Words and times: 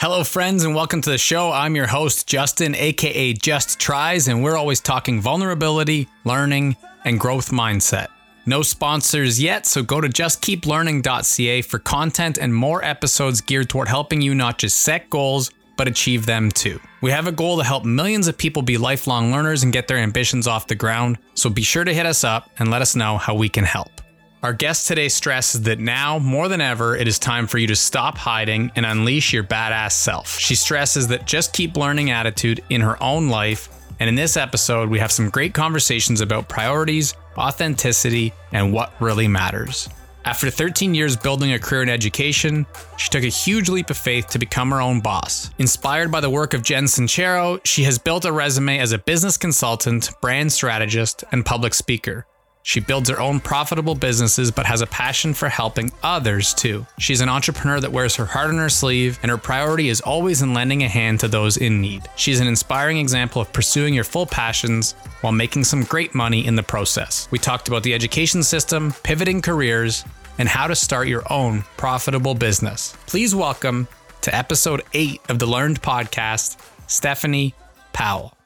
Hello, 0.00 0.22
friends, 0.22 0.62
and 0.62 0.76
welcome 0.76 1.00
to 1.00 1.10
the 1.10 1.18
show. 1.18 1.50
I'm 1.50 1.74
your 1.74 1.88
host, 1.88 2.28
Justin, 2.28 2.76
aka 2.76 3.32
Just 3.32 3.80
Tries, 3.80 4.28
and 4.28 4.44
we're 4.44 4.56
always 4.56 4.78
talking 4.78 5.20
vulnerability, 5.20 6.06
learning, 6.22 6.76
and 7.04 7.18
growth 7.18 7.50
mindset. 7.50 8.06
No 8.46 8.62
sponsors 8.62 9.42
yet, 9.42 9.66
so 9.66 9.82
go 9.82 10.00
to 10.00 10.08
justkeeplearning.ca 10.08 11.62
for 11.62 11.80
content 11.80 12.38
and 12.38 12.54
more 12.54 12.84
episodes 12.84 13.40
geared 13.40 13.68
toward 13.68 13.88
helping 13.88 14.20
you 14.20 14.36
not 14.36 14.58
just 14.58 14.78
set 14.78 15.10
goals, 15.10 15.50
but 15.76 15.88
achieve 15.88 16.26
them 16.26 16.52
too. 16.52 16.78
We 17.00 17.10
have 17.10 17.26
a 17.26 17.32
goal 17.32 17.56
to 17.58 17.64
help 17.64 17.84
millions 17.84 18.28
of 18.28 18.38
people 18.38 18.62
be 18.62 18.78
lifelong 18.78 19.32
learners 19.32 19.64
and 19.64 19.72
get 19.72 19.88
their 19.88 19.98
ambitions 19.98 20.46
off 20.46 20.68
the 20.68 20.76
ground, 20.76 21.18
so 21.34 21.50
be 21.50 21.62
sure 21.62 21.82
to 21.82 21.92
hit 21.92 22.06
us 22.06 22.22
up 22.22 22.52
and 22.60 22.70
let 22.70 22.82
us 22.82 22.94
know 22.94 23.18
how 23.18 23.34
we 23.34 23.48
can 23.48 23.64
help. 23.64 23.97
Our 24.40 24.52
guest 24.52 24.86
today 24.86 25.08
stresses 25.08 25.62
that 25.62 25.80
now, 25.80 26.20
more 26.20 26.46
than 26.46 26.60
ever, 26.60 26.94
it 26.94 27.08
is 27.08 27.18
time 27.18 27.48
for 27.48 27.58
you 27.58 27.66
to 27.66 27.74
stop 27.74 28.16
hiding 28.16 28.70
and 28.76 28.86
unleash 28.86 29.32
your 29.32 29.42
badass 29.42 29.90
self. 29.92 30.38
She 30.38 30.54
stresses 30.54 31.08
that 31.08 31.26
just 31.26 31.52
keep 31.52 31.76
learning 31.76 32.12
attitude 32.12 32.62
in 32.70 32.80
her 32.82 33.02
own 33.02 33.28
life. 33.30 33.68
And 33.98 34.08
in 34.08 34.14
this 34.14 34.36
episode, 34.36 34.90
we 34.90 35.00
have 35.00 35.10
some 35.10 35.28
great 35.28 35.54
conversations 35.54 36.20
about 36.20 36.48
priorities, 36.48 37.14
authenticity, 37.36 38.32
and 38.52 38.72
what 38.72 38.92
really 39.00 39.26
matters. 39.26 39.88
After 40.24 40.50
13 40.50 40.94
years 40.94 41.16
building 41.16 41.54
a 41.54 41.58
career 41.58 41.82
in 41.82 41.88
education, 41.88 42.64
she 42.96 43.10
took 43.10 43.24
a 43.24 43.26
huge 43.26 43.68
leap 43.68 43.90
of 43.90 43.96
faith 43.96 44.28
to 44.28 44.38
become 44.38 44.70
her 44.70 44.80
own 44.80 45.00
boss. 45.00 45.50
Inspired 45.58 46.12
by 46.12 46.20
the 46.20 46.30
work 46.30 46.54
of 46.54 46.62
Jen 46.62 46.84
Sincero, 46.84 47.60
she 47.64 47.82
has 47.82 47.98
built 47.98 48.24
a 48.24 48.30
resume 48.30 48.78
as 48.78 48.92
a 48.92 48.98
business 48.98 49.36
consultant, 49.36 50.10
brand 50.20 50.52
strategist, 50.52 51.24
and 51.32 51.44
public 51.44 51.74
speaker. 51.74 52.24
She 52.62 52.80
builds 52.80 53.08
her 53.08 53.20
own 53.20 53.40
profitable 53.40 53.94
businesses, 53.94 54.50
but 54.50 54.66
has 54.66 54.82
a 54.82 54.86
passion 54.86 55.32
for 55.32 55.48
helping 55.48 55.90
others 56.02 56.52
too. 56.52 56.86
She's 56.98 57.20
an 57.20 57.28
entrepreneur 57.28 57.80
that 57.80 57.92
wears 57.92 58.16
her 58.16 58.26
heart 58.26 58.50
on 58.50 58.58
her 58.58 58.68
sleeve, 58.68 59.18
and 59.22 59.30
her 59.30 59.38
priority 59.38 59.88
is 59.88 60.00
always 60.00 60.42
in 60.42 60.54
lending 60.54 60.82
a 60.82 60.88
hand 60.88 61.20
to 61.20 61.28
those 61.28 61.56
in 61.56 61.80
need. 61.80 62.02
She's 62.16 62.40
an 62.40 62.46
inspiring 62.46 62.98
example 62.98 63.40
of 63.40 63.52
pursuing 63.52 63.94
your 63.94 64.04
full 64.04 64.26
passions 64.26 64.92
while 65.22 65.32
making 65.32 65.64
some 65.64 65.84
great 65.84 66.14
money 66.14 66.46
in 66.46 66.56
the 66.56 66.62
process. 66.62 67.28
We 67.30 67.38
talked 67.38 67.68
about 67.68 67.82
the 67.82 67.94
education 67.94 68.42
system, 68.42 68.92
pivoting 69.02 69.42
careers, 69.42 70.04
and 70.38 70.48
how 70.48 70.66
to 70.66 70.76
start 70.76 71.08
your 71.08 71.30
own 71.32 71.64
profitable 71.76 72.34
business. 72.34 72.96
Please 73.06 73.34
welcome 73.34 73.88
to 74.20 74.34
episode 74.34 74.82
eight 74.92 75.20
of 75.28 75.38
the 75.38 75.46
Learned 75.46 75.82
Podcast, 75.82 76.58
Stephanie 76.86 77.54
Powell. 77.92 78.37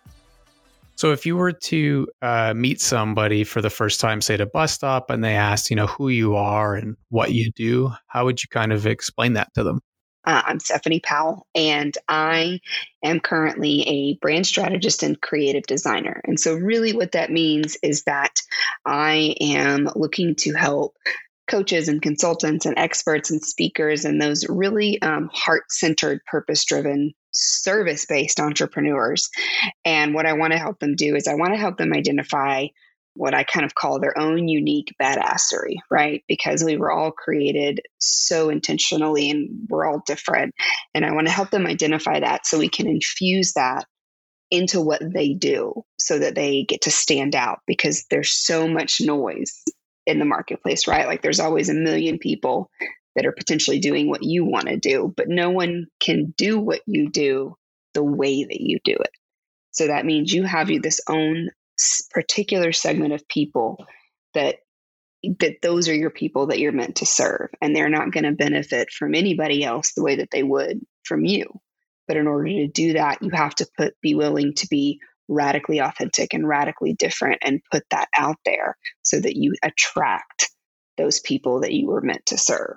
So 1.03 1.11
if 1.11 1.27
you 1.27 1.37
were 1.37 1.51
to 1.51 2.07
uh, 2.23 2.55
meet 2.55 2.81
somebody 2.81 3.43
for 3.43 3.61
the 3.61 3.71
first 3.71 3.99
time, 3.99 4.21
say 4.21 4.35
at 4.35 4.41
a 4.41 4.47
bus 4.47 4.73
stop, 4.73 5.11
and 5.11 5.25
they 5.25 5.35
asked, 5.35 5.69
you 5.69 5.75
know, 5.75 5.89
who 5.89 6.11
you 6.11 6.37
are 6.37 6.77
and 6.77 6.95
what 7.09 7.33
you 7.33 7.51
do, 7.51 7.91
how 8.07 8.25
would 8.25 8.41
you 8.41 8.47
kind 8.49 8.73
of 8.73 8.87
explain 8.87 9.33
that 9.33 9.53
to 9.55 9.65
them? 9.65 9.81
Uh, 10.25 10.43
I'm 10.45 10.61
Stephanie 10.61 11.01
Powell, 11.01 11.49
and 11.57 11.99
I 12.09 12.61
am 13.03 13.19
currently 13.19 13.83
a 13.89 14.15
brand 14.19 14.47
strategist 14.47 15.03
and 15.03 15.21
creative 15.21 15.65
designer. 15.65 16.21
And 16.23 16.39
so, 16.39 16.55
really, 16.55 16.93
what 16.93 17.11
that 17.11 17.33
means 17.33 17.77
is 17.83 18.05
that 18.05 18.41
I 18.87 19.35
am 19.41 19.89
looking 19.97 20.37
to 20.37 20.53
help 20.53 20.95
coaches 21.49 21.89
and 21.89 22.01
consultants 22.01 22.67
and 22.67 22.79
experts 22.79 23.31
and 23.31 23.43
speakers 23.43 24.05
and 24.05 24.21
those 24.21 24.49
really 24.49 25.01
um, 25.03 25.29
heart 25.33 25.65
centered, 25.71 26.21
purpose 26.27 26.65
driven, 26.65 27.13
service 27.33 28.07
based 28.07 28.41
entrepreneurs. 28.41 29.29
And 29.85 30.15
what 30.15 30.27
I 30.27 30.35
want 30.35 30.53
to 30.53 30.59
help 30.59 30.79
them 30.79 30.95
do 30.95 31.17
is 31.17 31.27
I 31.27 31.35
want 31.35 31.53
to 31.53 31.61
help 31.61 31.79
them 31.79 31.93
identify 31.93 32.67
what 33.15 33.35
I 33.35 33.45
kind 33.45 33.67
of 33.67 33.75
call 33.75 34.01
their 34.01 34.19
own 34.19 34.49
unique 34.49 34.95
badassery, 35.01 35.77
right? 35.91 36.23
Because 36.29 36.65
we 36.65 36.79
were 36.79 36.91
all 36.91 37.11
created 37.11 37.81
so 37.99 38.49
intentionally 38.49 39.31
and 39.31 39.51
we're 39.69 39.87
all 39.87 40.03
different. 40.07 40.55
And 40.95 41.05
I 41.05 41.13
want 41.13 41.27
to 41.27 41.33
help 41.33 41.51
them 41.51 41.67
identify 41.67 42.21
that 42.21 42.47
so 42.47 42.59
we 42.59 42.71
can 42.71 42.87
infuse 42.87 43.53
that 43.55 43.85
into 44.51 44.81
what 44.81 45.03
they 45.03 45.35
do 45.35 45.83
so 45.99 46.19
that 46.19 46.35
they 46.35 46.65
get 46.65 46.83
to 46.83 46.91
stand 46.91 47.35
out 47.35 47.61
because 47.67 48.05
there's 48.11 48.33
so 48.33 48.69
much 48.69 49.01
noise 49.01 49.63
in 50.07 50.19
the 50.19 50.25
marketplace, 50.25 50.87
right? 50.89 51.07
Like 51.07 51.23
there's 51.23 51.41
always 51.41 51.69
a 51.69 51.75
million 51.75 52.19
people 52.19 52.71
that 53.15 53.27
are 53.27 53.33
potentially 53.33 53.79
doing 53.79 54.09
what 54.09 54.23
you 54.23 54.45
want 54.45 54.69
to 54.69 54.77
do, 54.77 55.13
but 55.17 55.29
no 55.29 55.51
one 55.51 55.87
can 56.01 56.35
do 56.37 56.59
what 56.59 56.81
you 56.87 57.11
do 57.11 57.57
the 57.95 58.03
way 58.03 58.45
that 58.45 58.61
you 58.61 58.79
do 58.85 58.93
it. 58.93 59.11
So 59.71 59.87
that 59.87 60.07
means 60.07 60.33
you 60.33 60.45
have 60.45 60.71
you 60.71 60.81
this 60.81 61.01
own 61.09 61.51
particular 62.11 62.73
segment 62.73 63.13
of 63.13 63.27
people 63.29 63.85
that 64.35 64.57
that 65.41 65.63
those 65.63 65.89
are 65.89 65.95
your 65.95 66.11
people 66.11 66.49
that 66.49 66.59
you're 66.59 66.73
meant 66.73 66.97
to 66.97 67.07
serve 67.07 67.49
and 67.61 67.77
they're 67.77 67.89
not 67.89 68.11
going 68.11 68.25
to 68.25 68.33
benefit 68.33 68.91
from 68.91 69.15
anybody 69.15 69.63
else 69.63 69.93
the 69.93 70.03
way 70.03 70.17
that 70.17 70.31
they 70.33 70.43
would 70.43 70.81
from 71.05 71.25
you. 71.25 71.45
But 72.09 72.17
in 72.17 72.27
order 72.27 72.49
to 72.49 72.67
do 72.67 72.95
that, 72.95 73.23
you 73.23 73.31
have 73.31 73.55
to 73.57 73.69
put 73.77 73.95
be 74.03 74.17
willing 74.17 74.55
to 74.55 74.67
be 74.69 75.01
radically 75.33 75.79
authentic 75.79 76.35
and 76.35 76.47
radically 76.47 76.95
different 76.95 77.39
and 77.43 77.61
put 77.71 77.83
that 77.91 78.09
out 78.17 78.37
there 78.45 78.77
so 79.03 79.21
that 79.21 79.37
you 79.37 79.55
attract 79.63 80.51
those 80.99 81.21
people 81.21 81.61
that 81.61 81.73
you 81.73 81.87
were 81.87 82.01
meant 82.01 82.25
to 82.27 82.39
serve. 82.39 82.77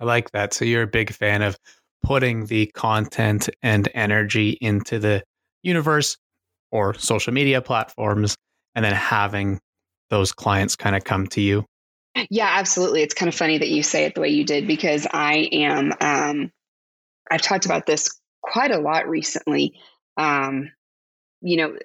I 0.00 0.04
like 0.04 0.30
that. 0.32 0.52
So 0.52 0.64
you're 0.64 0.82
a 0.82 0.86
big 0.86 1.12
fan 1.12 1.42
of 1.42 1.56
putting 2.02 2.46
the 2.46 2.66
content 2.66 3.48
and 3.62 3.88
energy 3.94 4.58
into 4.60 4.98
the 4.98 5.22
universe 5.62 6.16
or 6.70 6.94
social 6.94 7.32
media 7.32 7.60
platforms 7.62 8.36
and 8.74 8.84
then 8.84 8.92
having 8.92 9.58
those 10.10 10.32
clients 10.32 10.76
kind 10.76 10.94
of 10.94 11.04
come 11.04 11.26
to 11.28 11.40
you. 11.40 11.64
Yeah, 12.30 12.48
absolutely. 12.48 13.02
It's 13.02 13.14
kind 13.14 13.28
of 13.28 13.34
funny 13.34 13.58
that 13.58 13.68
you 13.68 13.82
say 13.82 14.04
it 14.04 14.14
the 14.14 14.20
way 14.20 14.28
you 14.28 14.44
did 14.44 14.66
because 14.66 15.06
I 15.10 15.48
am 15.52 15.92
um 16.00 16.52
I've 17.30 17.42
talked 17.42 17.66
about 17.66 17.86
this 17.86 18.18
quite 18.42 18.70
a 18.70 18.78
lot 18.78 19.08
recently. 19.08 19.74
Um 20.16 20.70
you 21.46 21.56
know, 21.56 21.76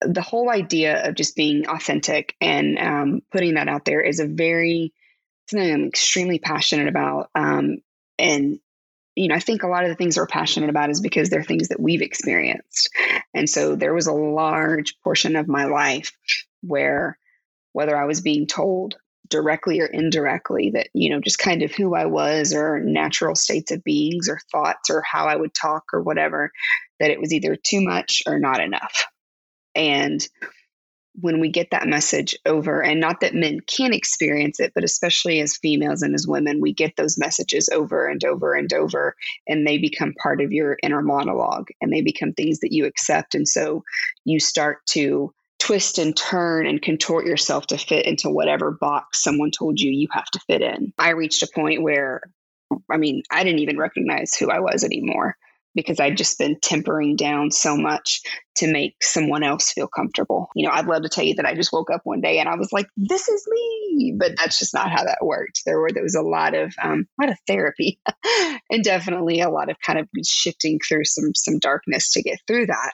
the 0.00 0.22
whole 0.22 0.48
idea 0.48 1.08
of 1.08 1.16
just 1.16 1.34
being 1.34 1.66
authentic 1.68 2.36
and 2.40 2.78
um, 2.78 3.22
putting 3.32 3.54
that 3.54 3.68
out 3.68 3.84
there 3.84 4.00
is 4.00 4.20
a 4.20 4.26
very 4.26 4.92
something 5.48 5.72
I'm 5.72 5.88
extremely 5.88 6.38
passionate 6.38 6.88
about. 6.88 7.30
Um, 7.34 7.78
and 8.18 8.60
you 9.16 9.28
know, 9.28 9.34
I 9.34 9.40
think 9.40 9.62
a 9.62 9.68
lot 9.68 9.84
of 9.84 9.88
the 9.88 9.96
things 9.96 10.16
we're 10.16 10.26
passionate 10.26 10.70
about 10.70 10.90
is 10.90 11.00
because 11.00 11.30
they're 11.30 11.42
things 11.42 11.68
that 11.68 11.80
we've 11.80 12.02
experienced. 12.02 12.90
And 13.34 13.48
so 13.48 13.74
there 13.74 13.94
was 13.94 14.06
a 14.06 14.12
large 14.12 14.94
portion 15.02 15.36
of 15.36 15.48
my 15.48 15.64
life 15.64 16.12
where 16.62 17.18
whether 17.72 17.96
I 17.96 18.04
was 18.04 18.20
being 18.20 18.46
told 18.46 18.96
directly 19.28 19.80
or 19.80 19.86
indirectly 19.86 20.70
that, 20.74 20.88
you 20.92 21.10
know, 21.10 21.20
just 21.20 21.38
kind 21.38 21.62
of 21.62 21.72
who 21.72 21.94
I 21.94 22.06
was 22.06 22.54
or 22.54 22.78
natural 22.80 23.34
states 23.34 23.72
of 23.72 23.82
beings 23.82 24.28
or 24.28 24.38
thoughts 24.52 24.90
or 24.90 25.02
how 25.02 25.26
I 25.26 25.36
would 25.36 25.54
talk 25.54 25.84
or 25.92 26.02
whatever, 26.02 26.52
that 27.00 27.10
it 27.10 27.20
was 27.20 27.32
either 27.32 27.56
too 27.56 27.80
much 27.80 28.22
or 28.26 28.38
not 28.38 28.60
enough. 28.60 29.06
And 29.74 30.26
when 31.20 31.40
we 31.40 31.48
get 31.50 31.70
that 31.70 31.86
message 31.86 32.36
over, 32.44 32.82
and 32.82 33.00
not 33.00 33.20
that 33.20 33.34
men 33.34 33.60
can't 33.66 33.94
experience 33.94 34.60
it, 34.60 34.72
but 34.74 34.84
especially 34.84 35.40
as 35.40 35.56
females 35.56 36.02
and 36.02 36.14
as 36.14 36.26
women, 36.26 36.60
we 36.60 36.74
get 36.74 36.94
those 36.96 37.18
messages 37.18 37.70
over 37.72 38.06
and 38.06 38.22
over 38.24 38.54
and 38.54 38.72
over, 38.72 39.14
and 39.46 39.66
they 39.66 39.78
become 39.78 40.12
part 40.22 40.40
of 40.40 40.52
your 40.52 40.76
inner 40.82 41.02
monologue 41.02 41.68
and 41.80 41.92
they 41.92 42.02
become 42.02 42.32
things 42.32 42.60
that 42.60 42.72
you 42.72 42.84
accept. 42.84 43.34
And 43.34 43.48
so 43.48 43.82
you 44.24 44.40
start 44.40 44.84
to 44.90 45.32
twist 45.58 45.96
and 45.98 46.14
turn 46.14 46.66
and 46.66 46.82
contort 46.82 47.24
yourself 47.24 47.66
to 47.68 47.78
fit 47.78 48.04
into 48.04 48.28
whatever 48.28 48.72
box 48.72 49.22
someone 49.22 49.50
told 49.50 49.80
you 49.80 49.90
you 49.90 50.08
have 50.12 50.26
to 50.26 50.40
fit 50.46 50.60
in. 50.60 50.92
I 50.98 51.10
reached 51.10 51.42
a 51.42 51.48
point 51.54 51.82
where, 51.82 52.20
I 52.90 52.98
mean, 52.98 53.22
I 53.30 53.42
didn't 53.42 53.60
even 53.60 53.78
recognize 53.78 54.34
who 54.34 54.50
I 54.50 54.60
was 54.60 54.84
anymore 54.84 55.36
because 55.76 56.00
I'd 56.00 56.16
just 56.16 56.38
been 56.38 56.58
tempering 56.60 57.14
down 57.14 57.52
so 57.52 57.76
much 57.76 58.22
to 58.56 58.66
make 58.66 58.96
someone 59.02 59.44
else 59.44 59.70
feel 59.70 59.86
comfortable. 59.86 60.48
You 60.56 60.66
know, 60.66 60.72
I'd 60.72 60.86
love 60.86 61.02
to 61.02 61.08
tell 61.08 61.22
you 61.22 61.34
that 61.34 61.44
I 61.44 61.54
just 61.54 61.72
woke 61.72 61.90
up 61.90 62.00
one 62.04 62.22
day 62.22 62.38
and 62.38 62.48
I 62.48 62.56
was 62.56 62.72
like, 62.72 62.86
"This 62.96 63.28
is 63.28 63.46
me," 63.48 64.16
but 64.18 64.32
that's 64.36 64.58
just 64.58 64.74
not 64.74 64.90
how 64.90 65.04
that 65.04 65.18
worked. 65.22 65.62
There 65.64 65.78
were 65.78 65.92
there 65.92 66.02
was 66.02 66.16
a 66.16 66.22
lot 66.22 66.54
of 66.54 66.74
um, 66.82 67.06
a 67.20 67.24
lot 67.24 67.30
of 67.30 67.38
therapy, 67.46 68.00
and 68.70 68.82
definitely 68.82 69.40
a 69.40 69.50
lot 69.50 69.70
of 69.70 69.76
kind 69.84 69.98
of 69.98 70.08
shifting 70.26 70.80
through 70.80 71.04
some 71.04 71.34
some 71.34 71.58
darkness 71.58 72.10
to 72.12 72.22
get 72.22 72.40
through 72.46 72.66
that. 72.66 72.92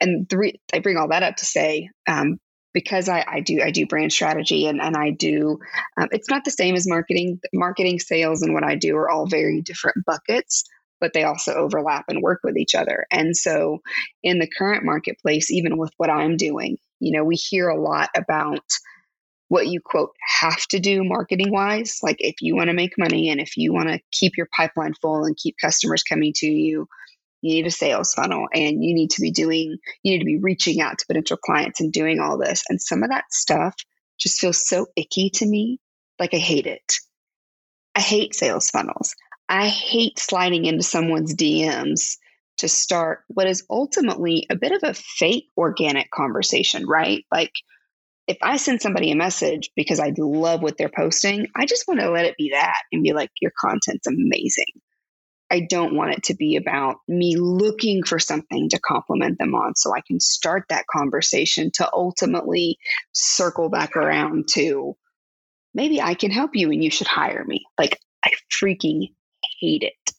And 0.00 0.30
I 0.72 0.78
bring 0.80 0.96
all 0.96 1.08
that 1.08 1.22
up 1.22 1.36
to 1.36 1.44
say. 1.44 1.90
Um, 2.08 2.38
because 2.72 3.08
I, 3.08 3.24
I, 3.26 3.40
do 3.40 3.62
I 3.62 3.70
do 3.70 3.86
brand 3.86 4.12
strategy 4.12 4.66
and, 4.66 4.82
and 4.82 4.98
I 4.98 5.08
do 5.08 5.58
um, 5.98 6.08
it's 6.12 6.28
not 6.28 6.44
the 6.44 6.50
same 6.50 6.74
as 6.74 6.86
marketing 6.86 7.40
marketing 7.54 7.98
sales 7.98 8.42
and 8.42 8.52
what 8.52 8.64
I 8.64 8.74
do 8.74 8.94
are 8.96 9.08
all 9.08 9.26
very 9.26 9.62
different 9.62 10.04
buckets 10.04 10.62
but 11.00 11.12
they 11.12 11.24
also 11.24 11.54
overlap 11.54 12.06
and 12.08 12.22
work 12.22 12.40
with 12.42 12.56
each 12.56 12.74
other. 12.74 13.06
And 13.10 13.36
so, 13.36 13.80
in 14.22 14.38
the 14.38 14.48
current 14.48 14.84
marketplace, 14.84 15.50
even 15.50 15.76
with 15.76 15.92
what 15.96 16.10
I'm 16.10 16.36
doing, 16.36 16.78
you 17.00 17.12
know, 17.16 17.24
we 17.24 17.36
hear 17.36 17.68
a 17.68 17.80
lot 17.80 18.10
about 18.16 18.64
what 19.48 19.66
you 19.68 19.80
quote 19.80 20.10
have 20.40 20.66
to 20.68 20.80
do 20.80 21.04
marketing 21.04 21.52
wise. 21.52 21.98
Like, 22.02 22.16
if 22.20 22.36
you 22.40 22.56
want 22.56 22.68
to 22.68 22.74
make 22.74 22.98
money 22.98 23.30
and 23.30 23.40
if 23.40 23.56
you 23.56 23.72
want 23.72 23.88
to 23.88 24.00
keep 24.12 24.36
your 24.36 24.48
pipeline 24.56 24.94
full 25.00 25.24
and 25.24 25.36
keep 25.36 25.56
customers 25.60 26.02
coming 26.02 26.32
to 26.36 26.46
you, 26.46 26.88
you 27.42 27.54
need 27.54 27.66
a 27.66 27.70
sales 27.70 28.14
funnel 28.14 28.48
and 28.52 28.82
you 28.82 28.94
need 28.94 29.10
to 29.10 29.20
be 29.20 29.30
doing, 29.30 29.76
you 30.02 30.12
need 30.12 30.18
to 30.18 30.24
be 30.24 30.38
reaching 30.40 30.80
out 30.80 30.98
to 30.98 31.06
potential 31.06 31.36
clients 31.36 31.80
and 31.80 31.92
doing 31.92 32.18
all 32.18 32.38
this. 32.38 32.64
And 32.68 32.80
some 32.80 33.02
of 33.02 33.10
that 33.10 33.24
stuff 33.30 33.74
just 34.18 34.40
feels 34.40 34.66
so 34.66 34.86
icky 34.96 35.30
to 35.34 35.46
me. 35.46 35.78
Like, 36.18 36.34
I 36.34 36.38
hate 36.38 36.66
it. 36.66 36.94
I 37.94 38.00
hate 38.00 38.34
sales 38.34 38.70
funnels. 38.70 39.14
I 39.48 39.68
hate 39.68 40.18
sliding 40.18 40.64
into 40.64 40.82
someone's 40.82 41.34
DMs 41.34 42.16
to 42.58 42.68
start 42.68 43.20
what 43.28 43.46
is 43.46 43.64
ultimately 43.70 44.46
a 44.50 44.56
bit 44.56 44.72
of 44.72 44.82
a 44.82 44.94
fake 44.94 45.46
organic 45.56 46.10
conversation, 46.10 46.86
right? 46.86 47.24
Like, 47.30 47.52
if 48.26 48.38
I 48.42 48.56
send 48.56 48.82
somebody 48.82 49.12
a 49.12 49.16
message 49.16 49.70
because 49.76 50.00
I 50.00 50.12
love 50.16 50.62
what 50.62 50.76
they're 50.76 50.88
posting, 50.88 51.46
I 51.54 51.66
just 51.66 51.86
want 51.86 52.00
to 52.00 52.10
let 52.10 52.24
it 52.24 52.36
be 52.36 52.50
that 52.50 52.82
and 52.92 53.04
be 53.04 53.12
like, 53.12 53.30
your 53.40 53.52
content's 53.58 54.06
amazing. 54.06 54.72
I 55.48 55.60
don't 55.60 55.94
want 55.94 56.14
it 56.14 56.24
to 56.24 56.34
be 56.34 56.56
about 56.56 56.96
me 57.06 57.36
looking 57.36 58.02
for 58.02 58.18
something 58.18 58.68
to 58.70 58.80
compliment 58.80 59.38
them 59.38 59.54
on 59.54 59.76
so 59.76 59.94
I 59.94 60.00
can 60.00 60.18
start 60.18 60.64
that 60.70 60.86
conversation 60.90 61.70
to 61.74 61.88
ultimately 61.92 62.78
circle 63.12 63.68
back 63.68 63.94
around 63.94 64.48
to 64.54 64.96
maybe 65.72 66.02
I 66.02 66.14
can 66.14 66.32
help 66.32 66.52
you 66.54 66.72
and 66.72 66.82
you 66.82 66.90
should 66.90 67.06
hire 67.06 67.44
me. 67.44 67.64
Like, 67.78 68.00
I 68.24 68.32
freaking 68.60 69.10
hate 69.60 69.82
it. 69.82 70.12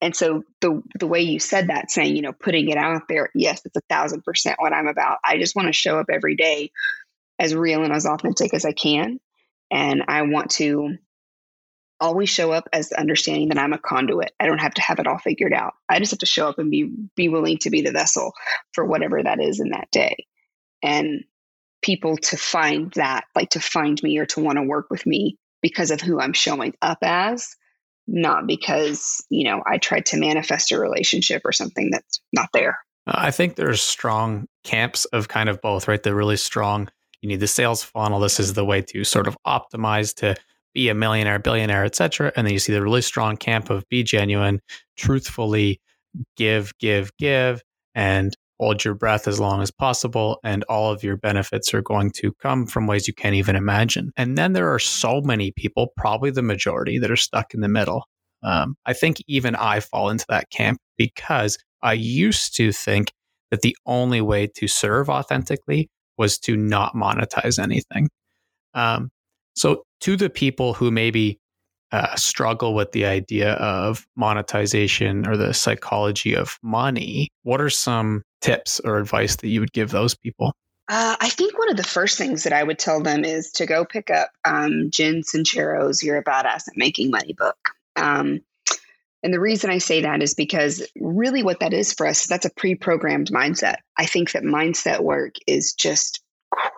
And 0.00 0.16
so 0.16 0.44
the 0.60 0.82
the 0.98 1.06
way 1.06 1.20
you 1.20 1.38
said 1.38 1.68
that, 1.68 1.90
saying, 1.90 2.16
you 2.16 2.22
know, 2.22 2.32
putting 2.32 2.70
it 2.70 2.78
out 2.78 3.02
there, 3.08 3.30
yes, 3.34 3.60
it's 3.64 3.76
a 3.76 3.82
thousand 3.90 4.24
percent 4.24 4.56
what 4.58 4.72
I'm 4.72 4.86
about. 4.86 5.18
I 5.24 5.38
just 5.38 5.54
want 5.54 5.68
to 5.68 5.72
show 5.72 5.98
up 5.98 6.06
every 6.10 6.36
day 6.36 6.70
as 7.38 7.54
real 7.54 7.84
and 7.84 7.92
as 7.92 8.06
authentic 8.06 8.54
as 8.54 8.64
I 8.64 8.72
can. 8.72 9.20
And 9.70 10.04
I 10.08 10.22
want 10.22 10.50
to 10.52 10.96
always 12.00 12.30
show 12.30 12.52
up 12.52 12.68
as 12.72 12.92
understanding 12.92 13.48
that 13.48 13.58
I'm 13.58 13.72
a 13.72 13.78
conduit. 13.78 14.32
I 14.38 14.46
don't 14.46 14.60
have 14.60 14.74
to 14.74 14.82
have 14.82 14.98
it 14.98 15.06
all 15.06 15.18
figured 15.18 15.52
out. 15.52 15.74
I 15.88 15.98
just 15.98 16.12
have 16.12 16.20
to 16.20 16.26
show 16.26 16.48
up 16.48 16.58
and 16.58 16.70
be 16.70 16.90
be 17.16 17.28
willing 17.28 17.58
to 17.58 17.70
be 17.70 17.82
the 17.82 17.92
vessel 17.92 18.32
for 18.72 18.84
whatever 18.84 19.22
that 19.22 19.40
is 19.40 19.60
in 19.60 19.70
that 19.70 19.90
day. 19.90 20.26
And 20.82 21.24
people 21.82 22.16
to 22.16 22.36
find 22.36 22.92
that, 22.92 23.24
like 23.34 23.50
to 23.50 23.60
find 23.60 24.00
me 24.02 24.18
or 24.18 24.26
to 24.26 24.40
want 24.40 24.56
to 24.56 24.62
work 24.62 24.86
with 24.90 25.04
me 25.06 25.36
because 25.60 25.90
of 25.90 26.00
who 26.00 26.20
I'm 26.20 26.32
showing 26.32 26.74
up 26.80 26.98
as, 27.02 27.56
not 28.08 28.46
because, 28.46 29.24
you 29.30 29.44
know, 29.44 29.62
I 29.66 29.78
tried 29.78 30.06
to 30.06 30.16
manifest 30.16 30.72
a 30.72 30.80
relationship 30.80 31.42
or 31.44 31.52
something 31.52 31.90
that's 31.92 32.20
not 32.32 32.48
there. 32.52 32.78
Uh, 33.06 33.14
I 33.16 33.30
think 33.30 33.54
there's 33.54 33.80
strong 33.80 34.46
camps 34.64 35.04
of 35.06 35.28
kind 35.28 35.48
of 35.48 35.60
both, 35.60 35.86
right? 35.86 36.02
The 36.02 36.14
really 36.14 36.38
strong, 36.38 36.88
you 37.20 37.28
need 37.28 37.40
the 37.40 37.46
sales 37.46 37.82
funnel. 37.82 38.18
This 38.18 38.40
is 38.40 38.54
the 38.54 38.64
way 38.64 38.80
to 38.82 39.04
sort 39.04 39.28
of 39.28 39.36
optimize 39.46 40.14
to 40.16 40.34
be 40.74 40.88
a 40.88 40.94
millionaire, 40.94 41.38
billionaire, 41.38 41.84
etc. 41.84 42.32
And 42.34 42.46
then 42.46 42.54
you 42.54 42.58
see 42.58 42.72
the 42.72 42.82
really 42.82 43.02
strong 43.02 43.36
camp 43.36 43.70
of 43.70 43.88
be 43.88 44.02
genuine, 44.02 44.60
truthfully 44.96 45.80
give, 46.36 46.72
give, 46.78 47.10
give, 47.18 47.62
and 47.94 48.34
hold 48.58 48.84
your 48.84 48.94
breath 48.94 49.28
as 49.28 49.40
long 49.40 49.62
as 49.62 49.70
possible. 49.70 50.38
And 50.42 50.64
all 50.64 50.90
of 50.92 51.02
your 51.02 51.16
benefits 51.16 51.72
are 51.74 51.82
going 51.82 52.10
to 52.16 52.32
come 52.42 52.66
from 52.66 52.86
ways 52.86 53.06
you 53.06 53.14
can't 53.14 53.34
even 53.34 53.56
imagine. 53.56 54.12
And 54.16 54.36
then 54.36 54.52
there 54.52 54.72
are 54.72 54.78
so 54.78 55.20
many 55.20 55.52
people, 55.52 55.92
probably 55.96 56.30
the 56.30 56.42
majority, 56.42 56.98
that 56.98 57.10
are 57.10 57.16
stuck 57.16 57.54
in 57.54 57.60
the 57.60 57.68
middle. 57.68 58.04
Um, 58.42 58.76
I 58.86 58.92
think 58.92 59.18
even 59.26 59.54
I 59.56 59.80
fall 59.80 60.10
into 60.10 60.26
that 60.28 60.50
camp 60.50 60.78
because 60.96 61.58
I 61.82 61.94
used 61.94 62.56
to 62.56 62.72
think 62.72 63.12
that 63.50 63.62
the 63.62 63.76
only 63.86 64.20
way 64.20 64.48
to 64.56 64.68
serve 64.68 65.08
authentically 65.08 65.88
was 66.16 66.38
to 66.40 66.56
not 66.56 66.94
monetize 66.94 67.62
anything. 67.62 68.08
Um, 68.74 69.10
so, 69.54 69.82
to 70.02 70.16
the 70.16 70.30
people 70.30 70.74
who 70.74 70.90
maybe 70.90 71.38
uh, 71.90 72.14
struggle 72.16 72.74
with 72.74 72.92
the 72.92 73.06
idea 73.06 73.54
of 73.54 74.06
monetization 74.16 75.26
or 75.26 75.36
the 75.36 75.54
psychology 75.54 76.34
of 76.34 76.58
money, 76.62 77.28
what 77.42 77.60
are 77.60 77.70
some 77.70 78.22
tips 78.40 78.80
or 78.80 78.98
advice 78.98 79.36
that 79.36 79.48
you 79.48 79.60
would 79.60 79.72
give 79.72 79.90
those 79.90 80.14
people? 80.14 80.54
Uh, 80.88 81.16
I 81.20 81.28
think 81.28 81.58
one 81.58 81.70
of 81.70 81.76
the 81.76 81.84
first 81.84 82.16
things 82.16 82.44
that 82.44 82.52
I 82.52 82.62
would 82.62 82.78
tell 82.78 83.02
them 83.02 83.24
is 83.24 83.52
to 83.52 83.66
go 83.66 83.84
pick 83.84 84.10
up 84.10 84.30
um, 84.44 84.90
Jen 84.90 85.22
Sincero's 85.22 86.02
You're 86.02 86.16
a 86.16 86.24
Badass 86.24 86.68
at 86.68 86.76
Making 86.76 87.10
Money 87.10 87.34
book. 87.34 87.58
Um, 87.96 88.40
and 89.22 89.34
the 89.34 89.40
reason 89.40 89.70
I 89.70 89.78
say 89.78 90.02
that 90.02 90.22
is 90.22 90.34
because 90.34 90.86
really 90.98 91.42
what 91.42 91.60
that 91.60 91.74
is 91.74 91.92
for 91.92 92.06
us, 92.06 92.26
that's 92.26 92.46
a 92.46 92.54
pre 92.54 92.74
programmed 92.74 93.30
mindset. 93.30 93.76
I 93.98 94.06
think 94.06 94.32
that 94.32 94.44
mindset 94.44 95.00
work 95.00 95.34
is 95.46 95.74
just 95.74 96.22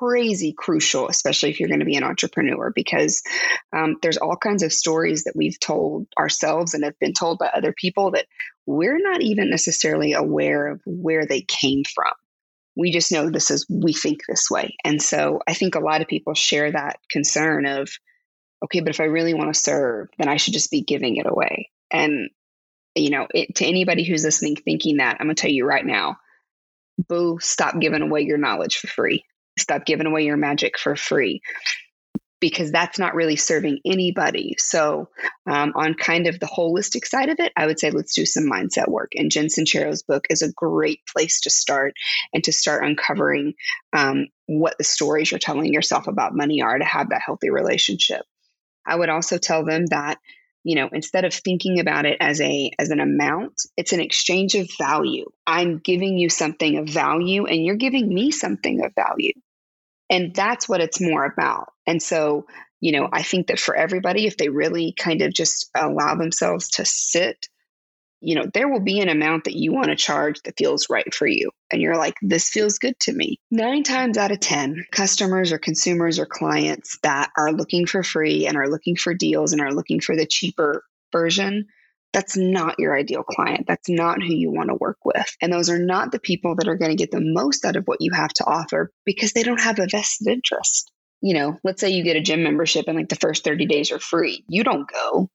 crazy 0.01 0.55
crucial, 0.57 1.09
especially 1.09 1.51
if 1.51 1.61
you're 1.61 1.69
going 1.69 1.81
to 1.81 1.87
be 1.87 1.97
an 1.97 2.05
entrepreneur, 2.05 2.73
because 2.75 3.23
um, 3.77 3.97
there's 4.01 4.17
all 4.17 4.37
kinds 4.37 4.63
of 4.63 4.73
stories 4.73 5.25
that 5.25 5.37
we've 5.37 5.61
told 5.61 6.07
ourselves 6.19 6.73
and 6.73 6.85
have 6.85 6.99
been 6.99 7.13
told 7.13 7.39
by 7.39 7.51
other 7.55 7.75
people 7.77 8.13
that 8.13 8.27
we're 8.65 8.99
not 8.99 9.21
even 9.21 9.51
necessarily 9.51 10.15
aware 10.15 10.69
of 10.69 10.81
where 10.87 11.27
they 11.27 11.43
came 11.43 11.83
from. 11.85 12.13
We 12.77 12.93
just 12.93 13.13
know 13.13 13.29
this 13.29 13.51
is, 13.51 13.67
we 13.69 13.93
think 13.93 14.21
this 14.27 14.51
way. 14.51 14.75
And 14.85 15.03
so 15.03 15.41
I 15.47 15.53
think 15.53 15.75
a 15.75 15.81
lot 15.81 16.01
of 16.01 16.09
people 16.09 16.35
share 16.35 16.73
that 16.73 16.99
concern 17.11 17.67
of, 17.67 17.91
okay, 18.65 18.81
but 18.81 18.91
if 18.91 19.01
I 19.01 19.05
really 19.05 19.35
want 19.35 19.53
to 19.53 19.61
serve, 19.61 20.09
then 20.19 20.29
I 20.29 20.37
should 20.37 20.55
just 20.55 20.71
be 20.71 20.83
giving 20.83 21.17
it 21.17 21.27
away. 21.27 21.71
And, 21.93 22.31
you 22.95 23.11
know, 23.11 23.27
it, 23.35 23.57
to 23.57 23.67
anybody 23.67 24.05
who's 24.05 24.25
listening, 24.25 24.57
thinking 24.57 24.97
that, 24.97 25.19
I'm 25.21 25.27
going 25.27 25.37
to 25.37 25.43
tell 25.43 25.51
you 25.51 25.67
right 25.67 25.85
now, 25.85 26.17
boo, 27.09 27.39
stop 27.41 27.79
giving 27.81 28.03
away 28.03 28.23
your 28.23 28.39
knowledge 28.39 28.79
for 28.79 28.87
free. 28.87 29.25
Stop 29.59 29.85
giving 29.85 30.07
away 30.07 30.25
your 30.25 30.37
magic 30.37 30.79
for 30.79 30.97
free 30.97 31.43
because 32.41 32.73
that's 32.73 32.99
not 32.99 33.15
really 33.15 33.37
serving 33.37 33.81
anybody. 33.85 34.55
So, 34.59 35.11
um, 35.47 35.73
on 35.77 35.95
kind 35.95 36.27
of 36.27 36.41
the 36.41 36.47
holistic 36.47 37.05
side 37.05 37.29
of 37.29 37.39
it, 37.39 37.53
I 37.57 37.67
would 37.67 37.79
say 37.79 37.91
let's 37.91 38.15
do 38.15 38.25
some 38.25 38.45
mindset 38.45 38.89
work. 38.89 39.13
And 39.15 39.31
Jen 39.31 39.51
Sincero's 39.51 40.03
book 40.03 40.25
is 40.31 40.43
a 40.43 40.53
great 40.53 41.01
place 41.13 41.43
to 41.43 41.51
start 41.51 41.93
and 42.33 42.43
to 42.45 42.53
start 42.53 42.85
uncovering 42.85 43.55
um, 43.93 44.27
what 44.47 44.79
the 44.79 44.85
stories 44.85 45.31
you're 45.31 45.39
telling 45.39 45.73
yourself 45.73 46.07
about 46.09 46.35
money 46.35 46.63
are 46.63 46.79
to 46.79 46.85
have 46.85 47.11
that 47.11 47.23
healthy 47.25 47.51
relationship. 47.51 48.23
I 48.87 48.97
would 48.97 49.11
also 49.11 49.37
tell 49.37 49.65
them 49.65 49.87
that 49.87 50.19
you 50.65 50.77
know 50.77 50.89
instead 50.93 51.25
of 51.25 51.33
thinking 51.33 51.81
about 51.81 52.07
it 52.07 52.17
as 52.21 52.41
a 52.41 52.71
as 52.79 52.91
an 52.91 53.01
amount 53.01 53.61
it's 53.77 53.93
an 53.93 54.01
exchange 54.01 54.55
of 54.55 54.69
value. 54.79 55.27
I'm 55.47 55.79
giving 55.79 56.19
you 56.19 56.29
something 56.29 56.79
of 56.79 56.89
value 56.89 57.47
and 57.47 57.65
you're 57.65 57.77
giving 57.77 58.09
me 58.09 58.31
something 58.31 58.85
of 58.85 58.93
value. 58.95 59.33
And 60.09 60.35
that's 60.35 60.69
what 60.69 60.81
it's 60.81 61.01
more 61.01 61.25
about. 61.25 61.73
And 61.87 62.03
so 62.03 62.47
you 62.81 62.93
know 62.93 63.09
i 63.13 63.23
think 63.23 63.47
that 63.47 63.61
for 63.61 63.77
everybody 63.77 64.27
if 64.27 64.37
they 64.37 64.49
really 64.49 64.95
kind 64.99 65.23
of 65.23 65.33
just 65.33 65.71
allow 65.77 66.15
themselves 66.15 66.71
to 66.71 66.85
sit 66.85 67.49
you 68.21 68.35
know, 68.35 68.47
there 68.53 68.69
will 68.69 68.81
be 68.81 69.01
an 69.01 69.09
amount 69.09 69.45
that 69.45 69.57
you 69.57 69.73
want 69.73 69.89
to 69.89 69.97
charge 69.97 70.41
that 70.43 70.59
feels 70.59 70.89
right 70.91 71.13
for 71.15 71.27
you. 71.27 71.51
And 71.73 71.81
you're 71.81 71.97
like, 71.97 72.15
this 72.23 72.49
feels 72.49 72.79
good 72.79 72.99
to 73.01 73.13
me. 73.13 73.39
Nine 73.51 73.83
times 73.83 74.19
out 74.19 74.33
of 74.33 74.41
10, 74.41 74.85
customers 74.93 75.53
or 75.53 75.59
consumers 75.59 76.19
or 76.19 76.27
clients 76.27 76.99
that 77.03 77.31
are 77.37 77.53
looking 77.53 77.87
for 77.87 78.03
free 78.03 78.47
and 78.47 78.57
are 78.57 78.69
looking 78.69 78.97
for 78.97 79.15
deals 79.15 79.53
and 79.53 79.61
are 79.61 79.73
looking 79.73 80.01
for 80.01 80.17
the 80.17 80.27
cheaper 80.27 80.85
version, 81.13 81.67
that's 82.13 82.37
not 82.37 82.79
your 82.79 82.97
ideal 82.97 83.23
client. 83.23 83.67
That's 83.67 83.89
not 83.89 84.23
who 84.23 84.35
you 84.35 84.51
want 84.51 84.69
to 84.69 84.75
work 84.75 84.99
with. 85.05 85.37
And 85.41 85.53
those 85.53 85.71
are 85.71 85.79
not 85.79 86.13
the 86.13 86.19
people 86.19 86.57
that 86.57 86.69
are 86.69 86.77
going 86.77 86.91
to 86.91 86.97
get 86.97 87.11
the 87.11 87.21
most 87.21 87.65
out 87.65 87.77
of 87.77 87.85
what 87.85 88.01
you 88.01 88.13
have 88.13 88.33
to 88.35 88.45
offer 88.45 88.91
because 89.05 89.33
they 89.33 89.43
don't 89.43 89.61
have 89.61 89.79
a 89.79 89.87
vested 89.91 90.27
interest. 90.27 90.91
You 91.23 91.35
know, 91.35 91.59
let's 91.63 91.81
say 91.81 91.91
you 91.91 92.03
get 92.03 92.17
a 92.17 92.23
gym 92.23 92.43
membership 92.43 92.87
and 92.89 92.97
like 92.97 93.09
the 93.09 93.17
first 93.17 93.45
30 93.45 93.67
days 93.67 93.93
are 93.93 93.99
free. 93.99 94.45
You 94.49 94.65
don't 94.65 94.91
go 94.91 95.31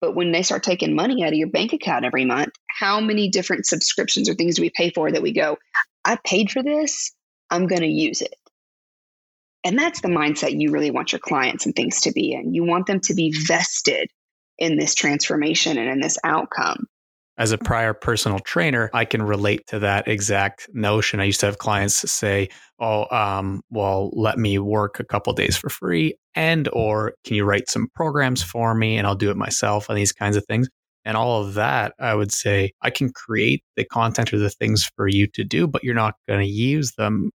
but 0.00 0.14
when 0.14 0.32
they 0.32 0.42
start 0.42 0.62
taking 0.62 0.94
money 0.94 1.22
out 1.22 1.32
of 1.32 1.38
your 1.38 1.50
bank 1.50 1.72
account 1.72 2.04
every 2.04 2.24
month, 2.24 2.54
how 2.68 3.00
many 3.00 3.28
different 3.28 3.66
subscriptions 3.66 4.28
or 4.28 4.34
things 4.34 4.56
do 4.56 4.62
we 4.62 4.70
pay 4.70 4.90
for 4.90 5.10
that 5.10 5.22
we 5.22 5.32
go, 5.32 5.58
I 6.04 6.16
paid 6.24 6.50
for 6.50 6.62
this, 6.62 7.12
I'm 7.50 7.66
going 7.66 7.82
to 7.82 7.88
use 7.88 8.22
it? 8.22 8.34
And 9.62 9.78
that's 9.78 10.00
the 10.00 10.08
mindset 10.08 10.58
you 10.58 10.70
really 10.70 10.90
want 10.90 11.12
your 11.12 11.18
clients 11.18 11.66
and 11.66 11.74
things 11.74 12.02
to 12.02 12.12
be 12.12 12.32
in. 12.32 12.54
You 12.54 12.64
want 12.64 12.86
them 12.86 13.00
to 13.00 13.14
be 13.14 13.34
vested 13.46 14.10
in 14.58 14.76
this 14.76 14.94
transformation 14.94 15.76
and 15.76 15.90
in 15.90 16.00
this 16.00 16.18
outcome 16.24 16.86
as 17.40 17.52
a 17.52 17.58
prior 17.58 17.94
personal 17.94 18.38
trainer, 18.40 18.90
I 18.92 19.06
can 19.06 19.22
relate 19.22 19.66
to 19.68 19.78
that 19.78 20.06
exact 20.06 20.68
notion. 20.74 21.20
I 21.20 21.24
used 21.24 21.40
to 21.40 21.46
have 21.46 21.56
clients 21.56 21.94
say, 22.12 22.50
"Oh, 22.78 23.06
um, 23.10 23.62
well, 23.70 24.10
let 24.12 24.38
me 24.38 24.58
work 24.58 25.00
a 25.00 25.04
couple 25.04 25.32
days 25.32 25.56
for 25.56 25.70
free, 25.70 26.16
and 26.34 26.68
or 26.74 27.14
can 27.24 27.36
you 27.36 27.44
write 27.44 27.70
some 27.70 27.88
programs 27.94 28.42
for 28.42 28.74
me, 28.74 28.98
and 28.98 29.06
I'll 29.06 29.14
do 29.14 29.30
it 29.30 29.38
myself," 29.38 29.88
and 29.88 29.96
these 29.96 30.12
kinds 30.12 30.36
of 30.36 30.44
things. 30.44 30.68
And 31.06 31.16
all 31.16 31.42
of 31.42 31.54
that, 31.54 31.94
I 31.98 32.14
would 32.14 32.30
say, 32.30 32.72
I 32.82 32.90
can 32.90 33.10
create 33.10 33.62
the 33.74 33.86
content 33.86 34.34
or 34.34 34.38
the 34.38 34.50
things 34.50 34.90
for 34.94 35.08
you 35.08 35.26
to 35.28 35.42
do, 35.42 35.66
but 35.66 35.82
you're 35.82 35.94
not 35.94 36.16
going 36.28 36.40
to 36.40 36.46
use 36.46 36.92
them 36.98 37.30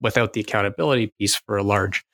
without 0.00 0.32
the 0.32 0.40
accountability 0.42 1.12
piece 1.18 1.34
for 1.34 1.56
a 1.56 1.64
large 1.64 2.04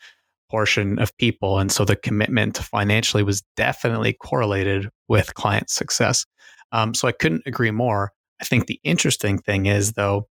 portion 0.50 0.98
of 0.98 1.14
people. 1.18 1.58
And 1.58 1.70
so 1.70 1.84
the 1.84 1.96
commitment 1.96 2.56
financially 2.56 3.22
was 3.22 3.42
definitely 3.56 4.14
correlated 4.14 4.88
with 5.08 5.34
client 5.34 5.68
success. 5.68 6.24
Um, 6.72 6.94
so 6.94 7.08
I 7.08 7.12
couldn't 7.12 7.42
agree 7.46 7.70
more. 7.70 8.12
I 8.40 8.44
think 8.44 8.66
the 8.66 8.80
interesting 8.84 9.38
thing 9.38 9.66
is, 9.66 9.92
though, 9.92 10.28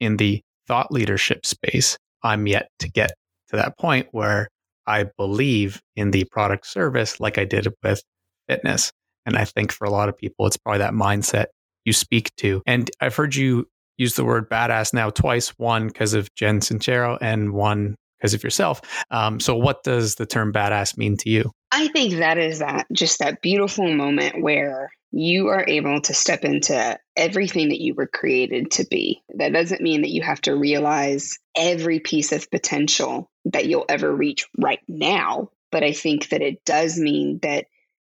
in 0.00 0.16
the 0.16 0.42
thought 0.66 0.90
leadership 0.90 1.44
space, 1.44 1.98
I'm 2.22 2.46
yet 2.46 2.68
to 2.80 2.90
get 2.90 3.12
to 3.48 3.56
that 3.56 3.78
point 3.78 4.08
where 4.12 4.48
I 4.86 5.06
believe 5.16 5.80
in 5.96 6.10
the 6.10 6.24
product 6.24 6.66
service 6.66 7.20
like 7.20 7.38
I 7.38 7.44
did 7.44 7.68
with 7.82 8.02
fitness. 8.48 8.92
And 9.26 9.36
I 9.36 9.44
think 9.44 9.72
for 9.72 9.84
a 9.84 9.90
lot 9.90 10.08
of 10.08 10.16
people, 10.16 10.46
it's 10.46 10.56
probably 10.56 10.78
that 10.78 10.94
mindset 10.94 11.46
you 11.84 11.92
speak 11.92 12.34
to. 12.36 12.62
And 12.66 12.90
I've 13.00 13.14
heard 13.14 13.34
you 13.34 13.68
use 13.98 14.16
the 14.16 14.24
word 14.24 14.50
badass 14.50 14.92
now 14.92 15.10
twice 15.10 15.50
one 15.58 15.88
because 15.88 16.14
of 16.14 16.32
Jen 16.34 16.60
Sincero 16.60 17.18
and 17.20 17.52
one 17.52 17.96
because 18.18 18.34
of 18.34 18.42
yourself. 18.42 18.80
Um, 19.10 19.40
so, 19.40 19.56
what 19.56 19.82
does 19.82 20.16
the 20.16 20.26
term 20.26 20.52
badass 20.52 20.96
mean 20.96 21.16
to 21.18 21.30
you? 21.30 21.50
I 21.70 21.88
think 21.88 22.14
that 22.14 22.38
is 22.38 22.58
that 22.58 22.86
just 22.92 23.18
that 23.18 23.42
beautiful 23.42 23.92
moment 23.92 24.42
where 24.42 24.90
you 25.12 25.48
are 25.48 25.64
able 25.68 26.00
to 26.00 26.14
step 26.14 26.42
into 26.44 26.98
everything 27.16 27.68
that 27.68 27.80
you 27.80 27.94
were 27.94 28.06
created 28.06 28.70
to 28.72 28.86
be. 28.86 29.22
That 29.36 29.52
doesn't 29.52 29.82
mean 29.82 30.02
that 30.02 30.10
you 30.10 30.22
have 30.22 30.40
to 30.42 30.56
realize 30.56 31.38
every 31.54 32.00
piece 32.00 32.32
of 32.32 32.50
potential 32.50 33.30
that 33.44 33.66
you'll 33.66 33.84
ever 33.88 34.10
reach 34.14 34.48
right 34.58 34.80
now. 34.88 35.50
But 35.70 35.84
I 35.84 35.92
think 35.92 36.30
that 36.30 36.40
it 36.40 36.64
does 36.64 36.98
mean 36.98 37.40
that 37.42 37.66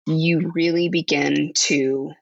you 0.06 0.52
really 0.54 0.88
begin 0.88 1.52
to 1.54 2.12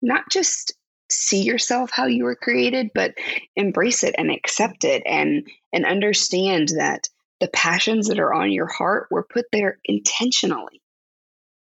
not 0.00 0.24
just 0.30 0.72
see 1.10 1.42
yourself 1.42 1.90
how 1.92 2.06
you 2.06 2.24
were 2.24 2.36
created, 2.36 2.90
but 2.94 3.14
embrace 3.56 4.04
it 4.04 4.14
and 4.16 4.30
accept 4.30 4.84
it 4.84 5.02
and 5.04 5.46
and 5.72 5.84
understand 5.84 6.68
that 6.68 7.08
the 7.40 7.48
passions 7.48 8.08
that 8.08 8.20
are 8.20 8.32
on 8.32 8.52
your 8.52 8.68
heart 8.68 9.08
were 9.10 9.26
put 9.30 9.46
there 9.52 9.78
intentionally. 9.84 10.80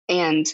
And 0.09 0.45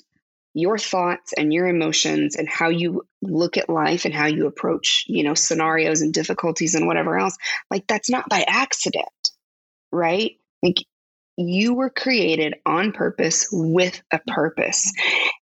your 0.53 0.77
thoughts 0.77 1.33
and 1.33 1.51
your 1.51 1.67
emotions 1.67 2.35
and 2.35 2.47
how 2.47 2.69
you 2.69 3.05
look 3.21 3.57
at 3.57 3.69
life 3.69 4.05
and 4.05 4.13
how 4.13 4.27
you 4.27 4.45
approach, 4.45 5.05
you 5.07 5.23
know, 5.23 5.33
scenarios 5.33 6.01
and 6.01 6.13
difficulties 6.13 6.75
and 6.75 6.85
whatever 6.87 7.17
else, 7.17 7.35
like 7.71 7.87
that's 7.87 8.09
not 8.09 8.29
by 8.29 8.43
accident, 8.47 9.07
right? 9.91 10.33
Like 10.61 10.77
you 11.37 11.73
were 11.73 11.89
created 11.89 12.55
on 12.65 12.91
purpose 12.91 13.47
with 13.51 13.99
a 14.11 14.19
purpose. 14.27 14.93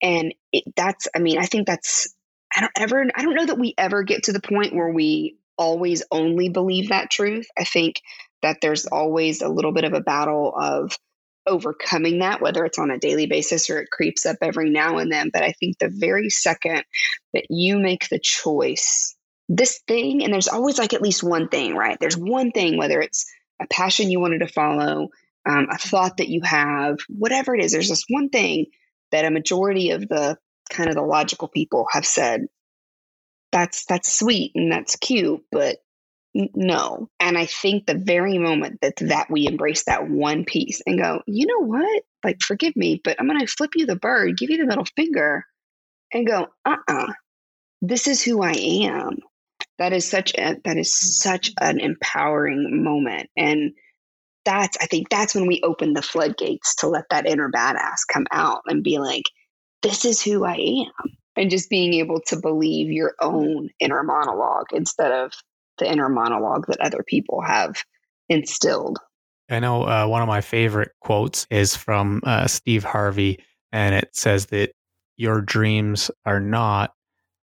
And 0.02 0.34
it, 0.54 0.64
that's, 0.76 1.08
I 1.14 1.20
mean, 1.20 1.38
I 1.38 1.46
think 1.46 1.68
that's, 1.68 2.14
I 2.56 2.62
don't 2.62 2.72
ever, 2.78 3.06
I 3.14 3.22
don't 3.24 3.36
know 3.36 3.46
that 3.46 3.60
we 3.60 3.74
ever 3.78 4.04
get 4.04 4.24
to 4.24 4.34
the 4.34 4.40
point 4.40 4.76
where 4.76 4.92
we 4.92 5.38
always 5.58 6.04
only 6.12 6.50
believe 6.50 6.90
that 6.90 7.12
truth. 7.12 7.48
I 7.58 7.66
think 7.66 8.02
that 8.42 8.58
there's 8.62 8.86
always 8.86 9.42
a 9.42 9.50
little 9.50 9.74
bit 9.74 9.84
of 9.84 9.94
a 9.94 10.02
battle 10.02 10.54
of 10.56 10.98
overcoming 11.46 12.20
that, 12.20 12.42
whether 12.42 12.66
it's 12.66 12.80
on 12.80 12.92
a 12.92 13.00
daily 13.00 13.26
basis 13.26 13.70
or 13.70 13.80
it 13.80 13.90
creeps 13.90 14.26
up 14.26 14.38
every 14.42 14.70
now 14.70 14.98
and 14.98 15.12
then. 15.12 15.30
But 15.32 15.44
I 15.44 15.52
think 15.54 15.78
the 15.78 15.90
very 15.90 16.30
second 16.30 16.84
that 17.34 17.46
you 17.50 17.80
make 17.80 18.10
the 18.10 18.20
choice, 18.20 19.16
this 19.50 19.82
thing, 19.88 20.24
and 20.24 20.34
there's 20.34 20.48
always 20.48 20.78
like 20.78 20.94
at 20.94 21.02
least 21.02 21.24
one 21.24 21.50
thing, 21.50 21.76
right? 21.76 21.98
There's 22.00 22.18
one 22.18 22.52
thing, 22.52 22.78
whether 22.78 23.02
it's 23.02 23.26
a 23.62 23.68
passion 23.68 24.10
you 24.10 24.20
wanted 24.20 24.40
to 24.40 24.48
follow, 24.48 25.10
um, 25.46 25.68
a 25.70 25.78
thought 25.78 26.18
that 26.18 26.30
you 26.30 26.42
have, 26.44 26.98
whatever 27.10 27.56
it 27.56 27.64
is, 27.64 27.72
there's 27.72 27.90
this 27.90 28.06
one 28.08 28.30
thing 28.30 28.68
that 29.12 29.26
a 29.26 29.32
majority 29.32 29.92
of 29.92 30.08
the 30.08 30.38
kind 30.72 30.90
of 30.90 30.96
the 30.96 31.02
logical 31.02 31.48
people 31.48 31.86
have 31.92 32.06
said 32.06 32.48
that's 33.54 33.86
that's 33.86 34.12
sweet 34.12 34.52
and 34.56 34.72
that's 34.72 34.96
cute 34.96 35.42
but 35.52 35.78
no. 36.34 37.10
And 37.20 37.38
i 37.38 37.46
think 37.46 37.86
the 37.86 37.96
very 37.98 38.38
moment 38.38 38.80
that 38.82 38.96
that 38.98 39.30
we 39.30 39.48
embrace 39.48 39.84
that 39.86 40.10
one 40.10 40.46
piece 40.46 40.82
and 40.86 41.00
go 41.00 41.22
you 41.28 41.46
know 41.46 41.66
what? 41.66 42.04
Like 42.24 42.42
forgive 42.42 42.75
me 42.75 43.02
but 43.04 43.18
i'm 43.20 43.28
going 43.28 43.40
to 43.40 43.48
flip 43.48 43.72
you 43.75 43.86
the 43.86 43.96
bird 43.96 44.38
give 44.38 44.50
you 44.50 44.58
the 44.58 44.66
middle 44.66 44.86
finger 44.96 45.46
and 46.13 46.28
go 46.28 46.48
uh-uh. 46.66 47.13
This 47.82 48.08
is 48.08 48.24
who 48.24 48.42
i 48.42 48.54
am. 48.54 49.18
That 49.78 49.94
is 49.94 50.10
such 50.10 50.34
a 50.38 50.56
that 50.63 50.78
is 50.78 50.96
such 50.96 51.52
an 51.60 51.80
empowering 51.80 52.84
moment. 52.84 53.30
And 53.36 53.74
that's 54.46 54.78
i 54.82 54.86
think 54.88 55.10
that's 55.10 55.36
when 55.36 55.48
we 55.48 55.62
open 55.63 55.94
the 55.94 56.02
floodgates 56.02 56.75
to 56.75 56.88
let 56.88 57.06
that 57.10 57.25
inner 57.25 57.50
badass 57.50 58.00
come 58.12 58.25
out 58.32 58.62
and 58.68 58.84
be 58.84 59.00
like 59.00 59.24
this 59.82 60.06
is 60.06 60.22
who 60.22 60.46
i 60.46 60.56
am. 60.56 61.18
And 61.36 61.50
just 61.50 61.70
being 61.70 61.96
able 61.96 62.22
to 62.28 62.40
believe 62.40 62.92
your 62.92 63.16
own 63.20 63.70
inner 63.80 64.04
monologue 64.04 64.68
instead 64.72 65.12
of 65.12 65.32
the 65.84 65.92
inner 65.92 66.10
monologue 66.10 66.66
that 66.68 66.80
other 66.80 67.04
people 67.06 67.42
have 67.42 67.84
instilled. 68.30 69.00
I 69.50 69.60
know 69.60 69.84
uh, 69.84 70.08
one 70.08 70.22
of 70.22 70.28
my 70.28 70.42
favorite 70.42 70.92
quotes 71.02 71.46
is 71.50 71.75
from 71.75 72.22
uh, 72.25 72.48
Steve 72.48 72.84
Harvey, 72.84 73.44
and 73.72 73.94
it 73.94 74.10
says 74.13 74.48
that 74.48 74.72
your 75.18 75.42
dreams 75.42 76.10
are 76.25 76.40
not 76.40 76.94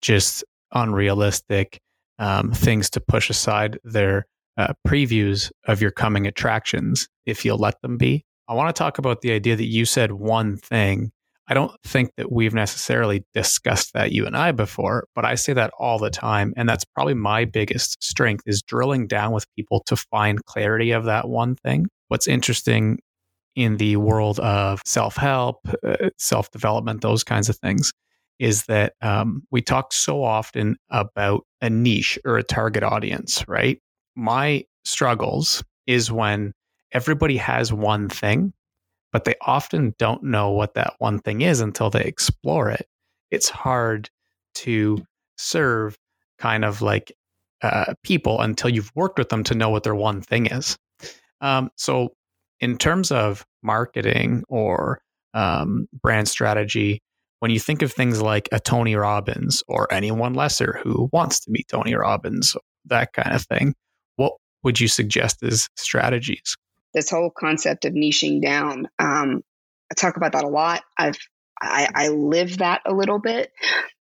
just 0.02 0.44
unrealistic 0.74 1.80
um, 2.18 2.52
things 2.52 2.90
to 2.92 3.02
push 3.02 3.30
aside. 3.30 3.78
They're 3.84 4.26
uh, 4.58 4.74
previews 4.88 5.52
of 5.68 5.82
your 5.82 5.92
coming 5.92 6.28
attractions 6.28 7.08
if 7.26 7.46
you'll 7.46 7.58
let 7.58 7.82
them 7.82 7.98
be. 7.98 8.26
I 8.48 8.54
want 8.54 8.74
to 8.74 8.80
talk 8.80 8.98
about 8.98 9.22
the 9.22 9.32
idea 9.32 9.56
that 9.56 9.66
you 9.66 9.86
said 9.86 10.12
one 10.12 10.58
thing 10.58 11.12
I 11.48 11.54
don't 11.54 11.72
think 11.84 12.12
that 12.18 12.32
we've 12.32 12.54
necessarily 12.54 13.26
discussed 13.34 13.94
that 13.94 14.12
you 14.12 14.26
and 14.26 14.38
I 14.38 14.52
before, 14.52 15.06
but 15.16 15.26
I 15.26 15.36
say 15.36 15.54
that 15.54 15.72
all 15.78 16.00
the 16.00 16.10
time. 16.10 16.54
And 16.56 16.70
that's 16.70 16.86
probably 16.86 17.14
my 17.14 17.46
biggest 17.46 18.02
strength 18.04 18.44
is 18.46 18.62
drilling 18.62 19.08
down 19.08 19.34
with 19.34 19.46
people 19.56 19.84
to 19.88 19.96
find 19.96 20.44
clarity 20.46 20.92
of 20.92 21.06
that 21.06 21.28
one 21.28 21.56
thing. 21.56 21.88
What's 22.08 22.28
interesting 22.28 23.00
in 23.56 23.78
the 23.78 23.98
world 23.98 24.40
of 24.40 24.82
self 24.86 25.18
help, 25.18 25.58
uh, 25.86 26.10
self 26.18 26.50
development, 26.52 27.02
those 27.02 27.24
kinds 27.24 27.50
of 27.50 27.58
things, 27.58 27.92
is 28.40 28.66
that 28.66 28.94
um, 29.02 29.44
we 29.52 29.62
talk 29.62 29.94
so 29.94 30.24
often 30.24 30.78
about 30.90 31.46
a 31.62 31.70
niche 31.70 32.18
or 32.26 32.38
a 32.38 32.44
target 32.44 32.84
audience, 32.84 33.44
right? 33.48 33.80
My 34.16 34.64
struggles 34.86 35.64
is 35.86 36.12
when 36.12 36.54
everybody 36.92 37.38
has 37.38 37.74
one 37.74 38.10
thing 38.10 38.54
but 39.12 39.26
they 39.26 39.36
often 39.42 39.94
don't 39.98 40.24
know 40.24 40.52
what 40.52 40.74
that 40.76 40.94
one 41.00 41.20
thing 41.20 41.42
is 41.42 41.62
until 41.62 41.90
they 41.90 42.04
explore 42.04 42.70
it. 42.70 42.88
It's 43.30 43.50
hard 43.50 44.10
to 44.56 45.06
serve 45.38 45.98
kind 46.40 46.66
of 46.66 46.82
like 46.82 47.12
uh, 47.62 47.94
people 48.04 48.42
until 48.42 48.70
you've 48.70 48.92
worked 48.96 49.18
with 49.18 49.30
them 49.30 49.44
to 49.46 49.56
know 49.56 49.70
what 49.70 49.84
their 49.84 49.96
one 49.96 50.22
thing 50.22 50.48
is. 50.48 50.78
Um, 51.42 51.70
so, 51.76 52.14
in 52.60 52.78
terms 52.78 53.12
of 53.12 53.46
marketing 53.64 54.44
or 54.48 55.02
um, 55.34 55.88
brand 56.02 56.28
strategy, 56.28 57.02
when 57.40 57.52
you 57.52 57.60
think 57.60 57.82
of 57.82 57.92
things 57.92 58.22
like 58.22 58.48
a 58.52 58.60
Tony 58.60 58.96
Robbins 58.96 59.64
or 59.68 59.92
anyone 59.92 60.36
lesser 60.36 60.80
who 60.84 61.10
wants 61.12 61.40
to 61.42 61.52
meet 61.52 61.68
Tony 61.68 61.96
Robbins, 61.96 62.56
that 62.86 63.14
kind 63.14 63.36
of 63.36 63.44
thing, 63.48 63.74
what 64.18 64.34
would 64.64 64.80
you 64.80 64.88
suggest 64.88 65.42
as 65.44 65.68
strategies? 65.76 66.56
This 66.94 67.10
whole 67.10 67.32
concept 67.32 67.86
of 67.86 67.94
niching 67.94 68.42
down. 68.42 68.88
Um, 69.00 69.44
I 69.92 69.96
talk 69.96 70.18
about 70.18 70.34
that 70.34 70.44
a 70.44 70.50
lot. 70.50 70.84
I've 70.98 71.18
I, 71.62 71.88
I 71.94 72.08
live 72.08 72.58
that 72.58 72.82
a 72.86 72.94
little 72.94 73.20
bit. 73.20 73.52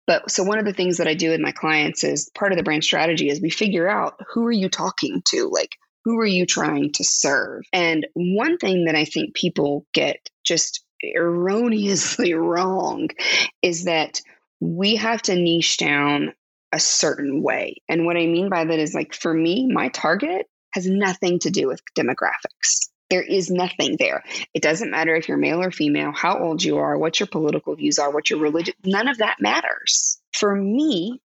But 0.07 0.31
so 0.31 0.43
one 0.43 0.57
of 0.57 0.65
the 0.65 0.73
things 0.73 0.97
that 0.97 1.07
I 1.07 1.13
do 1.13 1.29
with 1.29 1.41
my 1.41 1.51
clients 1.51 2.03
is 2.03 2.29
part 2.33 2.51
of 2.51 2.57
the 2.57 2.63
brand 2.63 2.83
strategy 2.83 3.29
is 3.29 3.41
we 3.41 3.49
figure 3.49 3.89
out 3.89 4.19
who 4.33 4.45
are 4.45 4.51
you 4.51 4.69
talking 4.69 5.21
to? 5.29 5.49
Like 5.49 5.75
who 6.03 6.17
are 6.19 6.25
you 6.25 6.45
trying 6.45 6.91
to 6.93 7.03
serve? 7.03 7.63
And 7.71 8.07
one 8.13 8.57
thing 8.57 8.85
that 8.85 8.95
I 8.95 9.05
think 9.05 9.35
people 9.35 9.85
get 9.93 10.17
just 10.43 10.83
erroneously 11.03 12.33
wrong 12.33 13.09
is 13.61 13.85
that 13.85 14.21
we 14.59 14.95
have 14.95 15.21
to 15.23 15.35
niche 15.35 15.77
down 15.77 16.33
a 16.71 16.79
certain 16.79 17.43
way. 17.43 17.81
And 17.89 18.05
what 18.05 18.17
I 18.17 18.25
mean 18.25 18.49
by 18.49 18.65
that 18.65 18.79
is 18.79 18.93
like 18.93 19.13
for 19.13 19.33
me, 19.33 19.67
my 19.67 19.89
target 19.89 20.47
has 20.73 20.87
nothing 20.87 21.39
to 21.39 21.49
do 21.49 21.67
with 21.67 21.81
demographics. 21.97 22.89
There 23.09 23.21
is 23.21 23.51
nothing 23.51 23.97
there. 23.99 24.23
It 24.53 24.61
doesn't 24.61 24.89
matter 24.89 25.15
if 25.15 25.27
you're 25.27 25.37
male 25.37 25.61
or 25.61 25.71
female, 25.71 26.13
how 26.13 26.39
old 26.39 26.63
you 26.63 26.77
are, 26.77 26.97
what 26.97 27.19
your 27.19 27.27
political 27.27 27.75
views 27.75 27.99
are, 27.99 28.09
what 28.09 28.29
your 28.29 28.39
religion, 28.39 28.73
none 28.85 29.09
of 29.09 29.17
that 29.17 29.41
matters. 29.41 30.17
For 30.33 30.55
me, 30.55 31.21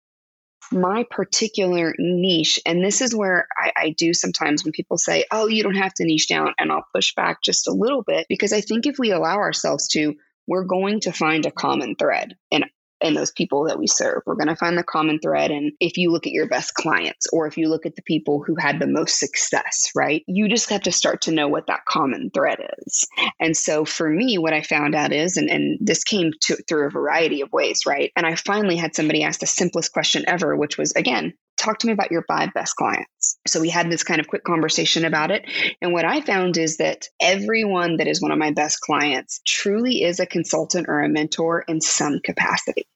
my 0.72 1.06
particular 1.10 1.94
niche, 1.98 2.60
and 2.66 2.84
this 2.84 3.02
is 3.02 3.14
where 3.14 3.48
I, 3.58 3.72
I, 3.76 3.90
do 3.90 4.14
sometimes 4.14 4.64
when 4.64 4.72
people 4.72 4.98
say, 4.98 5.26
oh, 5.30 5.48
you 5.48 5.62
don't 5.62 5.76
have 5.76 5.94
to 5.96 6.06
niche 6.06 6.28
down, 6.28 6.54
and 6.58 6.72
I'll 6.72 6.86
push 6.96 7.14
back 7.16 7.42
just 7.44 7.68
a 7.68 7.74
little 7.74 8.02
bit 8.02 8.28
because 8.30 8.54
I 8.54 8.62
think 8.62 8.86
if 8.86 8.98
we 8.98 9.12
allow 9.12 9.36
ourselves 9.36 9.90
to, 9.90 10.16
we're 10.48 10.64
going 10.64 11.02
to 11.02 11.12
find 11.12 11.46
a 11.46 11.52
common 11.52 11.96
thread. 11.96 12.36
And 12.52 12.66
and 13.04 13.16
those 13.16 13.32
people 13.32 13.66
that 13.66 13.78
we 13.78 13.88
serve. 13.88 14.24
We're 14.26 14.36
going 14.36 14.48
to 14.48 14.56
find 14.56 14.78
the 14.78 14.84
common 14.84 15.20
thread. 15.20 15.52
And 15.52 15.74
if 15.80 15.98
you 15.98 16.12
look 16.12 16.26
at 16.26 16.34
your 16.34 16.48
best 16.48 16.74
clients 16.74 17.28
or 17.32 17.48
if 17.48 17.58
you 17.58 17.70
look 17.70 17.86
at 17.86 17.96
the 17.96 18.02
people 18.02 18.44
who 18.46 18.56
had 18.56 18.80
the 18.80 18.88
most 18.88 19.20
success, 19.20 19.92
right, 19.96 20.24
you 20.28 20.48
just 20.48 20.70
have 20.70 20.84
to 20.84 20.92
start 20.92 21.22
to 21.22 21.32
know 21.32 21.48
what 21.48 21.68
that 21.68 21.86
common 21.86 22.32
thread 22.34 22.60
is. 22.86 23.08
And 23.40 23.56
so 23.56 23.86
for 23.86 24.10
me, 24.10 24.38
what 24.38 24.54
I 24.54 24.62
found 24.62 24.96
out 24.96 25.12
is, 25.12 25.38
and, 25.38 25.50
and 25.50 25.78
this 25.82 26.04
came 26.04 26.32
to, 26.44 26.56
through 26.68 26.88
a 26.88 26.92
variety 26.92 27.42
of 27.42 27.52
ways, 27.52 27.82
right? 27.86 28.12
And 28.16 28.26
I 28.26 28.36
finally 28.36 28.78
had 28.78 28.96
somebody 28.96 29.24
ask 29.24 29.40
the 29.40 29.48
simplest 29.48 29.92
question 29.92 30.24
ever, 30.28 30.56
which 30.56 30.78
was, 30.78 30.94
again, 30.94 31.34
talk 31.58 31.80
to 31.80 31.88
me 31.88 31.94
about 31.94 32.12
your 32.12 32.24
five 32.28 32.54
best 32.54 32.76
clients. 32.76 33.38
So 33.48 33.62
we 33.62 33.70
had 33.70 33.90
this 33.90 34.04
kind 34.04 34.20
of 34.20 34.28
quick 34.28 34.44
conversation 34.44 35.06
about 35.06 35.32
it. 35.32 35.50
And 35.82 35.94
what 35.94 36.06
I 36.06 36.22
found 36.22 36.58
is 36.58 36.78
that 36.78 37.08
everyone 37.22 37.98
that 37.98 38.08
is 38.08 38.22
one 38.22 38.32
of 38.32 38.38
my 38.38 38.52
best 38.52 38.82
clients 38.82 39.42
truly 39.46 40.04
is 40.04 40.20
a 40.20 40.26
consultant 40.26 40.88
or 40.90 41.02
a 41.02 41.10
mentor 41.10 41.64
in 41.68 41.82
some 41.82 42.20
capacity. 42.24 42.88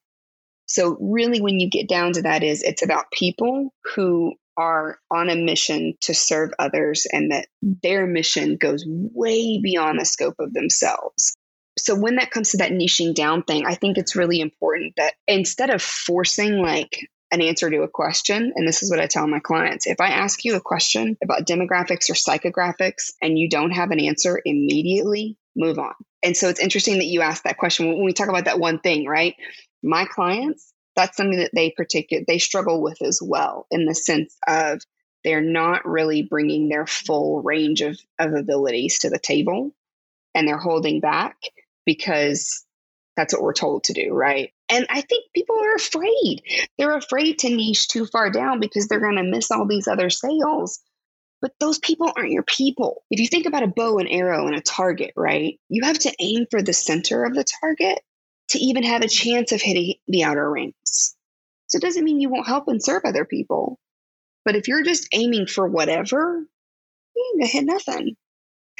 So 0.67 0.97
really 0.99 1.41
when 1.41 1.59
you 1.59 1.69
get 1.69 1.87
down 1.87 2.13
to 2.13 2.21
that 2.23 2.43
is 2.43 2.61
it's 2.61 2.83
about 2.83 3.11
people 3.11 3.73
who 3.95 4.33
are 4.57 4.99
on 5.11 5.29
a 5.29 5.35
mission 5.35 5.93
to 6.01 6.13
serve 6.13 6.51
others 6.59 7.05
and 7.11 7.31
that 7.31 7.47
their 7.61 8.07
mission 8.07 8.57
goes 8.57 8.83
way 8.87 9.59
beyond 9.61 9.99
the 9.99 10.05
scope 10.05 10.35
of 10.39 10.53
themselves. 10.53 11.35
So 11.77 11.95
when 11.95 12.15
that 12.15 12.31
comes 12.31 12.51
to 12.51 12.57
that 12.57 12.71
niching 12.71 13.13
down 13.13 13.43
thing, 13.43 13.65
I 13.65 13.75
think 13.75 13.97
it's 13.97 14.15
really 14.15 14.41
important 14.41 14.93
that 14.97 15.13
instead 15.27 15.69
of 15.69 15.81
forcing 15.81 16.59
like 16.59 17.07
an 17.29 17.41
answer 17.41 17.69
to 17.69 17.83
a 17.83 17.87
question, 17.87 18.51
and 18.55 18.67
this 18.67 18.81
is 18.81 18.89
what 18.89 18.99
I 18.99 19.05
tell 19.05 19.27
my 19.27 19.39
clients, 19.39 19.85
if 19.85 20.01
I 20.01 20.07
ask 20.09 20.43
you 20.43 20.55
a 20.55 20.61
question 20.61 21.17
about 21.23 21.45
demographics 21.45 22.09
or 22.09 22.13
psychographics 22.13 23.11
and 23.21 23.37
you 23.37 23.47
don't 23.47 23.71
have 23.71 23.91
an 23.91 23.99
answer 23.99 24.41
immediately, 24.43 25.37
move 25.55 25.77
on 25.79 25.93
And 26.23 26.37
so 26.37 26.49
it's 26.49 26.59
interesting 26.59 26.97
that 26.99 27.05
you 27.05 27.21
asked 27.21 27.43
that 27.43 27.57
question 27.57 27.87
when 27.89 28.03
we 28.03 28.13
talk 28.13 28.29
about 28.29 28.45
that 28.45 28.59
one 28.59 28.79
thing, 28.79 29.05
right? 29.05 29.35
My 29.83 30.05
clients, 30.05 30.73
that's 30.95 31.15
something 31.15 31.39
that 31.39 31.51
they 31.53 31.71
particular 31.71 32.23
they 32.27 32.39
struggle 32.39 32.81
with 32.81 33.01
as 33.01 33.21
well 33.23 33.67
in 33.71 33.85
the 33.85 33.95
sense 33.95 34.35
of 34.47 34.81
they're 35.23 35.41
not 35.41 35.85
really 35.85 36.23
bringing 36.23 36.69
their 36.69 36.87
full 36.87 37.41
range 37.41 37.81
of, 37.81 37.99
of 38.19 38.33
abilities 38.33 38.99
to 38.99 39.09
the 39.09 39.19
table 39.19 39.71
and 40.33 40.47
they're 40.47 40.57
holding 40.57 40.99
back 40.99 41.35
because 41.85 42.65
that's 43.15 43.33
what 43.33 43.41
we're 43.41 43.53
told 43.53 43.83
to 43.85 43.93
do, 43.93 44.13
right? 44.13 44.51
And 44.69 44.85
I 44.89 45.01
think 45.01 45.25
people 45.33 45.59
are 45.59 45.75
afraid. 45.75 46.43
They're 46.77 46.95
afraid 46.95 47.39
to 47.39 47.49
niche 47.49 47.87
too 47.87 48.05
far 48.05 48.29
down 48.29 48.59
because 48.59 48.87
they're 48.87 48.99
going 48.99 49.15
to 49.15 49.23
miss 49.23 49.49
all 49.49 49.65
these 49.65 49.87
other 49.87 50.09
sales. 50.09 50.79
But 51.41 51.53
those 51.59 51.79
people 51.79 52.11
aren't 52.15 52.31
your 52.31 52.43
people. 52.43 53.03
If 53.09 53.19
you 53.19 53.27
think 53.27 53.45
about 53.45 53.63
a 53.63 53.67
bow 53.67 53.97
and 53.97 54.09
arrow 54.09 54.47
and 54.47 54.55
a 54.55 54.61
target, 54.61 55.11
right? 55.15 55.59
You 55.69 55.83
have 55.85 55.99
to 55.99 56.13
aim 56.19 56.45
for 56.49 56.61
the 56.61 56.73
center 56.73 57.23
of 57.25 57.33
the 57.33 57.45
target 57.61 57.99
to 58.49 58.59
even 58.59 58.83
have 58.83 59.01
a 59.01 59.09
chance 59.09 59.51
of 59.51 59.61
hitting 59.61 59.95
the 60.07 60.23
outer 60.23 60.49
rings. 60.49 61.15
So 61.67 61.77
it 61.77 61.81
doesn't 61.81 62.03
mean 62.03 62.19
you 62.19 62.29
won't 62.29 62.47
help 62.47 62.67
and 62.67 62.83
serve 62.83 63.03
other 63.05 63.25
people. 63.25 63.77
But 64.45 64.55
if 64.55 64.67
you're 64.67 64.83
just 64.83 65.09
aiming 65.13 65.47
for 65.47 65.67
whatever, 65.67 66.45
you 67.15 67.31
ain't 67.33 67.41
gonna 67.41 67.51
hit 67.51 67.65
nothing. 67.65 68.15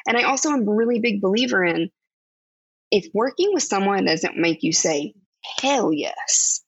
And 0.07 0.17
I 0.17 0.23
also 0.23 0.49
am 0.51 0.67
a 0.67 0.73
really 0.73 0.99
big 0.99 1.21
believer 1.21 1.63
in 1.63 1.91
if 2.91 3.07
working 3.13 3.53
with 3.53 3.63
someone 3.63 4.05
doesn't 4.05 4.37
make 4.37 4.63
you 4.63 4.71
say, 4.71 5.13
hell 5.61 5.91
yes, 5.91 6.63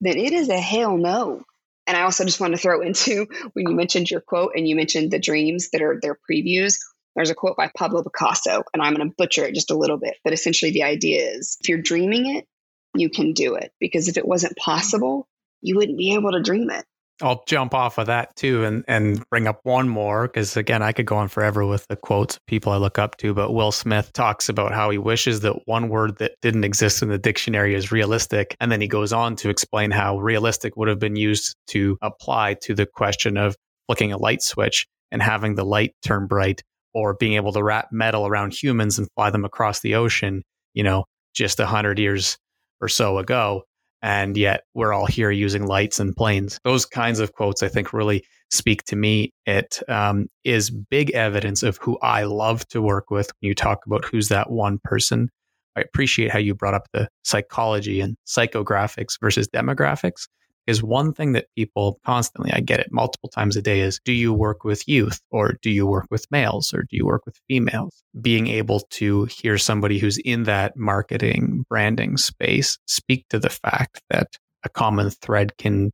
then 0.00 0.16
it 0.16 0.32
is 0.32 0.48
a 0.48 0.58
hell 0.58 0.96
no. 0.96 1.42
And 1.86 1.96
I 1.96 2.02
also 2.02 2.24
just 2.24 2.40
want 2.40 2.54
to 2.54 2.60
throw 2.60 2.80
into 2.86 3.26
when 3.52 3.68
you 3.68 3.74
mentioned 3.74 4.10
your 4.10 4.20
quote 4.20 4.52
and 4.56 4.66
you 4.66 4.76
mentioned 4.76 5.10
the 5.10 5.18
dreams 5.18 5.70
that 5.70 5.82
are 5.82 5.98
their 6.00 6.18
previews. 6.30 6.78
There's 7.16 7.30
a 7.30 7.34
quote 7.34 7.56
by 7.56 7.70
Pablo 7.76 8.02
Picasso, 8.02 8.62
and 8.72 8.82
I'm 8.82 8.94
going 8.94 9.08
to 9.08 9.14
butcher 9.16 9.44
it 9.44 9.54
just 9.54 9.70
a 9.70 9.76
little 9.76 9.98
bit. 9.98 10.16
But 10.24 10.32
essentially, 10.32 10.70
the 10.70 10.84
idea 10.84 11.30
is 11.30 11.56
if 11.60 11.68
you're 11.68 11.82
dreaming 11.82 12.36
it, 12.36 12.46
you 12.94 13.10
can 13.10 13.32
do 13.32 13.54
it. 13.54 13.72
Because 13.80 14.08
if 14.08 14.16
it 14.16 14.26
wasn't 14.26 14.56
possible, 14.56 15.26
you 15.60 15.76
wouldn't 15.76 15.98
be 15.98 16.14
able 16.14 16.32
to 16.32 16.42
dream 16.42 16.70
it. 16.70 16.84
I'll 17.22 17.42
jump 17.46 17.74
off 17.74 17.98
of 17.98 18.06
that 18.06 18.34
too 18.36 18.64
and, 18.64 18.84
and 18.88 19.22
bring 19.28 19.46
up 19.46 19.60
one 19.64 19.88
more 19.88 20.26
because 20.26 20.56
again, 20.56 20.82
I 20.82 20.92
could 20.92 21.06
go 21.06 21.16
on 21.16 21.28
forever 21.28 21.66
with 21.66 21.86
the 21.88 21.96
quotes 21.96 22.36
of 22.36 22.46
people 22.46 22.72
I 22.72 22.76
look 22.76 22.98
up 22.98 23.16
to. 23.18 23.34
But 23.34 23.52
Will 23.52 23.72
Smith 23.72 24.12
talks 24.12 24.48
about 24.48 24.72
how 24.72 24.90
he 24.90 24.98
wishes 24.98 25.40
that 25.40 25.66
one 25.66 25.88
word 25.88 26.18
that 26.18 26.32
didn't 26.40 26.64
exist 26.64 27.02
in 27.02 27.08
the 27.08 27.18
dictionary 27.18 27.74
is 27.74 27.92
realistic. 27.92 28.56
And 28.60 28.72
then 28.72 28.80
he 28.80 28.88
goes 28.88 29.12
on 29.12 29.36
to 29.36 29.50
explain 29.50 29.90
how 29.90 30.18
realistic 30.18 30.76
would 30.76 30.88
have 30.88 30.98
been 30.98 31.16
used 31.16 31.56
to 31.68 31.98
apply 32.00 32.54
to 32.62 32.74
the 32.74 32.86
question 32.86 33.36
of 33.36 33.56
flicking 33.86 34.12
a 34.12 34.18
light 34.18 34.42
switch 34.42 34.86
and 35.10 35.22
having 35.22 35.56
the 35.56 35.64
light 35.64 35.94
turn 36.02 36.26
bright 36.26 36.62
or 36.94 37.14
being 37.14 37.34
able 37.34 37.52
to 37.52 37.62
wrap 37.62 37.88
metal 37.92 38.26
around 38.26 38.52
humans 38.52 38.98
and 38.98 39.08
fly 39.14 39.30
them 39.30 39.44
across 39.44 39.80
the 39.80 39.94
ocean, 39.94 40.42
you 40.74 40.82
know, 40.82 41.04
just 41.34 41.60
a 41.60 41.66
hundred 41.66 41.98
years 41.98 42.36
or 42.80 42.88
so 42.88 43.18
ago 43.18 43.64
and 44.02 44.36
yet 44.36 44.64
we're 44.74 44.92
all 44.92 45.06
here 45.06 45.30
using 45.30 45.66
lights 45.66 46.00
and 46.00 46.16
planes. 46.16 46.58
Those 46.64 46.86
kinds 46.86 47.20
of 47.20 47.32
quotes, 47.32 47.62
I 47.62 47.68
think, 47.68 47.92
really 47.92 48.24
speak 48.50 48.84
to 48.84 48.96
me. 48.96 49.32
It 49.46 49.80
um, 49.88 50.28
is 50.44 50.70
big 50.70 51.10
evidence 51.10 51.62
of 51.62 51.78
who 51.78 51.98
I 52.00 52.24
love 52.24 52.66
to 52.68 52.80
work 52.80 53.10
with. 53.10 53.30
When 53.40 53.48
you 53.48 53.54
talk 53.54 53.84
about 53.86 54.04
who's 54.04 54.28
that 54.28 54.50
one 54.50 54.78
person, 54.82 55.28
I 55.76 55.82
appreciate 55.82 56.30
how 56.30 56.38
you 56.38 56.54
brought 56.54 56.74
up 56.74 56.88
the 56.92 57.08
psychology 57.24 58.00
and 58.00 58.16
psychographics 58.26 59.20
versus 59.20 59.48
demographics 59.48 60.26
is 60.66 60.82
one 60.82 61.12
thing 61.12 61.32
that 61.32 61.46
people 61.56 61.98
constantly, 62.04 62.52
I 62.52 62.60
get 62.60 62.80
it 62.80 62.92
multiple 62.92 63.28
times 63.28 63.56
a 63.56 63.62
day, 63.62 63.80
is 63.80 64.00
do 64.04 64.12
you 64.12 64.32
work 64.32 64.64
with 64.64 64.86
youth 64.86 65.20
or 65.30 65.56
do 65.62 65.70
you 65.70 65.86
work 65.86 66.06
with 66.10 66.26
males 66.30 66.72
or 66.72 66.82
do 66.82 66.96
you 66.96 67.06
work 67.06 67.26
with 67.26 67.40
females? 67.48 68.02
Being 68.20 68.46
able 68.46 68.80
to 68.90 69.24
hear 69.24 69.58
somebody 69.58 69.98
who's 69.98 70.18
in 70.18 70.44
that 70.44 70.76
marketing 70.76 71.64
branding 71.68 72.16
space 72.16 72.78
speak 72.86 73.26
to 73.30 73.38
the 73.38 73.50
fact 73.50 74.00
that 74.10 74.28
a 74.64 74.68
common 74.68 75.10
thread 75.10 75.56
can 75.56 75.90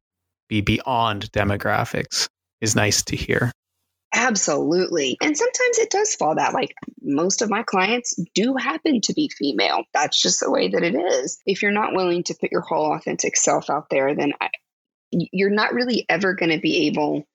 be 0.48 0.61
beyond 0.61 1.31
demographics 1.33 2.29
is 2.61 2.76
nice 2.76 3.02
to 3.05 3.16
hear. 3.16 3.52
Absolutely. 4.14 5.18
And 5.20 5.36
sometimes 5.36 5.78
it 5.78 5.90
does 5.90 6.14
fall 6.14 6.36
that 6.36 6.54
like 6.54 6.74
most 7.02 7.42
of 7.42 7.50
my 7.50 7.62
clients 7.62 8.18
do 8.34 8.54
happen 8.56 9.00
to 9.02 9.12
be 9.12 9.28
female. 9.28 9.84
That's 9.92 10.20
just 10.20 10.40
the 10.40 10.50
way 10.50 10.68
that 10.68 10.82
it 10.82 10.94
is. 10.94 11.38
If 11.44 11.62
you're 11.62 11.72
not 11.72 11.94
willing 11.94 12.22
to 12.24 12.34
put 12.40 12.52
your 12.52 12.62
whole 12.62 12.94
authentic 12.94 13.36
self 13.36 13.68
out 13.68 13.90
there, 13.90 14.14
then 14.14 14.32
I, 14.40 14.48
you're 15.10 15.50
not 15.50 15.74
really 15.74 16.06
ever 16.08 16.34
going 16.34 16.52
to 16.52 16.60
be 16.60 16.86
able 16.86 17.26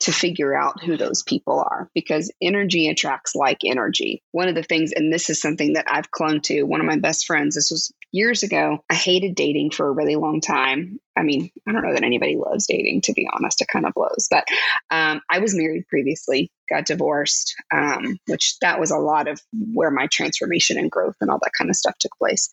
to 0.00 0.12
figure 0.12 0.56
out 0.56 0.82
who 0.82 0.96
those 0.96 1.24
people 1.24 1.58
are 1.58 1.90
because 1.92 2.32
energy 2.40 2.88
attracts 2.88 3.34
like 3.34 3.58
energy. 3.64 4.22
One 4.30 4.48
of 4.48 4.54
the 4.54 4.62
things, 4.62 4.92
and 4.92 5.12
this 5.12 5.28
is 5.28 5.40
something 5.40 5.72
that 5.72 5.86
I've 5.88 6.10
clung 6.10 6.40
to, 6.42 6.62
one 6.62 6.80
of 6.80 6.86
my 6.86 6.98
best 6.98 7.26
friends, 7.26 7.56
this 7.56 7.70
was 7.70 7.92
years 8.12 8.44
ago. 8.44 8.84
I 8.88 8.94
hated 8.94 9.34
dating 9.34 9.72
for 9.72 9.88
a 9.88 9.92
really 9.92 10.14
long 10.16 10.40
time. 10.40 11.00
I 11.18 11.24
mean, 11.24 11.50
I 11.66 11.72
don't 11.72 11.82
know 11.82 11.92
that 11.92 12.04
anybody 12.04 12.36
loves 12.36 12.68
dating, 12.68 13.00
to 13.02 13.12
be 13.12 13.28
honest. 13.32 13.60
It 13.60 13.68
kind 13.68 13.86
of 13.86 13.94
blows. 13.94 14.28
But 14.30 14.46
um, 14.90 15.20
I 15.28 15.40
was 15.40 15.54
married 15.54 15.88
previously, 15.88 16.52
got 16.70 16.86
divorced, 16.86 17.56
um, 17.74 18.18
which 18.26 18.56
that 18.60 18.78
was 18.78 18.92
a 18.92 18.98
lot 18.98 19.26
of 19.26 19.40
where 19.74 19.90
my 19.90 20.06
transformation 20.06 20.78
and 20.78 20.90
growth 20.90 21.16
and 21.20 21.28
all 21.28 21.40
that 21.42 21.52
kind 21.58 21.70
of 21.70 21.76
stuff 21.76 21.96
took 21.98 22.12
place. 22.18 22.48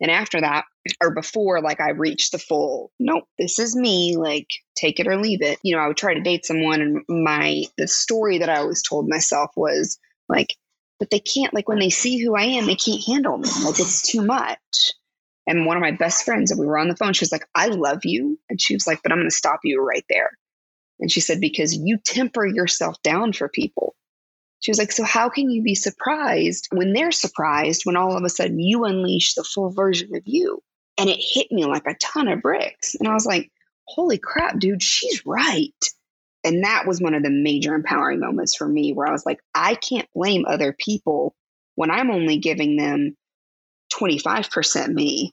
And 0.00 0.12
after 0.12 0.40
that, 0.40 0.64
or 1.02 1.10
before, 1.10 1.60
like 1.60 1.80
I 1.80 1.90
reached 1.90 2.32
the 2.32 2.38
full, 2.38 2.92
nope, 3.00 3.24
this 3.36 3.58
is 3.58 3.74
me, 3.74 4.16
like 4.16 4.48
take 4.76 5.00
it 5.00 5.08
or 5.08 5.16
leave 5.16 5.42
it. 5.42 5.58
You 5.64 5.74
know, 5.74 5.82
I 5.82 5.88
would 5.88 5.96
try 5.96 6.14
to 6.14 6.20
date 6.20 6.46
someone, 6.46 6.80
and 6.80 7.24
my 7.24 7.64
the 7.76 7.88
story 7.88 8.38
that 8.38 8.48
I 8.48 8.58
always 8.58 8.82
told 8.82 9.08
myself 9.08 9.50
was 9.56 9.98
like, 10.28 10.54
but 11.00 11.10
they 11.10 11.20
can't 11.20 11.52
like 11.52 11.68
when 11.68 11.80
they 11.80 11.90
see 11.90 12.18
who 12.18 12.36
I 12.36 12.44
am, 12.44 12.66
they 12.66 12.76
can't 12.76 13.04
handle 13.04 13.38
me. 13.38 13.48
Like 13.64 13.80
it's 13.80 14.02
too 14.02 14.22
much. 14.22 14.58
And 15.46 15.66
one 15.66 15.76
of 15.76 15.82
my 15.82 15.90
best 15.90 16.24
friends, 16.24 16.50
and 16.50 16.58
we 16.58 16.66
were 16.66 16.78
on 16.78 16.88
the 16.88 16.96
phone, 16.96 17.12
she 17.12 17.22
was 17.22 17.32
like, 17.32 17.46
I 17.54 17.66
love 17.66 18.00
you. 18.04 18.38
And 18.48 18.60
she 18.60 18.74
was 18.74 18.86
like, 18.86 19.02
but 19.02 19.12
I'm 19.12 19.18
going 19.18 19.28
to 19.28 19.34
stop 19.34 19.60
you 19.62 19.82
right 19.82 20.04
there. 20.08 20.30
And 21.00 21.10
she 21.10 21.20
said, 21.20 21.40
because 21.40 21.74
you 21.74 21.98
temper 21.98 22.46
yourself 22.46 23.00
down 23.02 23.32
for 23.32 23.48
people. 23.48 23.94
She 24.60 24.70
was 24.70 24.78
like, 24.78 24.92
so 24.92 25.04
how 25.04 25.28
can 25.28 25.50
you 25.50 25.62
be 25.62 25.74
surprised 25.74 26.68
when 26.72 26.94
they're 26.94 27.12
surprised 27.12 27.82
when 27.84 27.96
all 27.96 28.16
of 28.16 28.24
a 28.24 28.30
sudden 28.30 28.58
you 28.58 28.84
unleash 28.84 29.34
the 29.34 29.44
full 29.44 29.70
version 29.70 30.14
of 30.14 30.22
you? 30.24 30.62
And 30.96 31.10
it 31.10 31.18
hit 31.20 31.48
me 31.50 31.66
like 31.66 31.86
a 31.86 31.96
ton 32.00 32.28
of 32.28 32.40
bricks. 32.40 32.94
And 32.94 33.06
I 33.06 33.12
was 33.12 33.26
like, 33.26 33.50
holy 33.86 34.16
crap, 34.16 34.58
dude, 34.58 34.82
she's 34.82 35.26
right. 35.26 35.74
And 36.44 36.64
that 36.64 36.86
was 36.86 37.00
one 37.00 37.14
of 37.14 37.22
the 37.22 37.30
major 37.30 37.74
empowering 37.74 38.20
moments 38.20 38.54
for 38.54 38.68
me 38.68 38.92
where 38.92 39.06
I 39.06 39.12
was 39.12 39.26
like, 39.26 39.40
I 39.54 39.74
can't 39.74 40.08
blame 40.14 40.44
other 40.46 40.74
people 40.78 41.34
when 41.74 41.90
I'm 41.90 42.10
only 42.10 42.38
giving 42.38 42.76
them 42.76 43.16
25% 43.92 44.88
me. 44.88 45.32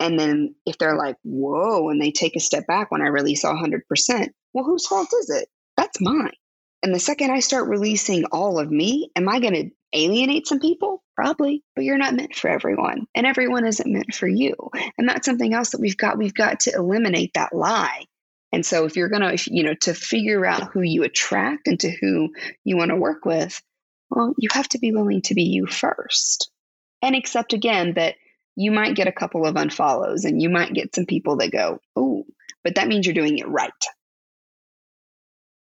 And 0.00 0.18
then 0.18 0.54
if 0.66 0.76
they're 0.78 0.96
like, 0.96 1.16
whoa, 1.22 1.88
and 1.88 2.00
they 2.00 2.10
take 2.10 2.36
a 2.36 2.40
step 2.40 2.66
back 2.66 2.90
when 2.90 3.02
I 3.02 3.06
release 3.06 3.44
all 3.44 3.54
100%, 3.54 4.28
well, 4.52 4.64
whose 4.64 4.86
fault 4.86 5.08
is 5.20 5.30
it? 5.30 5.48
That's 5.76 6.00
mine. 6.00 6.32
And 6.82 6.94
the 6.94 7.00
second 7.00 7.30
I 7.30 7.40
start 7.40 7.68
releasing 7.68 8.24
all 8.26 8.58
of 8.58 8.70
me, 8.70 9.10
am 9.16 9.28
I 9.28 9.40
going 9.40 9.54
to 9.54 9.70
alienate 9.94 10.46
some 10.46 10.60
people? 10.60 11.02
Probably, 11.16 11.62
but 11.74 11.84
you're 11.84 11.96
not 11.96 12.14
meant 12.14 12.34
for 12.34 12.50
everyone, 12.50 13.06
and 13.14 13.24
everyone 13.24 13.66
isn't 13.66 13.90
meant 13.90 14.14
for 14.14 14.26
you. 14.26 14.54
And 14.98 15.08
that's 15.08 15.24
something 15.24 15.54
else 15.54 15.70
that 15.70 15.80
we've 15.80 15.96
got. 15.96 16.18
We've 16.18 16.34
got 16.34 16.60
to 16.60 16.72
eliminate 16.74 17.30
that 17.34 17.54
lie. 17.54 18.04
And 18.52 18.66
so, 18.66 18.84
if 18.84 18.96
you're 18.96 19.08
going 19.08 19.36
to, 19.36 19.54
you 19.54 19.62
know, 19.62 19.74
to 19.82 19.94
figure 19.94 20.44
out 20.44 20.72
who 20.72 20.82
you 20.82 21.04
attract 21.04 21.68
and 21.68 21.78
to 21.80 21.90
who 21.90 22.30
you 22.64 22.76
want 22.76 22.90
to 22.90 22.96
work 22.96 23.24
with, 23.24 23.62
well, 24.10 24.34
you 24.36 24.48
have 24.52 24.68
to 24.70 24.78
be 24.78 24.92
willing 24.92 25.22
to 25.22 25.34
be 25.34 25.44
you 25.44 25.66
first 25.66 26.50
and 27.04 27.14
accept 27.14 27.52
again 27.52 27.92
that 27.94 28.16
you 28.56 28.70
might 28.70 28.96
get 28.96 29.08
a 29.08 29.12
couple 29.12 29.46
of 29.46 29.56
unfollows 29.56 30.24
and 30.24 30.40
you 30.40 30.48
might 30.48 30.72
get 30.72 30.94
some 30.94 31.04
people 31.04 31.36
that 31.36 31.52
go, 31.52 31.80
oh, 31.96 32.24
but 32.62 32.76
that 32.76 32.88
means 32.88 33.06
you're 33.06 33.14
doing 33.14 33.38
it 33.38 33.46
right. 33.46 33.70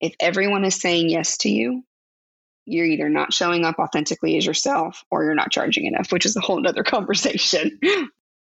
If 0.01 0.15
everyone 0.19 0.65
is 0.65 0.75
saying 0.75 1.09
yes 1.09 1.37
to 1.39 1.49
you, 1.49 1.83
you're 2.65 2.85
either 2.85 3.09
not 3.09 3.33
showing 3.33 3.63
up 3.63 3.79
authentically 3.79 4.37
as 4.37 4.45
yourself 4.45 5.03
or 5.09 5.23
you're 5.23 5.33
not 5.33 5.51
charging 5.51 5.85
enough, 5.85 6.11
which 6.11 6.25
is 6.25 6.35
a 6.35 6.41
whole 6.41 6.67
other 6.67 6.83
conversation. 6.95 7.79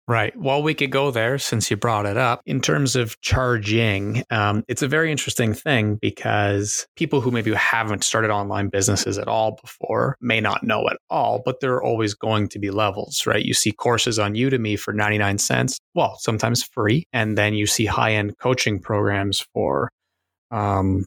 Right. 0.10 0.36
Well, 0.36 0.64
we 0.64 0.74
could 0.74 0.90
go 0.90 1.12
there 1.12 1.38
since 1.38 1.70
you 1.70 1.78
brought 1.78 2.08
it 2.08 2.18
up. 2.18 2.42
In 2.48 2.62
terms 2.62 2.96
of 2.96 3.22
charging, 3.22 4.24
um, 4.32 4.64
it's 4.68 4.82
a 4.82 4.88
very 4.88 5.12
interesting 5.12 5.54
thing 5.54 6.00
because 6.02 6.88
people 6.96 7.22
who 7.22 7.30
maybe 7.30 7.54
haven't 7.54 8.04
started 8.04 8.32
online 8.32 8.70
businesses 8.70 9.20
at 9.20 9.28
all 9.28 9.60
before 9.62 10.18
may 10.20 10.42
not 10.42 10.64
know 10.64 10.88
at 10.90 10.98
all, 11.12 11.44
but 11.46 11.60
there 11.60 11.74
are 11.74 11.84
always 11.84 12.16
going 12.16 12.50
to 12.50 12.58
be 12.58 12.72
levels, 12.72 13.28
right? 13.28 13.46
You 13.46 13.54
see 13.54 13.72
courses 13.72 14.18
on 14.18 14.34
Udemy 14.34 14.80
for 14.80 14.94
99 14.94 15.38
cents, 15.38 15.80
well, 15.94 16.18
sometimes 16.18 16.64
free. 16.64 17.06
And 17.14 17.38
then 17.38 17.54
you 17.54 17.68
see 17.68 17.86
high 17.86 18.14
end 18.14 18.36
coaching 18.40 18.80
programs 18.80 19.46
for 19.54 19.92
um, 20.50 21.06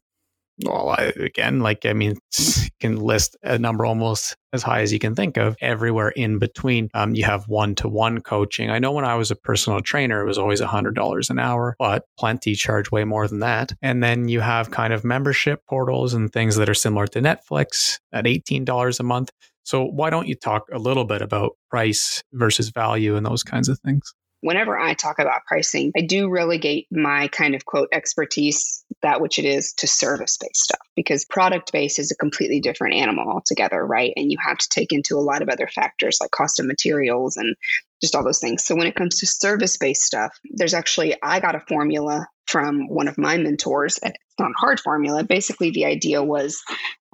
well, 0.64 0.90
I, 0.90 1.12
again, 1.16 1.60
like, 1.60 1.86
I 1.86 1.92
mean, 1.92 2.16
you 2.38 2.68
can 2.80 2.96
list 2.96 3.36
a 3.42 3.58
number 3.58 3.84
almost 3.84 4.36
as 4.52 4.62
high 4.62 4.82
as 4.82 4.92
you 4.92 4.98
can 4.98 5.14
think 5.14 5.36
of 5.36 5.56
everywhere 5.60 6.10
in 6.10 6.38
between. 6.38 6.90
Um, 6.94 7.14
you 7.14 7.24
have 7.24 7.48
one 7.48 7.74
to 7.76 7.88
one 7.88 8.20
coaching. 8.20 8.70
I 8.70 8.78
know 8.78 8.92
when 8.92 9.04
I 9.04 9.14
was 9.14 9.30
a 9.30 9.36
personal 9.36 9.80
trainer, 9.80 10.22
it 10.22 10.26
was 10.26 10.38
always 10.38 10.60
$100 10.60 11.30
an 11.30 11.38
hour, 11.38 11.76
but 11.78 12.04
plenty 12.18 12.54
charge 12.54 12.90
way 12.90 13.04
more 13.04 13.26
than 13.28 13.40
that. 13.40 13.72
And 13.82 14.02
then 14.02 14.28
you 14.28 14.40
have 14.40 14.70
kind 14.70 14.92
of 14.92 15.04
membership 15.04 15.60
portals 15.68 16.14
and 16.14 16.32
things 16.32 16.56
that 16.56 16.68
are 16.68 16.74
similar 16.74 17.06
to 17.08 17.20
Netflix 17.20 17.98
at 18.12 18.24
$18 18.24 19.00
a 19.00 19.02
month. 19.02 19.30
So, 19.64 19.84
why 19.84 20.10
don't 20.10 20.26
you 20.26 20.34
talk 20.34 20.64
a 20.72 20.78
little 20.78 21.04
bit 21.04 21.22
about 21.22 21.52
price 21.70 22.22
versus 22.32 22.70
value 22.70 23.14
and 23.16 23.24
those 23.24 23.44
kinds 23.44 23.68
of 23.68 23.78
things? 23.78 24.12
Whenever 24.42 24.78
I 24.78 24.94
talk 24.94 25.18
about 25.18 25.46
pricing, 25.46 25.92
I 25.96 26.02
do 26.02 26.28
relegate 26.28 26.88
my 26.90 27.28
kind 27.28 27.54
of 27.54 27.64
quote 27.64 27.88
expertise, 27.92 28.84
that 29.00 29.20
which 29.20 29.38
it 29.38 29.44
is, 29.44 29.72
to 29.78 29.86
service 29.86 30.36
based 30.36 30.64
stuff 30.64 30.80
because 30.94 31.24
product 31.24 31.72
based 31.72 31.98
is 31.98 32.10
a 32.10 32.16
completely 32.16 32.60
different 32.60 32.96
animal 32.96 33.30
altogether, 33.30 33.84
right? 33.84 34.12
And 34.16 34.30
you 34.30 34.38
have 34.44 34.58
to 34.58 34.68
take 34.68 34.92
into 34.92 35.16
a 35.16 35.20
lot 35.20 35.42
of 35.42 35.48
other 35.48 35.68
factors 35.68 36.18
like 36.20 36.30
cost 36.30 36.60
of 36.60 36.66
materials 36.66 37.36
and 37.36 37.56
just 38.02 38.14
all 38.14 38.24
those 38.24 38.40
things. 38.40 38.66
So 38.66 38.74
when 38.74 38.88
it 38.88 38.96
comes 38.96 39.20
to 39.20 39.26
service 39.26 39.78
based 39.78 40.02
stuff, 40.02 40.36
there's 40.50 40.74
actually, 40.74 41.16
I 41.22 41.40
got 41.40 41.54
a 41.54 41.60
formula 41.60 42.26
from 42.46 42.88
one 42.88 43.08
of 43.08 43.16
my 43.16 43.38
mentors. 43.38 43.98
It's 44.02 44.18
not 44.38 44.50
a 44.50 44.58
hard 44.58 44.80
formula. 44.80 45.22
Basically, 45.24 45.70
the 45.70 45.84
idea 45.84 46.22
was 46.22 46.62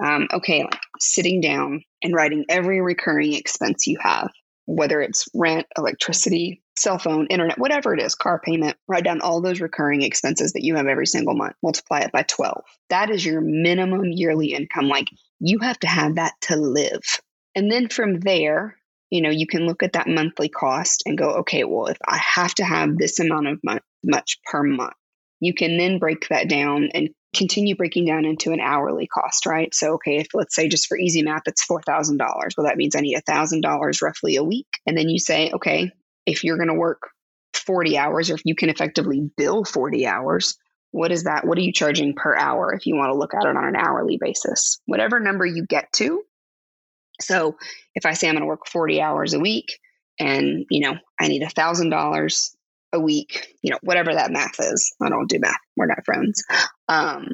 um, 0.02 0.28
okay, 0.32 0.62
like 0.62 0.80
sitting 0.98 1.40
down 1.40 1.82
and 2.02 2.14
writing 2.14 2.44
every 2.48 2.80
recurring 2.80 3.34
expense 3.34 3.86
you 3.86 3.98
have 4.00 4.30
whether 4.68 5.00
it's 5.00 5.26
rent, 5.34 5.66
electricity, 5.78 6.62
cell 6.76 6.98
phone, 6.98 7.26
internet, 7.28 7.58
whatever 7.58 7.94
it 7.94 8.02
is, 8.02 8.14
car 8.14 8.38
payment, 8.38 8.76
write 8.86 9.02
down 9.02 9.22
all 9.22 9.40
those 9.40 9.62
recurring 9.62 10.02
expenses 10.02 10.52
that 10.52 10.62
you 10.62 10.76
have 10.76 10.86
every 10.86 11.06
single 11.06 11.34
month, 11.34 11.56
multiply 11.62 12.00
it 12.00 12.12
by 12.12 12.22
12. 12.22 12.62
That 12.90 13.08
is 13.08 13.24
your 13.24 13.40
minimum 13.40 14.04
yearly 14.04 14.52
income. 14.52 14.86
Like 14.86 15.06
you 15.40 15.58
have 15.60 15.80
to 15.80 15.86
have 15.86 16.16
that 16.16 16.34
to 16.42 16.56
live. 16.56 17.00
And 17.54 17.72
then 17.72 17.88
from 17.88 18.20
there, 18.20 18.76
you 19.08 19.22
know, 19.22 19.30
you 19.30 19.46
can 19.46 19.64
look 19.64 19.82
at 19.82 19.94
that 19.94 20.06
monthly 20.06 20.50
cost 20.50 21.02
and 21.06 21.16
go, 21.16 21.30
okay, 21.36 21.64
well, 21.64 21.86
if 21.86 21.96
I 22.06 22.18
have 22.18 22.54
to 22.56 22.64
have 22.64 22.98
this 22.98 23.18
amount 23.20 23.46
of 23.46 23.60
much 24.04 24.38
per 24.44 24.62
month, 24.62 24.92
you 25.40 25.54
can 25.54 25.78
then 25.78 25.98
break 25.98 26.28
that 26.28 26.46
down 26.46 26.90
and 26.92 27.08
continue 27.34 27.76
breaking 27.76 28.06
down 28.06 28.24
into 28.24 28.52
an 28.52 28.60
hourly 28.60 29.06
cost, 29.06 29.46
right? 29.46 29.74
So, 29.74 29.94
okay, 29.94 30.18
if 30.18 30.28
let's 30.34 30.54
say 30.54 30.68
just 30.68 30.86
for 30.86 30.98
easy 30.98 31.22
math, 31.22 31.42
it's 31.46 31.66
$4,000. 31.66 32.18
Well, 32.56 32.66
that 32.66 32.76
means 32.76 32.96
I 32.96 33.00
need 33.00 33.18
$1,000 33.28 34.02
roughly 34.02 34.36
a 34.36 34.44
week. 34.44 34.68
And 34.86 34.96
then 34.96 35.08
you 35.08 35.18
say, 35.18 35.50
okay, 35.52 35.90
if 36.26 36.44
you're 36.44 36.56
going 36.56 36.68
to 36.68 36.74
work 36.74 37.10
40 37.54 37.98
hours 37.98 38.30
or 38.30 38.34
if 38.34 38.42
you 38.44 38.54
can 38.54 38.70
effectively 38.70 39.30
bill 39.36 39.64
40 39.64 40.06
hours, 40.06 40.56
what 40.90 41.12
is 41.12 41.24
that? 41.24 41.46
What 41.46 41.58
are 41.58 41.62
you 41.62 41.72
charging 41.72 42.14
per 42.14 42.34
hour 42.34 42.72
if 42.72 42.86
you 42.86 42.96
want 42.96 43.10
to 43.10 43.18
look 43.18 43.34
at 43.34 43.44
it 43.44 43.56
on 43.56 43.64
an 43.64 43.76
hourly 43.76 44.18
basis? 44.18 44.80
Whatever 44.86 45.20
number 45.20 45.44
you 45.44 45.66
get 45.66 45.92
to. 45.94 46.22
So, 47.20 47.56
if 47.94 48.06
I 48.06 48.14
say 48.14 48.28
I'm 48.28 48.34
going 48.34 48.42
to 48.42 48.46
work 48.46 48.66
40 48.66 49.00
hours 49.02 49.34
a 49.34 49.40
week 49.40 49.78
and, 50.18 50.64
you 50.70 50.80
know, 50.80 50.96
I 51.20 51.28
need 51.28 51.42
$1,000 51.42 52.50
a 52.92 53.00
week, 53.00 53.54
you 53.62 53.70
know, 53.70 53.78
whatever 53.82 54.14
that 54.14 54.30
math 54.30 54.58
is. 54.60 54.94
I 55.02 55.08
don't 55.08 55.28
do 55.28 55.38
math. 55.38 55.58
We're 55.76 55.86
not 55.86 56.04
friends. 56.04 56.42
Um, 56.88 57.28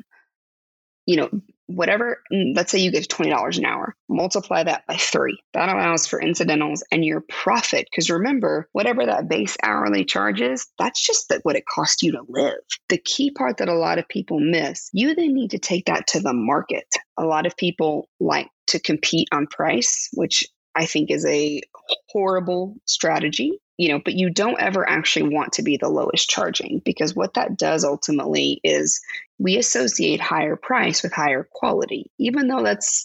you 1.07 1.17
know, 1.17 1.31
whatever, 1.67 2.23
mm, 2.33 2.57
let's 2.57 2.71
say 2.71 2.79
you 2.79 2.91
get 2.91 3.09
$20 3.09 3.59
an 3.59 3.65
hour, 3.65 3.95
multiply 4.09 4.63
that 4.63 4.87
by 4.87 4.97
three. 4.97 5.39
That 5.53 5.69
allows 5.69 6.07
for 6.07 6.21
incidentals 6.21 6.85
and 6.91 7.05
your 7.05 7.23
profit. 7.29 7.87
Because 7.91 8.11
remember, 8.11 8.69
whatever 8.73 9.05
that 9.07 9.29
base 9.29 9.57
hourly 9.63 10.05
charge 10.05 10.41
is, 10.41 10.67
that's 10.79 11.05
just 11.05 11.33
what 11.43 11.57
it 11.57 11.67
costs 11.67 12.03
you 12.03 12.13
to 12.13 12.23
live. 12.29 12.59
The 12.89 12.99
key 12.99 13.31
part 13.31 13.59
that 13.59 13.69
a 13.69 13.75
lot 13.75 13.99
of 13.99 14.09
people 14.09 14.41
miss, 14.41 14.89
you 14.93 15.15
then 15.15 15.35
need 15.35 15.51
to 15.53 15.59
take 15.59 15.87
that 15.87 16.07
to 16.09 16.21
the 16.21 16.35
market. 16.35 16.87
A 17.19 17.25
lot 17.25 17.47
of 17.47 17.57
people 17.57 18.09
like 18.21 18.49
to 18.69 18.81
compete 18.81 19.29
on 19.33 19.47
price, 19.47 20.09
which 20.15 20.45
I 20.75 20.87
think 20.87 21.11
is 21.11 21.25
a 21.27 21.61
horrible 22.09 22.77
strategy 22.87 23.61
you 23.77 23.89
know, 23.89 24.01
but 24.05 24.15
you 24.15 24.31
don't 24.31 24.61
ever 24.61 24.89
actually 24.89 25.35
want 25.35 25.55
to 25.55 25.63
be 25.63 25.77
the 25.77 25.89
lowest 25.89 26.29
charging 26.29 26.81
because 26.85 27.15
what 27.15 27.35
that 27.35 27.59
does 27.59 27.85
ultimately 27.85 28.61
is 28.63 29.01
we 29.39 29.59
associate 29.59 30.21
higher 30.21 30.57
price 30.57 31.03
with 31.03 31.13
higher 31.13 31.49
quality, 31.51 32.11
even 32.19 32.47
though 32.47 32.63
that's 32.63 33.05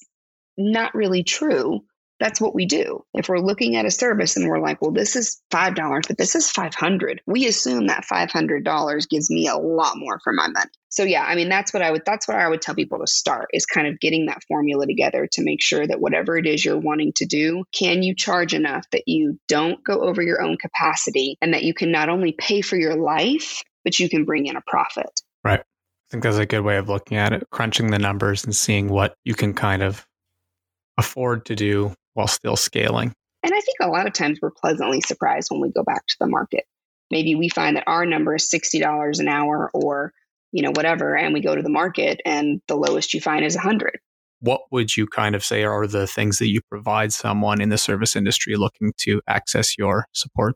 not 0.58 0.94
really 0.94 1.24
true 1.24 1.82
that's 2.20 2.42
what 2.42 2.54
we 2.54 2.66
do. 2.66 3.04
If 3.14 3.30
we're 3.30 3.40
looking 3.40 3.76
at 3.76 3.86
a 3.86 3.92
service 3.92 4.36
and 4.36 4.48
we're 4.48 4.60
like, 4.60 4.82
well, 4.82 4.92
this 4.92 5.16
is 5.16 5.42
$5, 5.52 6.08
but 6.08 6.18
this 6.18 6.36
is 6.36 6.52
500, 6.52 7.22
we 7.26 7.48
assume 7.48 7.88
that 7.88 8.06
$500 8.12 9.10
gives 9.10 9.30
me 9.30 9.48
a 9.48 9.56
lot 9.56 9.98
more 9.98 10.20
for 10.24 10.34
my 10.34 10.48
money. 10.48 10.70
So 10.90 11.04
yeah, 11.04 11.24
I 11.24 11.36
mean, 11.36 11.50
that's 11.50 11.74
what 11.74 11.82
I 11.82 11.92
would, 11.92 12.04
that's 12.06 12.28
what 12.28 12.38
I 12.38 12.50
would 12.50 12.62
tell 12.62 12.76
people 12.76 13.00
to 13.00 13.08
start 13.08 13.48
is 13.54 13.66
kind 13.66 13.88
of 13.88 14.00
getting 14.00 14.26
that 14.26 14.44
formula 14.48 14.86
together 14.86 15.28
to 15.34 15.44
make 15.44 15.62
sure 15.62 15.86
that 15.86 16.02
whatever 16.02 16.38
it 16.38 16.46
is 16.46 16.66
you're 16.66 16.80
wanting 16.80 17.14
to 17.18 17.26
do, 17.26 17.64
can 17.74 18.04
you 18.04 18.16
charge 18.16 18.54
enough 18.54 18.86
that 18.92 19.04
you 19.08 19.40
don't 19.48 19.84
go 19.84 20.02
over 20.02 20.22
your 20.22 20.42
own 20.42 20.58
capacity 20.58 21.38
and 21.42 21.54
that 21.54 21.64
you 21.64 21.74
can 21.74 21.92
not 21.92 22.10
only 22.10 22.34
pay 22.34 22.62
for 22.62 22.76
your 22.76 22.96
life, 22.96 23.62
but 23.84 24.00
you 24.00 24.10
can 24.10 24.26
bring 24.26 24.46
in 24.46 24.58
a 24.58 24.62
profit. 24.68 25.10
Right. 25.44 25.62
I 25.62 26.12
think 26.12 26.24
that's 26.24 26.38
a 26.38 26.46
good 26.46 26.62
way 26.62 26.78
of 26.78 26.90
looking 26.90 27.18
at 27.18 27.34
it, 27.34 27.48
crunching 27.52 27.92
the 27.92 28.00
numbers 28.00 28.44
and 28.44 28.56
seeing 28.56 28.90
what 28.90 29.14
you 29.24 29.36
can 29.36 29.54
kind 29.54 29.84
of 29.84 30.06
afford 30.98 31.46
to 31.46 31.56
do 31.56 31.94
while 32.14 32.28
still 32.28 32.56
scaling. 32.56 33.14
And 33.44 33.54
I 33.54 33.60
think 33.62 33.78
a 33.82 33.88
lot 33.88 34.08
of 34.08 34.14
times 34.14 34.40
we're 34.42 34.52
pleasantly 34.52 35.02
surprised 35.02 35.50
when 35.50 35.62
we 35.62 35.72
go 35.72 35.84
back 35.84 36.06
to 36.08 36.16
the 36.20 36.28
market. 36.28 36.66
Maybe 37.12 37.36
we 37.36 37.50
find 37.50 37.76
that 37.76 37.86
our 37.88 38.06
number 38.06 38.36
is 38.36 38.50
$60 38.50 39.20
an 39.20 39.28
hour 39.28 39.72
or, 39.74 40.14
you 40.52 40.62
know, 40.62 40.72
whatever, 40.72 41.16
and 41.16 41.34
we 41.34 41.42
go 41.42 41.56
to 41.56 41.62
the 41.62 41.70
market 41.70 42.22
and 42.26 42.62
the 42.68 42.76
lowest 42.76 43.14
you 43.14 43.22
find 43.22 43.46
is 43.46 43.56
100. 43.56 44.00
What 44.42 44.62
would 44.72 44.96
you 44.96 45.08
kind 45.08 45.36
of 45.36 45.44
say 45.44 45.64
are 45.64 45.88
the 45.88 46.08
things 46.08 46.38
that 46.40 46.50
you 46.50 46.62
provide 46.70 47.12
someone 47.12 47.62
in 47.62 47.70
the 47.70 47.78
service 47.78 48.16
industry 48.16 48.56
looking 48.56 48.94
to 49.00 49.22
access 49.28 49.78
your 49.78 50.06
support? 50.14 50.56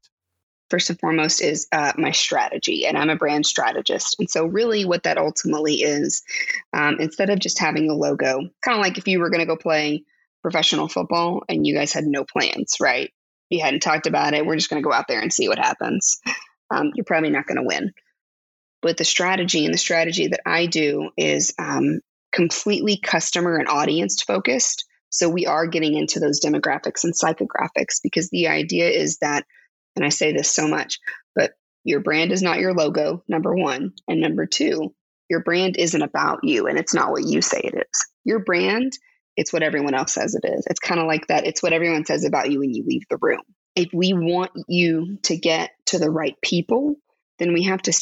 First 0.69 0.89
and 0.89 0.99
foremost 0.99 1.41
is 1.41 1.67
uh, 1.71 1.91
my 1.97 2.11
strategy, 2.11 2.85
and 2.85 2.97
I'm 2.97 3.09
a 3.09 3.15
brand 3.15 3.45
strategist. 3.45 4.15
And 4.19 4.29
so, 4.29 4.45
really, 4.45 4.85
what 4.85 5.03
that 5.03 5.17
ultimately 5.17 5.75
is, 5.83 6.23
um, 6.71 6.95
instead 6.99 7.29
of 7.29 7.39
just 7.39 7.59
having 7.59 7.89
a 7.89 7.93
logo, 7.93 8.39
kind 8.63 8.77
of 8.77 8.81
like 8.81 8.97
if 8.97 9.07
you 9.07 9.19
were 9.19 9.29
going 9.29 9.41
to 9.41 9.45
go 9.45 9.57
play 9.57 10.03
professional 10.43 10.87
football 10.87 11.43
and 11.49 11.65
you 11.65 11.73
guys 11.73 11.93
had 11.93 12.05
no 12.05 12.25
plans, 12.25 12.75
right? 12.79 13.11
You 13.49 13.61
hadn't 13.61 13.79
talked 13.81 14.05
about 14.05 14.33
it. 14.33 14.45
We're 14.45 14.57
just 14.57 14.69
going 14.69 14.81
to 14.81 14.87
go 14.87 14.93
out 14.93 15.07
there 15.07 15.21
and 15.21 15.33
see 15.33 15.47
what 15.47 15.57
happens. 15.57 16.19
Um, 16.73 16.91
you're 16.95 17.05
probably 17.05 17.29
not 17.29 17.45
going 17.45 17.57
to 17.57 17.67
win. 17.67 17.91
But 18.81 18.97
the 18.97 19.05
strategy 19.05 19.65
and 19.65 19.73
the 19.73 19.77
strategy 19.77 20.27
that 20.27 20.41
I 20.45 20.65
do 20.65 21.11
is 21.17 21.53
um, 21.59 21.99
completely 22.31 22.97
customer 22.97 23.57
and 23.57 23.67
audience 23.67 24.23
focused. 24.23 24.85
So 25.09 25.29
we 25.29 25.45
are 25.45 25.67
getting 25.67 25.95
into 25.95 26.19
those 26.19 26.41
demographics 26.41 27.03
and 27.03 27.13
psychographics 27.13 27.99
because 28.01 28.29
the 28.29 28.47
idea 28.47 28.89
is 28.89 29.19
that, 29.21 29.45
and 29.95 30.03
I 30.03 30.09
say 30.09 30.33
this 30.33 30.49
so 30.49 30.67
much, 30.67 30.99
but 31.35 31.51
your 31.83 31.99
brand 31.99 32.31
is 32.31 32.41
not 32.41 32.59
your 32.59 32.73
logo, 32.73 33.23
number 33.27 33.53
one. 33.53 33.93
And 34.07 34.19
number 34.19 34.47
two, 34.47 34.95
your 35.29 35.43
brand 35.43 35.77
isn't 35.77 36.01
about 36.01 36.39
you 36.43 36.67
and 36.67 36.79
it's 36.79 36.93
not 36.93 37.11
what 37.11 37.23
you 37.23 37.41
say 37.41 37.61
it 37.63 37.75
is. 37.75 38.07
Your 38.25 38.39
brand 38.39 38.97
it's 39.35 39.51
what 39.51 39.63
everyone 39.63 39.93
else 39.93 40.13
says 40.13 40.35
it 40.35 40.47
is. 40.47 40.65
It's 40.69 40.79
kind 40.79 40.99
of 40.99 41.07
like 41.07 41.27
that. 41.27 41.45
It's 41.45 41.63
what 41.63 41.73
everyone 41.73 42.05
says 42.05 42.25
about 42.25 42.51
you 42.51 42.59
when 42.59 42.73
you 42.73 42.83
leave 42.85 43.03
the 43.09 43.17
room. 43.21 43.41
If 43.75 43.89
we 43.93 44.13
want 44.13 44.51
you 44.67 45.17
to 45.23 45.37
get 45.37 45.71
to 45.87 45.99
the 45.99 46.11
right 46.11 46.35
people, 46.41 46.95
then 47.39 47.53
we 47.53 47.63
have 47.63 47.81
to 47.83 47.93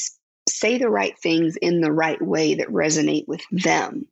say 0.49 0.77
the 0.77 0.89
right 0.89 1.17
things 1.17 1.55
in 1.55 1.81
the 1.81 1.91
right 1.91 2.21
way 2.21 2.55
that 2.55 2.67
resonate 2.67 3.27
with 3.27 3.41
them. 3.51 4.07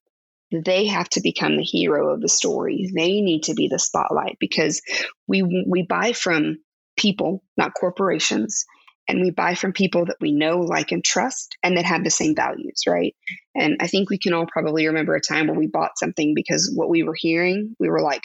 They 0.51 0.87
have 0.87 1.09
to 1.09 1.21
become 1.21 1.57
the 1.57 1.63
hero 1.63 2.13
of 2.13 2.21
the 2.21 2.29
story. 2.29 2.89
They 2.93 3.21
need 3.21 3.43
to 3.43 3.53
be 3.53 3.67
the 3.67 3.77
spotlight 3.77 4.37
because 4.39 4.81
we 5.27 5.43
we 5.43 5.83
buy 5.83 6.13
from 6.13 6.57
people, 6.97 7.43
not 7.55 7.73
corporations 7.79 8.65
and 9.09 9.21
we 9.21 9.31
buy 9.31 9.55
from 9.55 9.73
people 9.73 10.05
that 10.05 10.17
we 10.21 10.31
know, 10.31 10.59
like, 10.59 10.91
and 10.91 11.03
trust 11.03 11.57
and 11.63 11.75
that 11.75 11.85
have 11.85 12.03
the 12.03 12.11
same 12.11 12.35
values, 12.35 12.83
right? 12.87 13.15
And 13.55 13.77
I 13.81 13.87
think 13.87 14.09
we 14.09 14.19
can 14.19 14.33
all 14.33 14.45
probably 14.45 14.85
remember 14.85 15.15
a 15.15 15.21
time 15.21 15.47
where 15.47 15.57
we 15.57 15.65
bought 15.65 15.97
something 15.97 16.33
because 16.35 16.71
what 16.75 16.89
we 16.89 17.01
were 17.01 17.15
hearing, 17.17 17.75
we 17.79 17.89
were 17.89 18.01
like, 18.01 18.21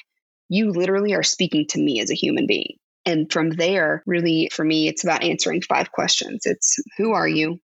you 0.51 0.71
literally 0.73 1.15
are 1.15 1.23
speaking 1.23 1.65
to 1.71 1.81
me 1.81 2.01
as 2.01 2.11
a 2.11 2.15
human 2.15 2.47
being. 2.47 2.77
And 3.07 3.33
from 3.33 3.49
there, 3.51 4.03
really, 4.07 4.51
for 4.53 4.63
me, 4.63 4.87
it's 4.87 5.05
about 5.05 5.23
answering 5.23 5.63
five 5.63 5.91
questions. 5.91 6.43
It's 6.45 6.77
who 6.99 7.13
are 7.13 7.29
you? 7.29 7.61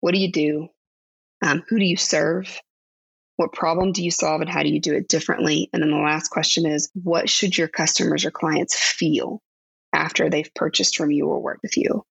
What 0.00 0.12
do 0.12 0.20
you 0.20 0.30
do? 0.30 0.68
Um, 1.42 1.62
who 1.68 1.78
do 1.78 1.84
you 1.86 1.96
serve? 1.96 2.60
What 3.36 3.54
problem 3.54 3.92
do 3.92 4.04
you 4.04 4.10
solve 4.10 4.42
and 4.42 4.50
how 4.50 4.62
do 4.62 4.68
you 4.68 4.80
do 4.80 4.94
it 4.94 5.08
differently? 5.08 5.70
And 5.72 5.82
then 5.82 5.90
the 5.90 5.96
last 5.96 6.28
question 6.28 6.66
is 6.66 6.90
what 6.92 7.30
should 7.30 7.56
your 7.56 7.68
customers 7.68 8.26
or 8.26 8.30
clients 8.30 8.78
feel 8.78 9.40
after 9.94 10.28
they've 10.28 10.54
purchased 10.54 10.96
from 10.96 11.10
you 11.10 11.26
or 11.26 11.40
worked 11.40 11.62
with 11.62 11.78
you? 11.78 12.04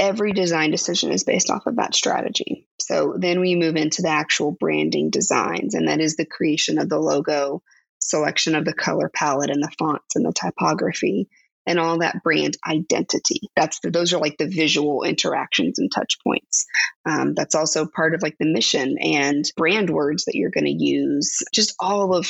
Every 0.00 0.32
design 0.32 0.70
decision 0.70 1.12
is 1.12 1.22
based 1.22 1.50
off 1.50 1.66
of 1.66 1.76
that 1.76 1.94
strategy. 1.94 2.66
So 2.80 3.14
then 3.16 3.38
we 3.40 3.54
move 3.54 3.76
into 3.76 4.02
the 4.02 4.08
actual 4.08 4.50
branding 4.58 5.10
designs, 5.10 5.74
and 5.74 5.86
that 5.88 6.00
is 6.00 6.16
the 6.16 6.24
creation 6.24 6.78
of 6.78 6.88
the 6.88 6.98
logo, 6.98 7.62
selection 8.00 8.54
of 8.54 8.64
the 8.64 8.72
color 8.72 9.10
palette 9.14 9.50
and 9.50 9.62
the 9.62 9.70
fonts 9.78 10.16
and 10.16 10.24
the 10.24 10.32
typography 10.32 11.28
and 11.66 11.78
all 11.78 11.98
that 11.98 12.22
brand 12.24 12.56
identity. 12.66 13.50
That's 13.54 13.78
the, 13.80 13.90
those 13.90 14.14
are 14.14 14.18
like 14.18 14.38
the 14.38 14.48
visual 14.48 15.02
interactions 15.02 15.78
and 15.78 15.92
touch 15.94 16.16
points. 16.24 16.64
Um, 17.04 17.34
that's 17.34 17.54
also 17.54 17.86
part 17.86 18.14
of 18.14 18.22
like 18.22 18.36
the 18.40 18.50
mission 18.50 18.96
and 18.98 19.44
brand 19.56 19.90
words 19.90 20.24
that 20.24 20.34
you're 20.34 20.50
going 20.50 20.64
to 20.64 20.84
use. 20.84 21.42
Just 21.52 21.74
all 21.78 22.16
of 22.16 22.26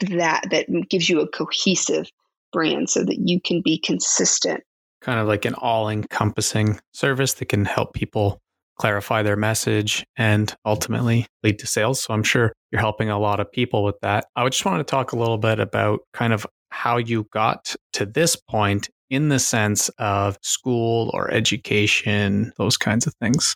that 0.00 0.44
that 0.50 0.66
gives 0.88 1.08
you 1.08 1.20
a 1.20 1.28
cohesive 1.28 2.08
brand 2.52 2.88
so 2.88 3.04
that 3.04 3.18
you 3.18 3.40
can 3.40 3.62
be 3.62 3.78
consistent 3.78 4.62
kind 5.04 5.20
of 5.20 5.28
like 5.28 5.44
an 5.44 5.54
all 5.54 5.88
encompassing 5.88 6.80
service 6.92 7.34
that 7.34 7.46
can 7.46 7.64
help 7.64 7.92
people 7.92 8.40
clarify 8.78 9.22
their 9.22 9.36
message 9.36 10.04
and 10.16 10.54
ultimately 10.64 11.26
lead 11.42 11.58
to 11.60 11.66
sales. 11.66 12.02
So 12.02 12.14
I'm 12.14 12.24
sure 12.24 12.52
you're 12.72 12.80
helping 12.80 13.10
a 13.10 13.18
lot 13.18 13.38
of 13.38 13.52
people 13.52 13.84
with 13.84 13.96
that. 14.02 14.26
I 14.34 14.48
just 14.48 14.64
wanted 14.64 14.78
to 14.78 14.90
talk 14.90 15.12
a 15.12 15.18
little 15.18 15.38
bit 15.38 15.60
about 15.60 16.00
kind 16.12 16.32
of 16.32 16.46
how 16.70 16.96
you 16.96 17.28
got 17.32 17.76
to 17.92 18.06
this 18.06 18.34
point 18.34 18.88
in 19.10 19.28
the 19.28 19.38
sense 19.38 19.90
of 19.98 20.38
school 20.42 21.10
or 21.14 21.30
education, 21.30 22.52
those 22.56 22.76
kinds 22.76 23.06
of 23.06 23.14
things 23.20 23.54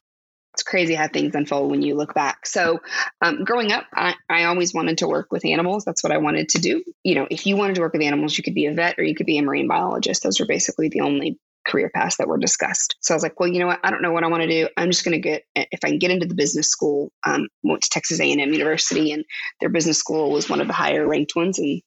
it's 0.59 0.65
crazy 0.65 0.95
how 0.95 1.07
things 1.07 1.37
unfold 1.37 1.71
when 1.71 1.83
you 1.83 1.95
look 1.95 2.15
back. 2.15 2.45
So, 2.45 2.81
um, 3.23 3.45
growing 3.45 3.71
up, 3.71 3.87
I, 3.95 4.17
I, 4.29 4.45
always 4.45 4.75
wanted 4.75 4.99
to 4.99 5.07
work 5.07 5.31
with 5.31 5.45
animals. 5.45 5.85
That's 5.85 6.03
what 6.03 6.11
I 6.11 6.19
wanted 6.19 6.49
to 6.49 6.59
do. 6.59 6.83
You 7.05 7.15
know, 7.15 7.29
if 7.31 7.47
you 7.47 7.57
wanted 7.57 7.77
to 7.77 7.81
work 7.81 7.93
with 7.93 8.03
animals, 8.03 8.37
you 8.37 8.43
could 8.43 8.57
be 8.57 8.67
a 8.67 8.75
vet 8.75 8.99
or 8.99 9.05
you 9.05 9.15
could 9.15 9.27
be 9.27 9.39
a 9.39 9.43
marine 9.43 9.69
biologist. 9.69 10.25
Those 10.25 10.41
are 10.41 10.47
basically 10.47 10.89
the 10.89 11.03
only 11.03 11.39
career 11.65 11.93
paths 11.95 12.17
that 12.17 12.27
were 12.27 12.39
discussed. 12.39 12.97
So 13.01 13.15
I 13.15 13.17
was 13.17 13.23
like, 13.23 13.39
well, 13.39 13.49
you 13.49 13.61
know 13.61 13.69
what? 13.69 13.79
I 13.85 13.91
don't 13.93 14.03
know 14.03 14.11
what 14.11 14.25
I 14.25 14.29
want 14.29 14.43
to 14.43 14.49
do. 14.49 14.69
I'm 14.77 14.91
just 14.91 15.05
going 15.05 15.13
to 15.13 15.21
get 15.21 15.45
if 15.55 15.79
I 15.85 15.91
can 15.91 16.01
get 16.01 16.11
into 16.11 16.27
the 16.27 16.35
business 16.35 16.69
school. 16.69 17.13
Um, 17.25 17.47
went 17.63 17.83
to 17.83 17.91
Texas 17.91 18.19
A&M 18.19 18.53
University, 18.53 19.13
and 19.13 19.25
their 19.61 19.69
business 19.69 19.99
school 19.99 20.33
was 20.33 20.51
one 20.51 20.61
of 20.61 20.67
the 20.67 20.73
higher 20.73 21.07
ranked 21.07 21.37
ones, 21.37 21.61
and 21.61 21.81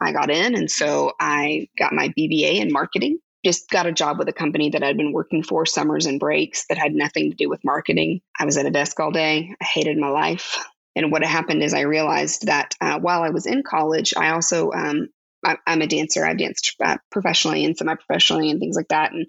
I 0.00 0.10
got 0.10 0.30
in. 0.30 0.56
And 0.56 0.68
so 0.68 1.12
I 1.20 1.68
got 1.78 1.92
my 1.92 2.08
BBA 2.18 2.56
in 2.56 2.72
marketing 2.72 3.20
just 3.44 3.70
got 3.70 3.86
a 3.86 3.92
job 3.92 4.18
with 4.18 4.28
a 4.28 4.32
company 4.32 4.70
that 4.70 4.82
I'd 4.82 4.96
been 4.96 5.12
working 5.12 5.42
for 5.42 5.64
summers 5.64 6.06
and 6.06 6.20
breaks 6.20 6.66
that 6.66 6.78
had 6.78 6.92
nothing 6.92 7.30
to 7.30 7.36
do 7.36 7.48
with 7.48 7.64
marketing. 7.64 8.20
I 8.38 8.44
was 8.44 8.56
at 8.56 8.66
a 8.66 8.70
desk 8.70 9.00
all 9.00 9.10
day. 9.10 9.54
I 9.60 9.64
hated 9.64 9.96
my 9.98 10.08
life. 10.08 10.58
And 10.96 11.10
what 11.10 11.24
happened 11.24 11.62
is 11.62 11.72
I 11.72 11.82
realized 11.82 12.46
that 12.46 12.74
uh, 12.80 12.98
while 12.98 13.22
I 13.22 13.30
was 13.30 13.46
in 13.46 13.62
college, 13.62 14.12
I 14.16 14.30
also, 14.30 14.72
um, 14.72 15.08
I, 15.44 15.56
am 15.66 15.80
a 15.80 15.86
dancer. 15.86 16.24
I've 16.24 16.38
danced 16.38 16.74
uh, 16.84 16.98
professionally 17.10 17.64
and 17.64 17.76
semi 17.76 17.94
professionally 17.94 18.50
and 18.50 18.60
things 18.60 18.76
like 18.76 18.88
that. 18.88 19.12
And 19.12 19.26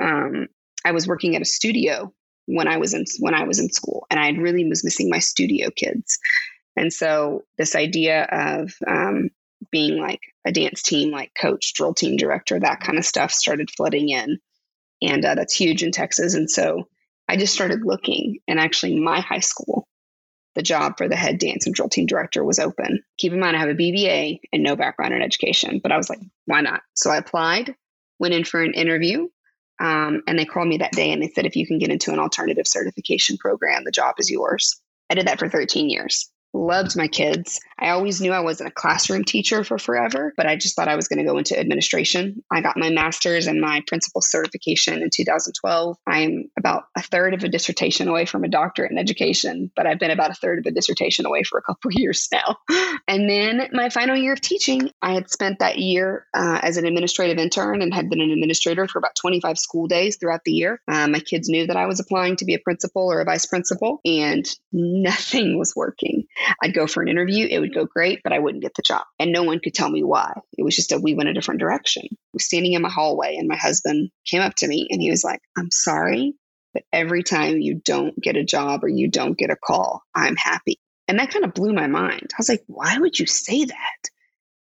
um, 0.00 0.48
I 0.84 0.92
was 0.92 1.06
working 1.06 1.36
at 1.36 1.42
a 1.42 1.46
studio 1.46 2.12
when 2.46 2.68
I 2.68 2.78
was 2.78 2.94
in 2.94 3.04
when 3.20 3.34
I 3.34 3.44
was 3.44 3.58
in 3.58 3.70
school, 3.70 4.06
and 4.10 4.18
I 4.20 4.30
really 4.30 4.68
was 4.68 4.84
missing 4.84 5.08
my 5.08 5.18
studio 5.18 5.70
kids. 5.70 6.18
And 6.76 6.92
so 6.92 7.44
this 7.56 7.74
idea 7.74 8.24
of 8.24 8.72
um, 8.86 9.30
being 9.74 10.00
like 10.00 10.20
a 10.46 10.52
dance 10.52 10.82
team, 10.82 11.10
like 11.10 11.32
coach, 11.38 11.74
drill 11.74 11.94
team 11.94 12.16
director, 12.16 12.60
that 12.60 12.78
kind 12.78 12.96
of 12.96 13.04
stuff 13.04 13.32
started 13.32 13.68
flooding 13.76 14.08
in. 14.08 14.38
And 15.02 15.24
uh, 15.24 15.34
that's 15.34 15.52
huge 15.52 15.82
in 15.82 15.90
Texas. 15.90 16.34
And 16.34 16.48
so 16.48 16.88
I 17.28 17.36
just 17.36 17.52
started 17.52 17.80
looking. 17.84 18.38
And 18.46 18.60
actually, 18.60 19.00
my 19.00 19.18
high 19.18 19.40
school, 19.40 19.88
the 20.54 20.62
job 20.62 20.96
for 20.96 21.08
the 21.08 21.16
head 21.16 21.38
dance 21.38 21.66
and 21.66 21.74
drill 21.74 21.88
team 21.88 22.06
director 22.06 22.44
was 22.44 22.60
open. 22.60 23.02
Keep 23.18 23.32
in 23.32 23.40
mind, 23.40 23.56
I 23.56 23.60
have 23.60 23.68
a 23.68 23.74
BBA 23.74 24.38
and 24.52 24.62
no 24.62 24.76
background 24.76 25.12
in 25.12 25.22
education, 25.22 25.80
but 25.82 25.90
I 25.90 25.96
was 25.96 26.08
like, 26.08 26.20
why 26.44 26.60
not? 26.60 26.82
So 26.94 27.10
I 27.10 27.16
applied, 27.16 27.74
went 28.20 28.34
in 28.34 28.44
for 28.44 28.62
an 28.62 28.74
interview. 28.74 29.26
Um, 29.80 30.22
and 30.28 30.38
they 30.38 30.44
called 30.44 30.68
me 30.68 30.76
that 30.78 30.92
day 30.92 31.10
and 31.10 31.20
they 31.20 31.32
said, 31.34 31.46
if 31.46 31.56
you 31.56 31.66
can 31.66 31.80
get 31.80 31.90
into 31.90 32.12
an 32.12 32.20
alternative 32.20 32.68
certification 32.68 33.38
program, 33.38 33.82
the 33.82 33.90
job 33.90 34.14
is 34.18 34.30
yours. 34.30 34.80
I 35.10 35.14
did 35.14 35.26
that 35.26 35.40
for 35.40 35.48
13 35.48 35.90
years 35.90 36.30
loved 36.54 36.96
my 36.96 37.08
kids. 37.08 37.60
I 37.78 37.90
always 37.90 38.20
knew 38.20 38.32
I 38.32 38.40
wasn't 38.40 38.70
a 38.70 38.72
classroom 38.72 39.24
teacher 39.24 39.64
for 39.64 39.78
forever, 39.78 40.32
but 40.36 40.46
I 40.46 40.56
just 40.56 40.76
thought 40.76 40.88
I 40.88 40.96
was 40.96 41.08
going 41.08 41.18
to 41.18 41.30
go 41.30 41.36
into 41.36 41.58
administration. 41.58 42.42
I 42.50 42.60
got 42.60 42.76
my 42.76 42.88
master's 42.90 43.46
and 43.46 43.60
my 43.60 43.82
principal 43.86 44.22
certification 44.22 45.02
in 45.02 45.10
2012. 45.12 45.96
I'm 46.06 46.50
about 46.56 46.84
a 46.96 47.02
third 47.02 47.34
of 47.34 47.42
a 47.42 47.48
dissertation 47.48 48.08
away 48.08 48.24
from 48.26 48.44
a 48.44 48.48
doctorate 48.48 48.92
in 48.92 48.98
education, 48.98 49.70
but 49.74 49.86
I've 49.86 49.98
been 49.98 50.12
about 50.12 50.30
a 50.30 50.34
third 50.34 50.60
of 50.60 50.66
a 50.66 50.70
dissertation 50.70 51.26
away 51.26 51.42
for 51.42 51.58
a 51.58 51.62
couple 51.62 51.90
years 51.94 52.28
now. 52.32 52.56
And 53.08 53.28
then 53.28 53.68
my 53.72 53.88
final 53.88 54.16
year 54.16 54.32
of 54.32 54.40
teaching, 54.40 54.90
I 55.02 55.12
had 55.14 55.30
spent 55.30 55.58
that 55.58 55.78
year 55.78 56.26
uh, 56.32 56.60
as 56.62 56.76
an 56.76 56.86
administrative 56.86 57.38
intern 57.38 57.82
and 57.82 57.92
had 57.92 58.08
been 58.08 58.20
an 58.20 58.30
administrator 58.30 58.86
for 58.86 58.98
about 58.98 59.16
25 59.16 59.58
school 59.58 59.88
days 59.88 60.16
throughout 60.16 60.44
the 60.44 60.52
year. 60.52 60.80
Um, 60.88 61.12
my 61.12 61.20
kids 61.20 61.48
knew 61.48 61.66
that 61.66 61.76
I 61.76 61.86
was 61.86 62.00
applying 62.00 62.36
to 62.36 62.44
be 62.44 62.54
a 62.54 62.58
principal 62.58 63.10
or 63.10 63.20
a 63.20 63.24
vice 63.24 63.46
principal, 63.46 64.00
and 64.04 64.46
nothing 64.72 65.58
was 65.58 65.74
working. 65.74 66.24
I'd 66.62 66.74
go 66.74 66.86
for 66.86 67.02
an 67.02 67.08
interview, 67.08 67.46
it 67.48 67.58
would 67.58 67.74
go 67.74 67.86
great, 67.86 68.20
but 68.22 68.32
I 68.32 68.38
wouldn't 68.38 68.62
get 68.62 68.74
the 68.74 68.82
job. 68.82 69.04
And 69.18 69.32
no 69.32 69.42
one 69.42 69.60
could 69.60 69.74
tell 69.74 69.88
me 69.88 70.02
why. 70.02 70.32
It 70.56 70.62
was 70.62 70.76
just 70.76 70.90
that 70.90 71.02
we 71.02 71.14
went 71.14 71.28
a 71.28 71.34
different 71.34 71.60
direction. 71.60 72.02
I 72.04 72.16
was 72.32 72.46
standing 72.46 72.72
in 72.72 72.82
my 72.82 72.90
hallway 72.90 73.36
and 73.36 73.48
my 73.48 73.56
husband 73.56 74.10
came 74.26 74.42
up 74.42 74.54
to 74.56 74.68
me 74.68 74.88
and 74.90 75.00
he 75.00 75.10
was 75.10 75.24
like, 75.24 75.40
I'm 75.56 75.70
sorry, 75.70 76.34
but 76.72 76.84
every 76.92 77.22
time 77.22 77.58
you 77.58 77.80
don't 77.84 78.20
get 78.20 78.36
a 78.36 78.44
job 78.44 78.84
or 78.84 78.88
you 78.88 79.10
don't 79.10 79.38
get 79.38 79.50
a 79.50 79.56
call, 79.56 80.02
I'm 80.14 80.36
happy. 80.36 80.78
And 81.06 81.18
that 81.18 81.30
kind 81.30 81.44
of 81.44 81.54
blew 81.54 81.72
my 81.72 81.86
mind. 81.86 82.30
I 82.32 82.38
was 82.38 82.48
like, 82.48 82.64
why 82.66 82.96
would 82.98 83.18
you 83.18 83.26
say 83.26 83.64
that? 83.64 84.10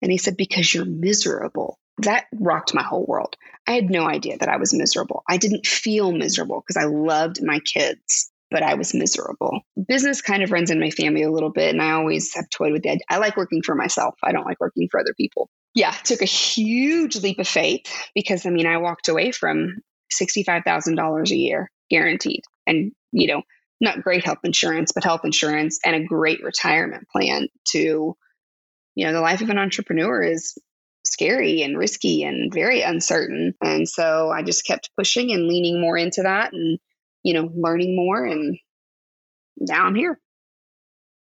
And 0.02 0.12
he 0.12 0.18
said, 0.18 0.36
because 0.36 0.72
you're 0.72 0.84
miserable. 0.84 1.78
That 1.98 2.26
rocked 2.34 2.74
my 2.74 2.82
whole 2.82 3.06
world. 3.06 3.36
I 3.66 3.72
had 3.72 3.90
no 3.90 4.06
idea 4.06 4.36
that 4.38 4.50
I 4.50 4.58
was 4.58 4.74
miserable. 4.74 5.22
I 5.28 5.38
didn't 5.38 5.66
feel 5.66 6.12
miserable 6.12 6.60
because 6.60 6.80
I 6.80 6.86
loved 6.86 7.42
my 7.42 7.58
kids 7.60 8.30
but 8.50 8.62
I 8.62 8.74
was 8.74 8.94
miserable. 8.94 9.60
Business 9.88 10.22
kind 10.22 10.42
of 10.42 10.52
runs 10.52 10.70
in 10.70 10.80
my 10.80 10.90
family 10.90 11.22
a 11.22 11.30
little 11.30 11.50
bit, 11.50 11.72
and 11.72 11.82
I 11.82 11.92
always 11.92 12.34
have 12.34 12.48
toyed 12.50 12.72
with 12.72 12.84
that. 12.84 13.00
I 13.08 13.18
like 13.18 13.36
working 13.36 13.62
for 13.62 13.74
myself. 13.74 14.14
I 14.22 14.32
don't 14.32 14.46
like 14.46 14.60
working 14.60 14.88
for 14.90 15.00
other 15.00 15.14
people. 15.16 15.50
Yeah, 15.74 15.90
took 16.04 16.22
a 16.22 16.26
huge 16.26 17.16
leap 17.16 17.38
of 17.38 17.48
faith 17.48 17.82
because 18.14 18.46
I 18.46 18.50
mean, 18.50 18.66
I 18.66 18.78
walked 18.78 19.08
away 19.08 19.32
from 19.32 19.76
$65,000 20.12 21.30
a 21.30 21.36
year 21.36 21.70
guaranteed 21.90 22.42
and, 22.66 22.92
you 23.12 23.26
know, 23.26 23.42
not 23.80 24.02
great 24.02 24.24
health 24.24 24.38
insurance, 24.44 24.92
but 24.94 25.04
health 25.04 25.20
insurance 25.24 25.78
and 25.84 25.94
a 25.94 26.04
great 26.04 26.42
retirement 26.42 27.06
plan 27.10 27.48
to, 27.72 28.16
you 28.94 29.06
know, 29.06 29.12
the 29.12 29.20
life 29.20 29.42
of 29.42 29.50
an 29.50 29.58
entrepreneur 29.58 30.22
is 30.22 30.56
scary 31.04 31.62
and 31.62 31.78
risky 31.78 32.22
and 32.22 32.52
very 32.52 32.82
uncertain. 32.82 33.54
And 33.62 33.88
so 33.88 34.30
I 34.30 34.42
just 34.42 34.66
kept 34.66 34.90
pushing 34.96 35.32
and 35.32 35.46
leaning 35.46 35.80
more 35.80 35.96
into 35.96 36.22
that 36.22 36.52
and 36.52 36.78
you 37.26 37.34
know, 37.34 37.50
learning 37.56 37.96
more. 37.96 38.24
And 38.24 38.56
now 39.58 39.84
I'm 39.84 39.96
here. 39.96 40.20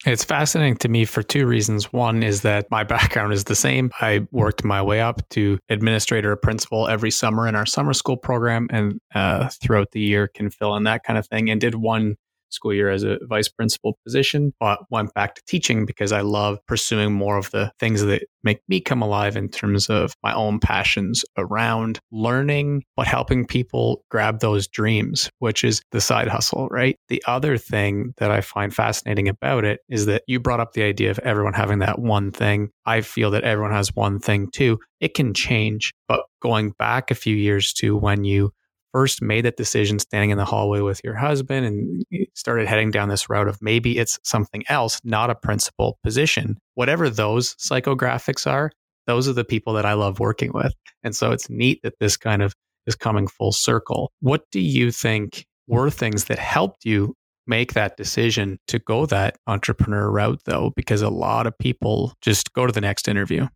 It's 0.07 0.25
fascinating 0.25 0.79
to 0.79 0.89
me 0.89 1.05
for 1.05 1.23
two 1.23 1.47
reasons. 1.47 1.93
One 1.93 2.23
is 2.23 2.41
that 2.41 2.71
my 2.71 2.85
background 2.95 3.35
is 3.35 3.45
the 3.45 3.55
same. 3.55 3.91
I 4.01 4.27
worked 4.33 4.65
my 4.65 4.81
way 4.81 5.03
up 5.03 5.21
to 5.31 5.59
administrator, 5.69 6.35
principal 6.37 6.89
every 6.89 7.11
summer 7.11 7.47
in 7.47 7.55
our 7.55 7.67
summer 7.67 7.93
school 7.93 8.17
program, 8.17 8.67
and 8.71 8.99
uh, 9.15 9.51
throughout 9.63 9.91
the 9.91 10.01
year 10.01 10.27
can 10.27 10.49
fill 10.49 10.75
in 10.75 10.85
that 10.85 11.05
kind 11.05 11.19
of 11.19 11.27
thing. 11.27 11.51
And 11.51 11.61
did 11.61 11.75
one 11.75 12.17
school 12.51 12.75
year 12.75 12.91
as 12.91 13.03
a 13.03 13.19
vice 13.29 13.49
principal 13.49 13.99
position, 14.05 14.53
but 14.61 14.81
went 14.91 15.13
back 15.15 15.35
to 15.35 15.43
teaching 15.47 15.87
because 15.87 16.13
I 16.13 16.21
love 16.21 16.59
pursuing 16.67 17.13
more 17.13 17.37
of 17.37 17.51
the 17.51 17.73
things 17.79 18.03
that 18.03 18.25
make 18.43 18.61
me 18.69 18.81
come 18.81 19.03
alive 19.03 19.37
in 19.37 19.49
terms 19.49 19.89
of 19.89 20.15
my 20.23 20.35
own 20.35 20.61
passions 20.61 21.25
around 21.37 21.99
learning, 22.11 22.83
but 22.97 23.07
helping 23.07 23.47
people 23.47 24.03
grab 24.11 24.41
those 24.41 24.67
dreams, 24.67 25.31
which 25.39 25.65
is 25.65 25.83
the 25.93 26.01
side 26.01 26.29
hustle, 26.29 26.69
right? 26.69 26.97
The 27.09 27.23
other 27.27 27.57
thing 27.59 28.15
that 28.17 28.31
I 28.31 28.41
find 28.41 28.75
fascinating 28.75 29.29
about 29.29 29.65
it 29.65 29.81
is 29.89 30.07
that 30.07 30.23
you 30.27 30.41
brought 30.41 30.61
up 30.61 30.73
the 30.73 30.83
idea 30.83 31.11
of 31.11 31.19
everyone 31.21 31.55
having 31.55 31.81
that 31.81 31.99
one 31.99 32.31
thing. 32.31 32.71
I 32.87 33.03
feel 33.03 33.31
that 33.33 33.45
everyone 33.45 33.73
has 33.73 33.95
one 33.95 34.19
thing 34.19 34.49
too. 34.51 34.79
It 35.01 35.15
can 35.15 35.35
change, 35.35 35.93
but 36.09 36.23
going 36.41 36.71
back 36.79 37.11
a 37.11 37.15
few 37.15 37.37
years 37.37 37.73
to 37.75 37.97
when 37.97 38.25
you 38.25 38.53
first 38.92 39.22
made 39.22 39.44
that 39.44 39.57
decision 39.57 39.98
standing 39.98 40.31
in 40.31 40.38
the 40.38 40.44
hallway 40.44 40.81
with 40.81 41.00
your 41.05 41.14
husband 41.14 41.66
and 41.66 42.05
started 42.35 42.66
heading 42.66 42.90
down 42.90 43.09
this 43.09 43.29
route 43.29 43.48
of 43.48 43.61
maybe 43.61 43.98
it's 43.98 44.18
something 44.24 44.64
else, 44.68 45.00
not 45.05 45.31
a 45.31 45.35
principal 45.35 45.98
position, 46.03 46.59
whatever 46.74 47.09
those 47.11 47.55
psychographics 47.57 48.50
are, 48.50 48.70
those 49.07 49.29
are 49.29 49.33
the 49.33 49.44
people 49.44 49.72
that 49.74 49.87
I 49.87 49.94
love 49.94 50.20
working 50.20 50.53
with. 50.53 50.72
And 51.03 51.14
so 51.14 51.33
it's 51.33 51.50
neat 51.50 51.81
that 51.83 51.98
this 52.00 52.16
kind 52.16 52.42
of 52.42 52.55
is 52.87 52.94
coming 52.94 53.26
full 53.26 53.53
circle. 53.53 54.12
What 54.20 54.50
do 54.50 54.61
you 54.61 54.90
think 54.90 55.46
were 55.66 55.90
things 55.90 56.24
that 56.24 56.38
helped 56.38 56.85
you 56.85 57.14
make 57.46 57.72
that 57.72 57.96
decision 57.96 58.59
to 58.68 58.79
go 58.79 59.07
that 59.07 59.37
entrepreneur 59.46 60.11
route 60.11 60.40
though? 60.44 60.72
Because 60.76 61.03
a 61.03 61.11
lot 61.11 61.46
of 61.46 61.59
people 61.59 62.12
just 62.20 62.53
go 62.53 62.66
to 62.66 62.72
the 62.72 62.81
next 62.81 63.09
interview 63.09 63.46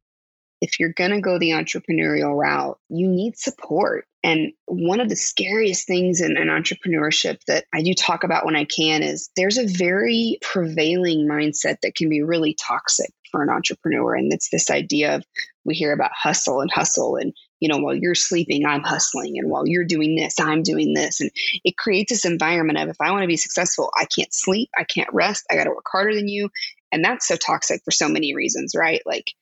if 0.64 0.80
you're 0.80 0.94
going 0.94 1.10
to 1.10 1.20
go 1.20 1.38
the 1.38 1.50
entrepreneurial 1.50 2.34
route, 2.34 2.78
you 2.88 3.06
need 3.06 3.36
support. 3.36 4.06
And 4.24 4.52
one 4.64 5.00
of 5.00 5.10
the 5.10 5.16
scariest 5.16 5.86
things 5.86 6.22
in, 6.22 6.38
in, 6.38 6.48
entrepreneurship 6.48 7.44
that 7.46 7.66
I 7.74 7.82
do 7.82 7.92
talk 7.92 8.24
about 8.24 8.46
when 8.46 8.56
I 8.56 8.64
can 8.64 9.02
is 9.02 9.28
there's 9.36 9.58
a 9.58 9.66
very 9.66 10.38
prevailing 10.40 11.28
mindset 11.28 11.82
that 11.82 11.94
can 11.94 12.08
be 12.08 12.22
really 12.22 12.54
toxic 12.54 13.10
for 13.30 13.42
an 13.42 13.50
entrepreneur. 13.50 14.14
And 14.14 14.32
it's 14.32 14.48
this 14.48 14.70
idea 14.70 15.16
of 15.16 15.26
we 15.66 15.74
hear 15.74 15.92
about 15.92 16.10
hustle 16.14 16.62
and 16.62 16.70
hustle. 16.72 17.16
And, 17.16 17.34
you 17.60 17.68
know, 17.68 17.76
while 17.76 17.94
you're 17.94 18.14
sleeping, 18.14 18.64
I'm 18.64 18.82
hustling. 18.82 19.34
And 19.36 19.50
while 19.50 19.68
you're 19.68 19.84
doing 19.84 20.16
this, 20.16 20.40
I'm 20.40 20.62
doing 20.62 20.94
this. 20.94 21.20
And 21.20 21.30
it 21.62 21.76
creates 21.76 22.10
this 22.10 22.24
environment 22.24 22.78
of 22.78 22.88
if 22.88 22.96
I 23.02 23.10
want 23.10 23.24
to 23.24 23.28
be 23.28 23.36
successful, 23.36 23.90
I 23.94 24.06
can't 24.06 24.32
sleep, 24.32 24.70
I 24.78 24.84
can't 24.84 25.12
rest, 25.12 25.44
I 25.50 25.56
got 25.56 25.64
to 25.64 25.70
work 25.70 25.84
harder 25.86 26.14
than 26.14 26.28
you. 26.28 26.48
And 26.92 27.04
that's 27.04 27.28
so 27.28 27.36
toxic 27.36 27.82
for 27.84 27.90
so 27.90 28.08
many 28.08 28.34
reasons, 28.34 28.72
right? 28.74 29.02
Like, 29.04 29.32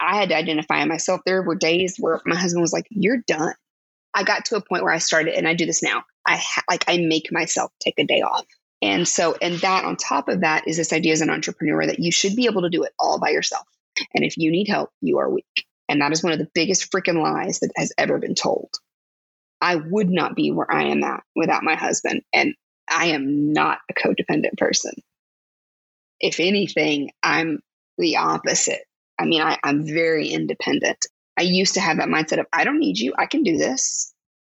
I 0.00 0.16
had 0.16 0.30
to 0.30 0.36
identify 0.36 0.82
myself. 0.86 1.20
There 1.26 1.42
were 1.42 1.54
days 1.54 1.96
where 1.98 2.20
my 2.24 2.36
husband 2.36 2.62
was 2.62 2.72
like, 2.72 2.86
"You're 2.90 3.22
done." 3.26 3.54
I 4.14 4.22
got 4.22 4.46
to 4.46 4.56
a 4.56 4.60
point 4.60 4.82
where 4.84 4.92
I 4.92 4.98
started, 4.98 5.34
and 5.34 5.48
I 5.48 5.54
do 5.54 5.66
this 5.66 5.82
now. 5.82 6.04
I 6.26 6.36
ha- 6.36 6.64
like 6.70 6.84
I 6.88 6.98
make 6.98 7.32
myself 7.32 7.72
take 7.80 7.98
a 7.98 8.04
day 8.04 8.22
off, 8.22 8.46
and 8.80 9.06
so 9.06 9.36
and 9.42 9.56
that 9.60 9.84
on 9.84 9.96
top 9.96 10.28
of 10.28 10.40
that 10.40 10.68
is 10.68 10.76
this 10.76 10.92
idea 10.92 11.12
as 11.12 11.20
an 11.20 11.30
entrepreneur 11.30 11.86
that 11.86 11.98
you 11.98 12.12
should 12.12 12.36
be 12.36 12.46
able 12.46 12.62
to 12.62 12.70
do 12.70 12.84
it 12.84 12.92
all 12.98 13.18
by 13.18 13.30
yourself, 13.30 13.66
and 14.14 14.24
if 14.24 14.36
you 14.36 14.50
need 14.50 14.68
help, 14.68 14.90
you 15.00 15.18
are 15.18 15.30
weak, 15.30 15.66
and 15.88 16.00
that 16.00 16.12
is 16.12 16.22
one 16.22 16.32
of 16.32 16.38
the 16.38 16.50
biggest 16.54 16.90
freaking 16.92 17.22
lies 17.22 17.60
that 17.60 17.72
has 17.76 17.92
ever 17.98 18.18
been 18.18 18.34
told. 18.34 18.70
I 19.60 19.76
would 19.76 20.10
not 20.10 20.36
be 20.36 20.50
where 20.50 20.70
I 20.70 20.84
am 20.84 21.02
at 21.04 21.22
without 21.34 21.62
my 21.62 21.74
husband, 21.74 22.22
and 22.32 22.54
I 22.88 23.06
am 23.06 23.52
not 23.52 23.78
a 23.90 23.94
codependent 23.94 24.56
person. 24.58 24.92
If 26.20 26.40
anything, 26.40 27.10
I'm 27.22 27.60
the 27.98 28.16
opposite. 28.16 28.84
I 29.18 29.24
mean, 29.24 29.42
I, 29.42 29.58
I'm 29.62 29.86
very 29.86 30.28
independent. 30.28 31.06
I 31.38 31.42
used 31.42 31.74
to 31.74 31.80
have 31.80 31.98
that 31.98 32.08
mindset 32.08 32.40
of, 32.40 32.46
I 32.52 32.64
don't 32.64 32.78
need 32.78 32.98
you. 32.98 33.14
I 33.18 33.26
can 33.26 33.42
do 33.42 33.56
this. 33.56 34.12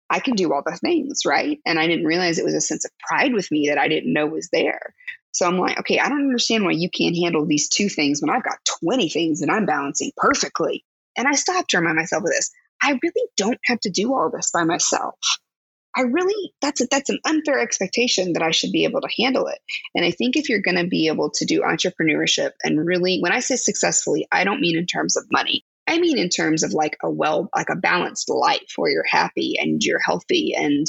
I 0.08 0.18
can 0.18 0.34
do 0.34 0.52
all 0.52 0.62
the 0.64 0.76
things, 0.76 1.22
right? 1.24 1.60
And 1.64 1.78
I 1.78 1.86
didn't 1.86 2.06
realize 2.06 2.38
it 2.38 2.44
was 2.44 2.54
a 2.54 2.60
sense 2.60 2.84
of 2.84 2.90
pride 2.98 3.32
with 3.32 3.50
me 3.50 3.68
that 3.68 3.78
I 3.78 3.88
didn't 3.88 4.12
know 4.12 4.26
was 4.26 4.48
there. 4.52 4.94
So 5.32 5.46
I'm 5.46 5.58
like, 5.58 5.78
okay, 5.80 6.00
I 6.00 6.08
don't 6.08 6.22
understand 6.22 6.64
why 6.64 6.72
you 6.72 6.90
can't 6.90 7.16
handle 7.16 7.46
these 7.46 7.68
two 7.68 7.88
things 7.88 8.20
when 8.20 8.30
I've 8.30 8.42
got 8.42 8.58
20 8.82 9.08
things 9.08 9.40
that 9.40 9.50
I'm 9.50 9.66
balancing 9.66 10.10
perfectly. 10.16 10.84
And 11.16 11.28
I 11.28 11.32
stopped 11.32 11.70
to 11.70 11.78
remind 11.78 11.96
myself 11.96 12.24
of 12.24 12.30
this. 12.30 12.50
I 12.82 12.98
really 13.02 13.28
don't 13.36 13.60
have 13.66 13.80
to 13.80 13.90
do 13.90 14.12
all 14.14 14.30
this 14.30 14.50
by 14.50 14.64
myself. 14.64 15.14
I 15.96 16.02
really 16.02 16.52
that's 16.62 16.80
a, 16.80 16.86
that's 16.90 17.10
an 17.10 17.18
unfair 17.24 17.58
expectation 17.58 18.32
that 18.34 18.42
I 18.42 18.52
should 18.52 18.70
be 18.70 18.84
able 18.84 19.00
to 19.00 19.08
handle 19.18 19.48
it. 19.48 19.58
And 19.94 20.04
I 20.04 20.12
think 20.12 20.36
if 20.36 20.48
you're 20.48 20.62
going 20.62 20.76
to 20.76 20.86
be 20.86 21.08
able 21.08 21.30
to 21.30 21.44
do 21.44 21.62
entrepreneurship 21.62 22.52
and 22.64 22.86
really 22.86 23.18
when 23.20 23.32
I 23.32 23.40
say 23.40 23.56
successfully, 23.56 24.26
I 24.30 24.44
don't 24.44 24.60
mean 24.60 24.78
in 24.78 24.86
terms 24.86 25.16
of 25.16 25.24
money. 25.32 25.64
I 25.90 25.98
mean 25.98 26.18
in 26.18 26.28
terms 26.28 26.62
of 26.62 26.72
like 26.72 26.96
a 27.02 27.10
well 27.10 27.50
like 27.54 27.68
a 27.68 27.76
balanced 27.76 28.30
life 28.30 28.72
where 28.76 28.92
you're 28.92 29.04
happy 29.04 29.56
and 29.60 29.82
you're 29.82 30.00
healthy 30.00 30.54
and 30.56 30.86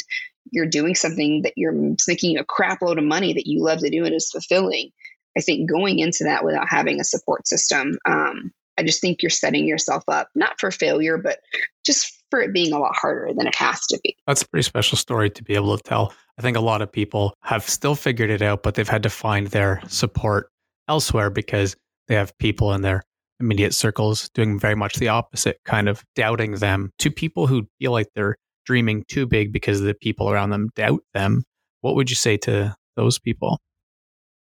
you're 0.52 0.68
doing 0.68 0.96
something 0.96 1.42
that 1.42 1.54
you're 1.56 1.96
making 2.08 2.38
a 2.38 2.46
crap 2.46 2.82
load 2.82 3.00
of 3.00 3.04
money 3.04 3.34
that 3.34 3.48
you 3.48 3.64
love 3.64 3.80
to 3.80 3.90
do 3.90 4.06
and 4.06 4.14
is 4.14 4.30
fulfilling. 4.30 4.92
I 5.38 5.42
think 5.42 5.70
going 5.70 6.00
into 6.00 6.24
that 6.26 6.46
without 6.46 6.68
having 6.70 7.00
a 7.00 7.06
support 7.06 7.48
system, 7.48 7.98
um, 8.06 8.52
I 8.78 8.84
just 8.84 9.02
think 9.02 9.22
you're 9.22 9.30
setting 9.30 9.66
yourself 9.66 10.04
up 10.08 10.30
not 10.36 10.60
for 10.60 10.72
failure, 10.72 11.18
but 11.18 11.40
just 11.86 12.24
for 12.30 12.42
it 12.42 12.54
being 12.54 12.74
a 12.74 12.80
lot 12.80 12.96
harder 12.96 13.34
than 13.34 13.48
it 13.48 13.56
has 13.56 13.86
to 13.88 14.00
be. 14.04 14.16
That's 14.28 14.42
a 14.42 14.48
pretty 14.48 14.64
special 14.64 14.98
story 14.98 15.30
to 15.30 15.44
be 15.44 15.56
able 15.56 15.78
to 15.78 15.84
tell. 15.84 16.14
I 16.38 16.42
think 16.42 16.58
a 16.58 16.62
lot 16.62 16.82
of 16.82 16.92
people 16.92 17.34
have 17.44 17.68
still 17.68 17.96
figured 17.96 18.30
it 18.30 18.42
out, 18.42 18.64
but 18.64 18.76
they've 18.76 18.88
had 18.88 19.04
to 19.04 19.10
find 19.10 19.48
their 19.48 19.82
support 19.88 20.50
elsewhere 20.88 21.30
because 21.30 21.76
they 22.08 22.16
have 22.16 22.38
people 22.38 22.74
in 22.74 22.82
their 22.82 23.04
immediate 23.42 23.74
circles 23.74 24.30
doing 24.34 24.60
very 24.60 24.76
much 24.76 24.96
the 24.96 25.10
opposite, 25.10 25.60
kind 25.66 25.90
of 25.90 26.04
doubting 26.16 26.54
them. 26.54 26.92
To 27.00 27.12
people 27.12 27.48
who 27.48 27.68
feel 27.80 27.92
like 27.92 28.08
they're 28.16 28.38
dreaming 28.66 29.04
too 29.08 29.26
big 29.26 29.52
because 29.52 29.82
the 29.82 29.94
people 29.94 30.30
around 30.30 30.52
them 30.52 30.70
doubt 30.76 31.02
them, 31.14 31.44
what 31.82 31.96
would 31.96 32.10
you 32.10 32.16
say 32.16 32.38
to 32.38 32.76
those 32.96 33.20
people? 33.20 33.60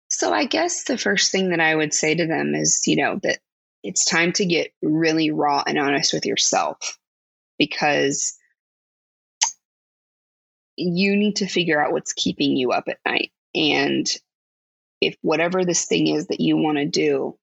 So, 0.09 0.31
I 0.31 0.45
guess 0.45 0.83
the 0.83 0.97
first 0.97 1.31
thing 1.31 1.49
that 1.49 1.59
I 1.59 1.73
would 1.73 1.93
say 1.93 2.13
to 2.13 2.27
them 2.27 2.53
is, 2.53 2.83
you 2.85 2.97
know, 2.97 3.19
that 3.23 3.39
it's 3.83 4.05
time 4.05 4.31
to 4.33 4.45
get 4.45 4.71
really 4.81 5.31
raw 5.31 5.63
and 5.65 5.79
honest 5.79 6.13
with 6.13 6.25
yourself 6.25 6.97
because 7.57 8.37
you 10.75 11.15
need 11.15 11.37
to 11.37 11.47
figure 11.47 11.83
out 11.83 11.91
what's 11.91 12.13
keeping 12.13 12.55
you 12.55 12.71
up 12.71 12.85
at 12.87 12.99
night. 13.05 13.31
And 13.55 14.07
if 15.01 15.15
whatever 15.21 15.65
this 15.65 15.85
thing 15.85 16.07
is 16.07 16.27
that 16.27 16.39
you 16.39 16.57
want 16.57 16.77
to 16.77 16.85
do, 16.85 17.37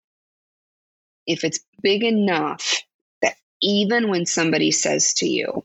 if 1.31 1.45
it's 1.45 1.61
big 1.83 2.03
enough 2.03 2.83
that 3.23 3.35
even 3.62 4.11
when 4.11 4.27
somebody 4.27 4.73
says 4.73 5.14
to 5.14 5.27
you, 5.27 5.64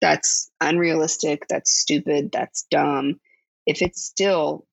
that's 0.00 0.50
unrealistic, 0.60 1.46
that's 1.48 1.72
stupid, 1.72 2.30
that's 2.32 2.66
dumb, 2.70 3.20
if 3.66 3.82
it 3.82 3.96
still 3.96 4.66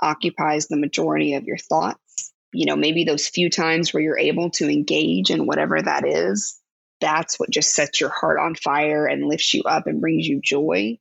occupies 0.00 0.66
the 0.66 0.78
majority 0.78 1.34
of 1.34 1.44
your 1.44 1.58
thoughts, 1.58 2.32
you 2.52 2.66
know, 2.66 2.76
maybe 2.76 3.04
those 3.04 3.28
few 3.28 3.50
times 3.50 3.92
where 3.92 4.02
you're 4.02 4.18
able 4.18 4.50
to 4.50 4.70
engage 4.70 5.30
in 5.30 5.46
whatever 5.46 5.80
that 5.80 6.06
is, 6.06 6.58
that's 7.00 7.38
what 7.38 7.50
just 7.50 7.74
sets 7.74 8.00
your 8.00 8.10
heart 8.10 8.38
on 8.40 8.54
fire 8.54 9.06
and 9.06 9.26
lifts 9.26 9.52
you 9.52 9.62
up 9.64 9.86
and 9.86 10.00
brings 10.00 10.26
you 10.26 10.40
joy, 10.42 10.98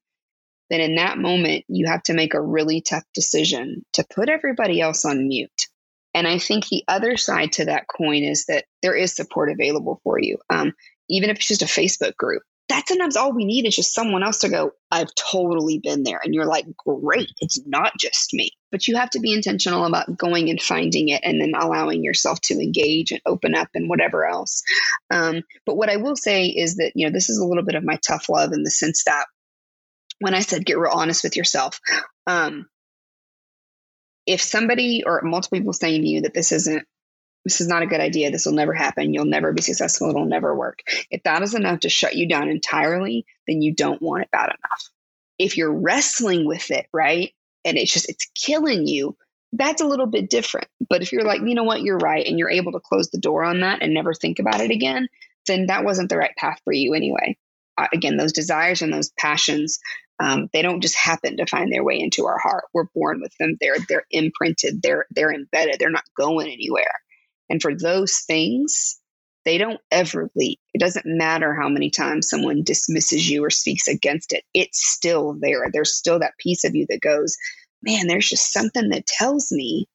then 0.70 0.82
in 0.82 0.96
that 0.96 1.18
moment, 1.18 1.66
you 1.68 1.88
have 1.88 2.04
to 2.04 2.14
make 2.14 2.34
a 2.34 2.42
really 2.42 2.82
tough 2.82 3.04
decision 3.14 3.86
to 3.94 4.06
put 4.14 4.30
everybody 4.30 4.82
else 4.82 5.06
on 5.06 5.28
mute. 5.28 5.68
And 6.14 6.28
I 6.28 6.38
think 6.38 6.68
the 6.68 6.84
other 6.88 7.18
side 7.18 7.54
to 7.54 7.66
that 7.66 7.86
coin 7.88 8.24
is 8.24 8.46
that 8.46 8.66
there 8.82 8.96
is 8.96 9.16
support 9.16 9.52
available 9.52 10.00
for 10.04 10.20
you. 10.20 10.38
Um, 10.50 10.74
even 11.10 11.30
if 11.30 11.38
it's 11.38 11.48
just 11.48 11.62
a 11.62 11.66
Facebook 11.66 12.16
group, 12.16 12.44
that 12.72 12.88
sometimes 12.88 13.18
all 13.18 13.34
we 13.34 13.44
need 13.44 13.66
is 13.66 13.76
just 13.76 13.94
someone 13.94 14.24
else 14.24 14.40
to 14.40 14.50
go, 14.50 14.72
I've 14.90 15.14
totally 15.16 15.80
been 15.80 16.04
there. 16.04 16.22
And 16.24 16.34
you're 16.34 16.46
like, 16.46 16.66
great, 16.78 17.30
it's 17.42 17.60
not 17.66 17.92
just 18.00 18.34
me. 18.34 18.52
But 18.72 18.88
you 18.88 18.96
have 18.96 19.10
to 19.12 19.20
be 19.20 19.34
intentional 19.34 19.86
about 19.86 20.18
going 20.18 20.50
and 20.50 20.62
finding 20.62 21.10
it 21.10 21.22
and 21.24 21.42
then 21.42 21.52
allowing 21.54 22.02
yourself 22.04 22.40
to 22.44 22.54
engage 22.54 23.12
and 23.12 23.22
open 23.26 23.56
up 23.56 23.68
and 23.74 23.90
whatever 23.90 24.26
else. 24.26 24.64
Um, 25.14 25.42
but 25.66 25.76
what 25.76 25.90
I 25.90 25.98
will 25.98 26.16
say 26.16 26.46
is 26.46 26.78
that, 26.78 26.94
you 26.96 27.06
know, 27.06 27.12
this 27.12 27.30
is 27.30 27.40
a 27.40 27.46
little 27.46 27.66
bit 27.66 27.76
of 27.76 27.84
my 27.84 28.00
tough 28.08 28.30
love 28.30 28.54
in 28.54 28.64
the 28.64 28.72
sense 28.72 29.04
that 29.04 29.26
when 30.20 30.34
I 30.34 30.40
said 30.40 30.66
get 30.66 30.78
real 30.78 30.92
honest 30.94 31.24
with 31.24 31.36
yourself, 31.36 31.80
um, 32.26 32.68
if 34.26 34.42
somebody 34.42 35.04
or 35.06 35.22
multiple 35.24 35.58
people 35.58 35.74
saying 35.74 36.02
to 36.02 36.08
you 36.08 36.22
that 36.22 36.34
this 36.34 36.52
isn't 36.52 36.86
this 37.44 37.60
is 37.60 37.68
not 37.68 37.82
a 37.82 37.88
good 37.88 38.02
idea. 38.02 38.30
This 38.30 38.46
will 38.46 38.54
never 38.54 38.74
happen. 38.74 39.14
You'll 39.14 39.26
never 39.26 39.52
be 39.52 39.62
successful. 39.62 40.10
It'll 40.10 40.26
never 40.26 40.56
work. 40.56 40.80
If 41.10 41.24
that 41.24 41.42
is 41.42 41.56
enough 41.56 41.80
to 41.82 41.90
shut 41.90 42.16
you 42.16 42.28
down 42.28 42.50
entirely, 42.50 43.26
then 43.48 43.62
you 43.62 43.74
don't 43.74 44.02
want 44.02 44.24
it 44.24 44.32
bad 44.32 44.50
enough. 44.50 44.90
If 45.40 45.58
you're 45.58 45.74
wrestling 45.74 46.46
with 46.46 46.70
it, 46.70 46.86
right? 46.94 47.34
And 47.66 47.78
it's 47.78 47.92
just, 47.92 48.10
it's 48.10 48.30
killing 48.36 48.86
you, 48.86 49.18
that's 49.54 49.82
a 49.82 49.88
little 49.88 50.06
bit 50.06 50.30
different. 50.30 50.68
But 50.88 51.02
if 51.02 51.12
you're 51.12 51.24
like, 51.24 51.42
you 51.42 51.56
know 51.56 51.64
what, 51.64 51.82
you're 51.82 51.98
right, 51.98 52.26
and 52.26 52.38
you're 52.38 52.50
able 52.50 52.74
to 52.74 52.80
close 52.80 53.10
the 53.10 53.20
door 53.20 53.44
on 53.44 53.62
that 53.62 53.82
and 53.82 53.94
never 53.94 54.14
think 54.14 54.40
about 54.40 54.62
it 54.62 54.72
again, 54.72 55.08
then 55.48 55.66
that 55.68 55.84
wasn't 55.84 56.10
the 56.10 56.18
right 56.18 56.36
path 56.38 56.60
for 56.64 56.74
you 56.74 56.94
anyway. 56.94 57.38
Uh, 57.78 57.88
again, 57.94 58.18
those 58.18 58.34
desires 58.34 58.82
and 58.82 58.94
those 58.94 59.12
passions, 59.18 59.80
um, 60.22 60.50
they 60.54 60.62
don't 60.62 60.82
just 60.82 60.96
happen 60.96 61.38
to 61.38 61.46
find 61.46 61.72
their 61.72 61.84
way 61.84 62.00
into 62.00 62.26
our 62.28 62.38
heart. 62.38 62.66
We're 62.74 62.86
born 62.94 63.22
with 63.22 63.34
them. 63.40 63.58
They're 63.60 63.78
they're 63.90 64.06
imprinted. 64.12 64.82
They're 64.82 65.06
they're 65.12 65.34
embedded. 65.34 65.78
They're 65.80 65.90
not 65.90 66.04
going 66.18 66.48
anywhere. 66.48 67.02
And 67.50 67.62
for 67.62 67.76
those 67.76 68.20
things, 68.20 69.00
they 69.46 69.58
don't 69.58 69.80
ever 69.92 70.30
leave. 70.36 70.58
It 70.74 70.80
doesn't 70.80 71.06
matter 71.06 71.56
how 71.56 71.68
many 71.68 71.90
times 71.90 72.30
someone 72.30 72.64
dismisses 72.64 73.30
you 73.30 73.44
or 73.44 73.50
speaks 73.50 73.88
against 73.88 74.34
it, 74.34 74.44
it's 74.54 74.86
still 74.86 75.36
there. 75.40 75.68
There's 75.72 75.96
still 75.96 76.20
that 76.20 76.38
piece 76.38 76.64
of 76.64 76.76
you 76.76 76.86
that 76.90 77.02
goes, 77.02 77.36
man, 77.82 78.08
there's 78.08 78.30
just 78.30 78.54
something 78.54 78.90
that 78.90 79.08
tells 79.08 79.52
me 79.52 79.88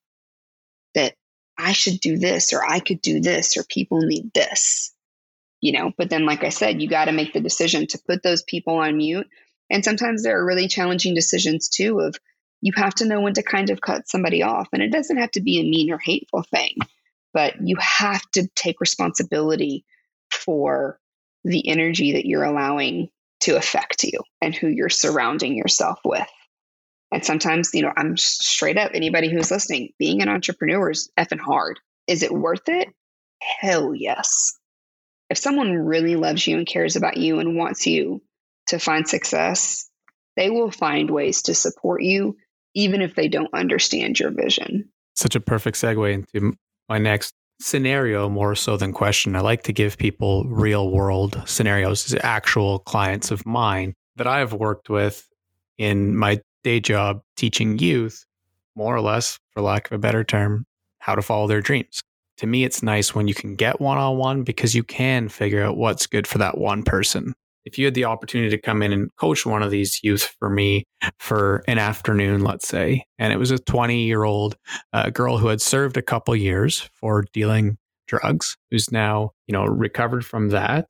that 0.95 1.15
I 1.59 1.73
should 1.73 2.01
do 2.01 2.19
this 2.19 2.53
or 2.53 2.65
I 2.69 2.81
could 2.81 3.01
do 3.01 3.21
this 3.21 3.57
or 3.57 3.65
people 3.65 4.01
need 4.01 4.33
this. 4.35 4.93
You 5.63 5.73
know, 5.73 5.93
but 5.97 6.11
then, 6.11 6.27
like 6.27 6.45
I 6.45 6.51
said, 6.51 6.83
you 6.83 6.89
got 6.89 7.07
to 7.07 7.13
make 7.13 7.33
the 7.33 7.41
decision 7.41 7.87
to 7.89 7.99
put 8.07 8.23
those 8.23 8.43
people 8.43 8.75
on 8.77 8.99
mute. 8.99 9.27
And 9.71 9.85
sometimes 9.85 10.23
there 10.23 10.39
are 10.39 10.47
really 10.47 10.69
challenging 10.69 11.15
decisions 11.15 11.69
too 11.69 12.01
of 12.01 12.17
you 12.61 12.73
have 12.77 12.95
to 12.97 13.07
know 13.07 13.21
when 13.21 13.35
to 13.35 13.43
kind 13.43 13.71
of 13.71 13.81
cut 13.81 14.09
somebody 14.09 14.43
off. 14.43 14.69
And 14.73 14.83
it 14.83 14.93
doesn't 14.93 15.19
have 15.19 15.31
to 15.33 15.41
be 15.41 15.61
a 15.61 15.65
mean 15.65 15.91
or 15.91 15.99
hateful 15.99 16.43
thing 16.43 16.77
but 17.37 17.57
you 17.63 17.77
have 17.79 18.23
to 18.31 18.49
take 18.55 18.81
responsibility 18.81 19.85
for 20.31 20.99
the 21.45 21.69
energy 21.69 22.13
that 22.13 22.25
you're 22.25 22.45
allowing 22.45 23.11
to 23.41 23.59
affect 23.59 24.05
you 24.05 24.19
and 24.41 24.55
who 24.55 24.69
you're 24.69 24.89
surrounding 24.89 25.55
yourself 25.55 25.99
with. 26.03 26.27
And 27.13 27.23
sometimes, 27.23 27.75
you 27.75 27.83
know, 27.83 27.93
I'm 27.95 28.17
straight 28.17 28.79
up 28.79 28.93
anybody 28.95 29.31
who's 29.31 29.51
listening, 29.51 29.91
being 29.99 30.23
an 30.23 30.31
entrepreneur 30.31 30.91
is 30.91 31.11
effing 31.19 31.39
hard. 31.39 31.79
Is 32.07 32.23
it 32.23 32.33
worth 32.33 32.71
it? 32.71 32.89
Hell 33.61 33.95
yes. 33.95 34.59
If 35.29 35.37
someone 35.37 35.73
really 35.73 36.17
loves 36.17 36.47
you 36.47 36.57
and 36.57 36.67
cares 36.67 36.97
about 36.97 37.19
you 37.19 37.39
and 37.39 37.59
wants 37.59 37.87
you 37.87 38.23
to 38.69 38.79
find 38.79 39.09
success, 39.09 39.89
they 40.37 40.51
will 40.51 40.71
find 40.71 41.11
ways 41.11 41.43
to 41.43 41.55
support 41.55 42.03
you, 42.03 42.37
even 42.75 43.01
if 43.03 43.15
they 43.15 43.29
don't 43.29 43.53
understand 43.55 44.19
your 44.19 44.31
vision. 44.31 44.89
Such 45.15 45.35
a 45.35 45.41
perfect 45.41 45.79
segue 45.79 46.13
into 46.13 46.57
my 46.89 46.99
next 46.99 47.35
scenario 47.61 48.29
more 48.29 48.55
so 48.55 48.77
than 48.77 48.93
question. 48.93 49.35
I 49.35 49.41
like 49.41 49.63
to 49.65 49.73
give 49.73 49.97
people 49.97 50.45
real 50.45 50.91
world 50.91 51.43
scenarios, 51.47 52.15
actual 52.23 52.81
clients 52.81 53.31
of 53.31 53.47
mine 53.47 53.95
that 54.17 54.27
I've 54.27 54.53
worked 54.53 54.91
with 54.91 55.27
in 55.79 56.17
my 56.17 56.41
day 56.65 56.81
job 56.81 57.23
teaching 57.37 57.79
youth, 57.79 58.27
more 58.75 58.95
or 58.95 59.01
less, 59.01 59.39
for 59.53 59.63
lack 59.63 59.87
of 59.87 59.93
a 59.93 59.99
better 59.99 60.23
term, 60.23 60.67
how 60.99 61.15
to 61.15 61.23
follow 61.23 61.47
their 61.47 61.63
dreams. 61.63 62.03
To 62.39 62.47
me, 62.47 62.65
it's 62.65 62.83
nice 62.83 63.15
when 63.15 63.29
you 63.29 63.35
can 63.35 63.55
get 63.55 63.81
one 63.81 63.97
on 63.97 64.19
one 64.19 64.43
because 64.43 64.75
you 64.75 64.85
can 64.85 65.31
figure 65.31 65.63
out 65.63 65.79
what's 65.79 66.07
good 66.07 66.27
for 66.27 66.37
that 66.39 66.59
one 66.59 66.83
person 66.83 67.35
if 67.67 67.79
you 67.79 67.85
had 67.85 67.95
the 67.95 68.05
opportunity 68.05 68.49
to 68.49 68.63
come 68.63 68.81
in 68.81 68.93
and 68.93 69.15
coach 69.17 69.45
one 69.45 69.63
of 69.63 69.73
these 69.73 70.01
youth 70.03 70.35
for 70.39 70.49
me 70.49 70.85
for 71.19 71.65
an 71.67 71.79
afternoon, 71.79 72.43
let's 72.43 72.69
say, 72.69 73.05
and 73.19 73.33
it 73.33 73.39
was 73.39 73.51
a 73.51 73.59
20 73.59 74.05
year 74.05 74.23
old 74.23 74.57
uh, 74.93 75.11
girl 75.11 75.37
who 75.37 75.49
had 75.49 75.61
served 75.61 75.97
a 75.97 76.03
couple 76.03 76.35
years 76.35 76.89
for 76.95 77.25
dealing 77.33 77.77
drugs, 78.07 78.57
who's 78.71 78.93
now, 78.93 79.33
you 79.49 79.53
know, 79.53 79.65
recovered 79.65 80.25
from 80.25 80.51
that, 80.51 80.87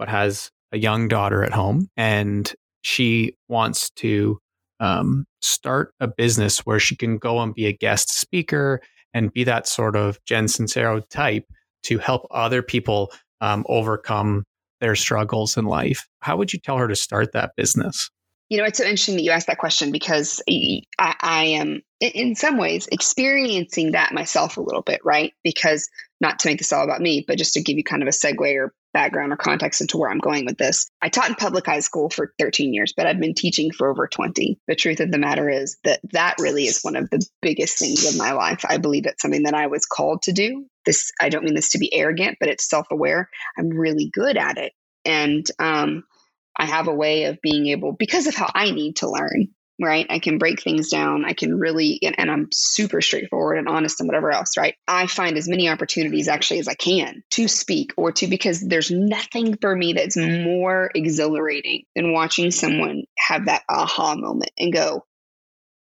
but 0.00 0.08
has 0.08 0.50
a 0.72 0.78
young 0.78 1.06
daughter 1.06 1.44
at 1.44 1.52
home. 1.52 1.88
And 1.96 2.52
she 2.82 3.36
wants 3.48 3.90
to 3.90 4.38
um, 4.80 5.26
start 5.40 5.94
a 6.00 6.08
business 6.08 6.58
where 6.66 6.80
she 6.80 6.96
can 6.96 7.18
go 7.18 7.38
and 7.38 7.54
be 7.54 7.66
a 7.66 7.72
guest 7.72 8.12
speaker 8.12 8.80
and 9.14 9.32
be 9.32 9.44
that 9.44 9.68
sort 9.68 9.94
of 9.94 10.18
Jen 10.24 10.46
Sincero 10.46 11.08
type 11.08 11.44
to 11.84 11.98
help 11.98 12.26
other 12.32 12.62
people 12.62 13.12
um, 13.40 13.64
overcome 13.68 14.44
their 14.86 14.94
struggles 14.94 15.56
in 15.56 15.64
life. 15.64 16.06
How 16.20 16.36
would 16.36 16.52
you 16.52 16.60
tell 16.60 16.78
her 16.78 16.86
to 16.86 16.94
start 16.94 17.32
that 17.32 17.50
business? 17.56 18.08
You 18.48 18.58
know, 18.58 18.64
it's 18.64 18.78
so 18.78 18.84
interesting 18.84 19.16
that 19.16 19.22
you 19.22 19.32
asked 19.32 19.48
that 19.48 19.58
question 19.58 19.90
because 19.90 20.40
I, 20.48 20.82
I 21.00 21.44
am, 21.46 21.82
in 22.00 22.36
some 22.36 22.56
ways, 22.56 22.88
experiencing 22.92 23.92
that 23.92 24.14
myself 24.14 24.56
a 24.56 24.60
little 24.60 24.82
bit, 24.82 25.00
right? 25.04 25.32
Because 25.42 25.88
not 26.20 26.38
to 26.38 26.48
make 26.48 26.58
this 26.58 26.72
all 26.72 26.84
about 26.84 27.00
me, 27.00 27.24
but 27.26 27.36
just 27.36 27.54
to 27.54 27.62
give 27.62 27.76
you 27.76 27.82
kind 27.82 28.02
of 28.02 28.06
a 28.06 28.12
segue 28.12 28.54
or 28.54 28.72
background 28.96 29.30
or 29.30 29.36
context 29.36 29.82
into 29.82 29.98
where 29.98 30.10
I'm 30.10 30.20
going 30.20 30.46
with 30.46 30.56
this. 30.56 30.88
I 31.02 31.10
taught 31.10 31.28
in 31.28 31.34
public 31.34 31.66
high 31.66 31.80
school 31.80 32.08
for 32.08 32.32
13 32.38 32.72
years, 32.72 32.94
but 32.96 33.06
I've 33.06 33.20
been 33.20 33.34
teaching 33.34 33.70
for 33.70 33.90
over 33.90 34.08
20. 34.08 34.58
The 34.66 34.74
truth 34.74 35.00
of 35.00 35.10
the 35.10 35.18
matter 35.18 35.50
is 35.50 35.76
that 35.84 36.00
that 36.12 36.36
really 36.40 36.64
is 36.64 36.80
one 36.80 36.96
of 36.96 37.10
the 37.10 37.22
biggest 37.42 37.78
things 37.78 38.08
of 38.08 38.16
my 38.16 38.32
life. 38.32 38.64
I 38.66 38.78
believe 38.78 39.04
it's 39.04 39.20
something 39.20 39.42
that 39.42 39.52
I 39.52 39.66
was 39.66 39.84
called 39.84 40.22
to 40.22 40.32
do. 40.32 40.64
This, 40.86 41.12
I 41.20 41.28
don't 41.28 41.44
mean 41.44 41.54
this 41.54 41.72
to 41.72 41.78
be 41.78 41.94
arrogant, 41.94 42.38
but 42.40 42.48
it's 42.48 42.70
self 42.70 42.86
aware. 42.90 43.28
I'm 43.58 43.68
really 43.68 44.08
good 44.10 44.38
at 44.38 44.56
it. 44.56 44.72
And 45.04 45.44
um, 45.58 46.04
I 46.56 46.64
have 46.64 46.88
a 46.88 46.94
way 46.94 47.24
of 47.24 47.38
being 47.42 47.66
able, 47.66 47.92
because 47.92 48.26
of 48.26 48.34
how 48.34 48.50
I 48.54 48.70
need 48.70 48.96
to 48.96 49.10
learn, 49.10 49.48
right? 49.80 50.06
I 50.08 50.18
can 50.18 50.38
break 50.38 50.62
things 50.62 50.90
down. 50.90 51.24
I 51.24 51.34
can 51.34 51.58
really, 51.58 51.98
and, 52.02 52.14
and, 52.18 52.30
I'm 52.30 52.48
super 52.52 53.00
straightforward 53.00 53.58
and 53.58 53.68
honest 53.68 54.00
and 54.00 54.08
whatever 54.08 54.30
else, 54.30 54.56
right? 54.56 54.74
I 54.88 55.06
find 55.06 55.36
as 55.36 55.48
many 55.48 55.68
opportunities 55.68 56.28
actually 56.28 56.60
as 56.60 56.68
I 56.68 56.74
can 56.74 57.22
to 57.32 57.46
speak 57.46 57.92
or 57.96 58.12
to, 58.12 58.26
because 58.26 58.60
there's 58.60 58.90
nothing 58.90 59.56
for 59.58 59.76
me 59.76 59.92
that's 59.92 60.16
more 60.16 60.90
exhilarating 60.94 61.84
than 61.94 62.12
watching 62.12 62.50
someone 62.50 63.04
have 63.18 63.46
that 63.46 63.62
aha 63.68 64.14
moment 64.14 64.50
and 64.58 64.72
go, 64.72 65.04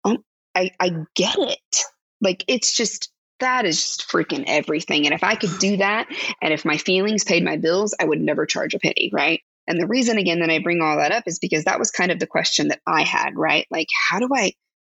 oh, 0.05 0.19
I, 0.55 0.71
I 0.79 0.91
get 1.17 1.37
it. 1.39 1.77
Like 2.21 2.45
it's 2.47 2.77
just, 2.77 3.11
that 3.41 3.65
is 3.65 3.81
just 3.81 4.09
freaking 4.09 4.45
everything. 4.47 5.07
And 5.07 5.15
if 5.15 5.25
I 5.25 5.35
could 5.35 5.59
do 5.59 5.79
that, 5.79 6.07
and 6.43 6.53
if 6.53 6.65
my 6.65 6.77
feelings 6.77 7.25
paid 7.25 7.43
my 7.45 7.57
bills, 7.57 7.95
I 7.99 8.05
would 8.05 8.21
never 8.21 8.47
charge 8.47 8.75
a 8.75 8.79
penny, 8.79 9.11
right? 9.13 9.41
And 9.71 9.81
the 9.81 9.87
reason 9.87 10.19
again 10.19 10.41
that 10.41 10.51
I 10.51 10.59
bring 10.59 10.81
all 10.81 10.97
that 10.97 11.13
up 11.13 11.23
is 11.29 11.39
because 11.39 11.63
that 11.63 11.79
was 11.79 11.93
kind 11.93 12.11
of 12.11 12.19
the 12.19 12.27
question 12.27 12.69
that 12.69 12.81
I 12.89 13.03
had, 13.03 13.37
right? 13.37 13.69
Like 13.71 13.87
how 14.09 14.19
do 14.19 14.29
I 14.35 14.53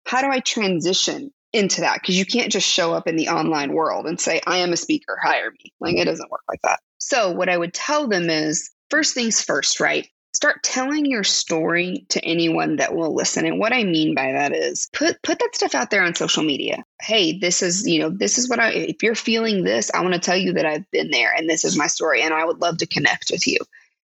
how 0.06 0.22
do 0.22 0.28
I 0.28 0.40
transition 0.40 1.30
into 1.52 1.82
that? 1.82 2.00
Because 2.00 2.18
you 2.18 2.24
can't 2.24 2.50
just 2.50 2.66
show 2.66 2.94
up 2.94 3.06
in 3.06 3.16
the 3.16 3.28
online 3.28 3.74
world 3.74 4.06
and 4.06 4.18
say, 4.18 4.40
I 4.46 4.58
am 4.58 4.72
a 4.72 4.78
speaker, 4.78 5.18
hire 5.22 5.50
me. 5.50 5.74
Like 5.78 5.96
it 5.96 6.06
doesn't 6.06 6.30
work 6.30 6.40
like 6.48 6.62
that. 6.62 6.80
So 6.96 7.32
what 7.32 7.50
I 7.50 7.58
would 7.58 7.74
tell 7.74 8.08
them 8.08 8.30
is 8.30 8.70
first 8.88 9.12
things 9.12 9.42
first, 9.42 9.78
right? 9.78 10.08
Start 10.34 10.62
telling 10.62 11.04
your 11.04 11.24
story 11.24 12.06
to 12.08 12.24
anyone 12.24 12.76
that 12.76 12.94
will 12.94 13.14
listen. 13.14 13.44
And 13.44 13.58
what 13.58 13.74
I 13.74 13.84
mean 13.84 14.14
by 14.14 14.32
that 14.32 14.56
is 14.56 14.88
put 14.94 15.20
put 15.22 15.38
that 15.38 15.54
stuff 15.54 15.74
out 15.74 15.90
there 15.90 16.02
on 16.02 16.14
social 16.14 16.42
media. 16.42 16.82
Hey, 17.02 17.38
this 17.38 17.62
is, 17.62 17.86
you 17.86 17.98
know, 17.98 18.08
this 18.08 18.38
is 18.38 18.48
what 18.48 18.58
I 18.58 18.70
if 18.70 19.02
you're 19.02 19.14
feeling 19.14 19.64
this, 19.64 19.90
I 19.92 20.00
want 20.00 20.14
to 20.14 20.20
tell 20.20 20.38
you 20.38 20.54
that 20.54 20.64
I've 20.64 20.90
been 20.90 21.10
there 21.10 21.34
and 21.34 21.46
this 21.46 21.66
is 21.66 21.76
my 21.76 21.88
story 21.88 22.22
and 22.22 22.32
I 22.32 22.46
would 22.46 22.62
love 22.62 22.78
to 22.78 22.86
connect 22.86 23.30
with 23.30 23.46
you. 23.46 23.58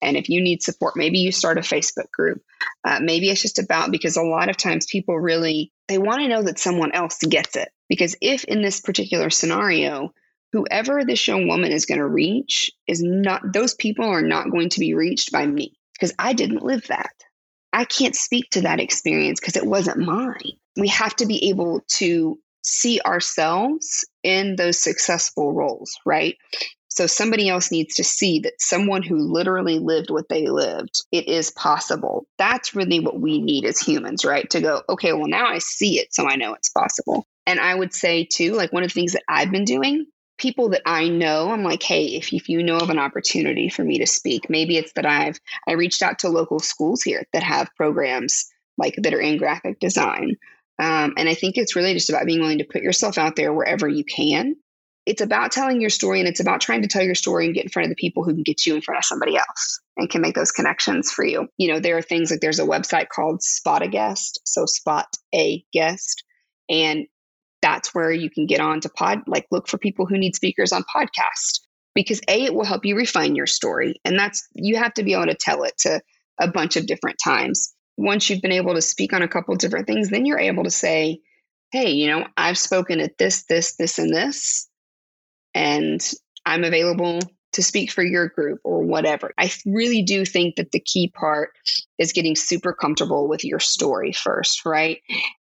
And 0.02 0.16
if 0.16 0.30
you 0.30 0.41
need 0.41 0.62
support, 0.62 0.95
maybe 0.95 1.20
you 1.20 1.32
start 1.32 1.58
a 1.58 1.62
Facebook 1.62 2.12
group. 2.12 2.41
Uh, 2.86 3.00
maybe 3.02 3.30
it's 3.30 3.41
just 3.41 3.60
about 3.60 3.91
because 3.91 4.16
a 4.18 4.22
lot 4.22 4.50
of 4.50 4.58
times 4.58 4.86
people 4.86 5.18
really 5.18 5.72
they 5.88 5.97
want 5.97 6.22
to 6.22 6.28
know 6.28 6.43
that 6.43 6.60
someone 6.60 6.91
else 6.93 7.18
gets 7.18 7.56
it. 7.56 7.70
Because 7.89 8.16
if 8.22 8.43
in 8.43 8.62
this 8.62 8.80
particular 8.80 9.30
scenario, 9.30 10.14
whoever 10.54 11.04
this 11.04 11.28
young 11.28 11.47
woman 11.47 11.72
is 11.72 11.86
going 11.86 12.00
to 12.00 12.08
reach 12.08 12.72
is 12.88 13.02
not 13.04 13.41
those 13.54 13.74
people 13.74 14.06
are 14.06 14.22
not 14.22 14.52
going 14.52 14.70
to 14.70 14.80
be 14.80 14.93
reached 14.93 15.32
by 15.32 15.45
me 15.45 15.78
because 15.93 16.14
I 16.18 16.34
didn't 16.34 16.64
live 16.64 16.88
that. 16.88 17.12
I 17.72 17.86
can't 17.86 18.16
speak 18.16 18.50
to 18.52 18.62
that 18.62 18.80
experience 18.80 19.39
because 19.39 19.56
it 19.56 19.66
wasn't 19.66 20.00
mine. 20.00 20.54
We 20.78 20.88
have 20.89 21.16
to 21.18 21.26
be 21.26 21.50
able 21.50 21.82
to 21.97 22.39
see 22.64 23.00
ourselves 23.02 24.06
in 24.24 24.56
those 24.56 24.82
successful 24.82 25.54
roles, 25.54 25.97
right? 26.06 26.36
So 26.89 27.05
somebody 27.05 27.47
else 27.49 27.71
needs 27.71 27.95
to 27.95 28.03
see 28.03 28.39
that 28.39 28.59
someone 28.59 29.03
who 29.03 29.31
literally 29.31 29.79
lived 29.79 30.09
what 30.09 30.27
they 30.27 30.47
lived, 30.47 31.03
it 31.11 31.27
is 31.27 31.51
possible. 31.51 32.25
That's 32.37 32.75
really 32.75 32.99
what 32.99 33.19
we 33.19 33.39
need 33.39 33.65
as 33.65 33.79
humans, 33.79 34.25
right? 34.25 34.49
To 34.49 34.59
go, 34.59 34.81
okay, 34.89 35.13
well, 35.13 35.27
now 35.27 35.47
I 35.47 35.59
see 35.59 35.99
it, 35.99 36.13
so 36.13 36.27
I 36.27 36.35
know 36.35 36.53
it's 36.53 36.69
possible. 36.69 37.25
And 37.45 37.59
I 37.59 37.73
would 37.73 37.93
say, 37.93 38.25
too, 38.25 38.53
like 38.53 38.73
one 38.73 38.83
of 38.83 38.89
the 38.89 38.93
things 38.93 39.13
that 39.13 39.23
I've 39.29 39.51
been 39.51 39.65
doing, 39.65 40.07
people 40.37 40.69
that 40.69 40.81
I 40.85 41.09
know, 41.09 41.51
I'm 41.51 41.63
like, 41.63 41.83
hey, 41.83 42.05
if, 42.05 42.33
if 42.33 42.49
you 42.49 42.63
know 42.63 42.77
of 42.77 42.89
an 42.89 42.99
opportunity 42.99 43.69
for 43.69 43.83
me 43.83 43.99
to 43.99 44.07
speak, 44.07 44.49
maybe 44.49 44.77
it's 44.77 44.93
that 44.93 45.05
I've 45.05 45.39
I 45.67 45.73
reached 45.73 46.01
out 46.01 46.19
to 46.19 46.29
local 46.29 46.59
schools 46.59 47.03
here 47.03 47.23
that 47.33 47.43
have 47.43 47.69
programs 47.75 48.45
like 48.77 48.95
that 48.97 49.13
are 49.13 49.21
in 49.21 49.37
graphic 49.37 49.79
design. 49.79 50.37
Um, 50.79 51.13
and 51.17 51.27
I 51.29 51.33
think 51.33 51.57
it's 51.57 51.75
really 51.75 51.93
just 51.93 52.09
about 52.09 52.25
being 52.25 52.39
willing 52.39 52.59
to 52.59 52.67
put 52.69 52.81
yourself 52.81 53.17
out 53.17 53.35
there 53.35 53.53
wherever 53.53 53.87
you 53.87 54.05
can 54.05 54.55
it's 55.10 55.22
about 55.22 55.51
telling 55.51 55.82
your 55.82 55.89
story 55.89 56.20
and 56.20 56.30
it's 56.30 56.39
about 56.39 56.62
trying 56.62 56.84
to 56.84 56.88
tell 56.88 57.01
your 57.01 57.16
story 57.16 57.45
and 57.45 57.55
get 57.55 57.64
in 57.64 57.70
front 57.72 57.86
of 57.86 57.89
the 57.89 57.99
people 57.99 58.24
who 58.24 58.32
can 58.32 58.43
get 58.43 58.64
you 58.68 58.76
in 58.76 58.82
front 58.82 58.99
of 58.99 59.05
somebody 59.05 59.36
else 59.36 59.80
and 59.97 60.07
can 60.07 60.22
make 60.22 60.36
those 60.36 60.51
connections 60.51 61.12
for 61.12 61.26
you. 61.26 61.47
You 61.57 61.74
know, 61.74 61.80
there 61.80 61.97
are 61.97 62.03
things 62.03 62.30
like 62.30 62.41
there's 62.41 62.60
a 62.60 62.66
website 62.66 63.10
called 63.10 63.41
Spot 63.41 63.82
a 63.82 63.88
Guest, 63.88 64.39
so 64.43 64.68
Spot 64.68 65.07
a 65.34 65.66
Guest, 65.74 66.24
and 66.70 67.07
that's 67.64 67.95
where 67.95 68.12
you 68.12 68.30
can 68.30 68.45
get 68.45 68.60
on 68.60 68.82
to 68.82 68.89
pod 68.89 69.24
like 69.26 69.47
look 69.49 69.68
for 69.68 69.80
people 69.80 70.05
who 70.05 70.18
need 70.18 70.36
speakers 70.36 70.72
on 70.72 70.86
podcast 70.95 71.62
because 71.95 72.22
a 72.30 72.43
it 72.43 72.53
will 72.53 72.64
help 72.64 72.86
you 72.86 72.95
refine 72.95 73.36
your 73.36 73.47
story 73.47 73.95
and 74.05 74.18
that's 74.18 74.47
you 74.53 74.78
have 74.78 74.93
to 74.93 75.03
be 75.03 75.14
able 75.14 75.26
to 75.26 75.36
tell 75.36 75.64
it 75.64 75.78
to 75.80 75.99
a 76.39 76.47
bunch 76.47 76.78
of 76.78 76.86
different 76.86 77.18
times 77.22 77.74
once 77.97 78.30
you've 78.30 78.41
been 78.41 78.53
able 78.53 78.76
to 78.76 78.82
speak 78.82 79.12
on 79.12 79.24
a 79.24 79.28
couple 79.28 79.53
of 79.53 79.60
different 79.60 79.88
things 79.88 80.10
then 80.10 80.26
you're 80.26 80.39
able 80.39 80.64
to 80.64 80.72
say 80.72 81.20
hey 81.74 81.91
you 81.91 82.07
know 82.07 82.26
i've 82.38 82.57
spoken 82.57 83.01
at 83.01 83.18
this 83.18 83.43
this 83.49 83.76
this 83.76 83.99
and 83.99 84.16
this 84.16 84.68
and 85.54 86.02
I'm 86.45 86.64
available 86.64 87.20
to 87.54 87.64
speak 87.64 87.91
for 87.91 88.04
your 88.04 88.28
group 88.30 88.60
or 88.64 88.84
whatever. 88.84 89.34
I 89.38 89.52
really 89.66 90.04
do 90.04 90.26
think 90.26 90.56
that 90.56 90.72
the 90.72 90.80
key 90.80 91.12
part 91.14 91.52
is 91.97 92.14
getting 92.14 92.36
super 92.36 92.74
comfortable 92.74 93.28
with 93.28 93.43
your 93.43 93.60
story 93.60 94.14
first, 94.14 94.66
right? 94.66 95.00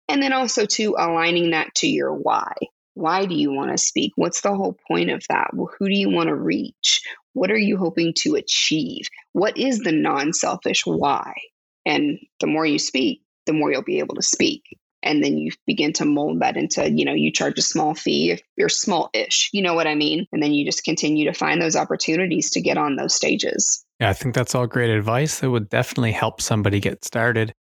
And 0.09 0.23
then 0.23 0.33
also 0.33 0.65
to 0.67 0.97
aligning 0.99 1.51
that 1.51 1.75
to 1.77 1.87
your 1.87 2.13
why. 2.13 2.55
Why 2.95 3.27
do 3.27 3.35
you 3.35 3.53
want 3.53 3.71
to 3.71 3.79
speak? 3.79 4.13
What's 4.17 4.41
the 4.41 4.55
whole 4.55 4.77
point 4.89 5.11
of 5.11 5.23
that? 5.29 5.51
Well, 5.53 5.71
who 5.79 5.89
do 5.89 5.95
you 5.95 6.11
want 6.11 6.29
to 6.29 6.35
reach? 6.35 7.03
What 7.33 7.51
are 7.51 7.59
you 7.59 7.77
hoping 7.77 8.13
to 8.23 8.35
achieve? 8.35 9.07
What 9.33 9.57
is 9.57 9.81
the 9.81 9.93
non 9.93 10.33
selfish 10.33 10.85
why? 10.85 11.35
And 11.87 12.19
the 12.41 12.49
more 12.49 12.67
you 12.67 12.79
speak, 12.79 13.23
the 13.47 13.53
more 13.53 13.71
you'll 13.71 13.83
be 13.83 14.01
able 14.01 14.17
to 14.17 14.23
speak 14.23 14.63
and 15.03 15.23
then 15.23 15.39
you 15.39 15.53
begin 15.67 15.93
to 15.95 16.05
mold 16.05 16.41
that 16.41 16.57
into 16.57 16.91
you 16.91 17.05
know 17.05 17.15
you 17.15 17.31
charge 17.31 17.59
a 17.59 17.63
small 17.63 17.95
fee 17.95 18.31
if 18.31 18.43
you're 18.57 18.69
small-ish 18.69 19.51
you 19.53 19.63
know 19.63 19.75
what 19.75 19.87
i 19.87 19.95
mean? 19.95 20.27
And 20.33 20.43
then 20.43 20.53
you 20.53 20.65
just 20.65 20.85
continue 20.85 21.25
to 21.27 21.33
find 21.33 21.61
those 21.61 21.77
opportunities 21.77 22.51
to 22.53 22.61
get 22.61 22.79
on 22.79 22.97
those 22.97 23.15
stages. 23.15 23.85
Yeah 24.01 24.11
i 24.11 24.13
think 24.13 24.35
that's 24.35 24.55
all 24.55 24.67
great 24.67 24.91
advice. 24.91 25.41
That 25.41 25.51
would 25.51 25.69
definitely 25.69 26.13
help 26.13 26.41
somebody 26.41 26.81
get 26.81 27.05
started. 27.05 27.55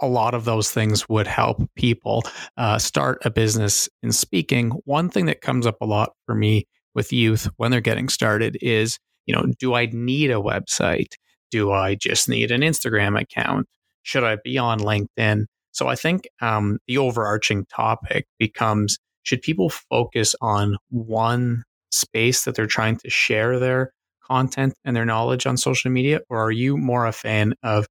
A 0.00 0.06
lot 0.06 0.34
of 0.34 0.44
those 0.44 0.70
things 0.70 1.08
would 1.08 1.28
help 1.28 1.62
people 1.76 2.24
uh, 2.56 2.78
start 2.78 3.18
a 3.24 3.30
business 3.30 3.88
in 4.02 4.10
speaking. 4.10 4.70
One 4.84 5.08
thing 5.08 5.26
that 5.26 5.42
comes 5.42 5.64
up 5.64 5.76
a 5.80 5.86
lot 5.86 6.12
for 6.26 6.34
me 6.34 6.66
with 6.94 7.12
youth 7.12 7.48
when 7.56 7.70
they're 7.70 7.80
getting 7.80 8.08
started 8.08 8.58
is 8.60 8.98
you 9.26 9.34
know 9.34 9.44
do 9.58 9.74
i 9.74 9.86
need 9.86 10.30
a 10.30 10.34
website? 10.34 11.14
Do 11.50 11.70
i 11.70 11.94
just 11.94 12.28
need 12.28 12.50
an 12.50 12.62
instagram 12.62 13.20
account? 13.20 13.66
Should 14.02 14.24
i 14.24 14.36
be 14.42 14.58
on 14.58 14.80
linkedin 14.80 15.46
so 15.72 15.88
I 15.88 15.96
think 15.96 16.28
um, 16.40 16.78
the 16.86 16.98
overarching 16.98 17.66
topic 17.66 18.26
becomes 18.38 18.98
should 19.24 19.42
people 19.42 19.70
focus 19.70 20.34
on 20.40 20.76
one 20.90 21.64
space 21.90 22.44
that 22.44 22.54
they're 22.54 22.66
trying 22.66 22.96
to 22.98 23.10
share 23.10 23.58
their 23.58 23.92
content 24.22 24.74
and 24.84 24.96
their 24.96 25.04
knowledge 25.04 25.46
on 25.46 25.56
social 25.56 25.90
media, 25.90 26.20
or 26.30 26.42
are 26.44 26.50
you 26.50 26.76
more 26.76 27.06
a 27.06 27.12
fan 27.12 27.54
of 27.62 27.86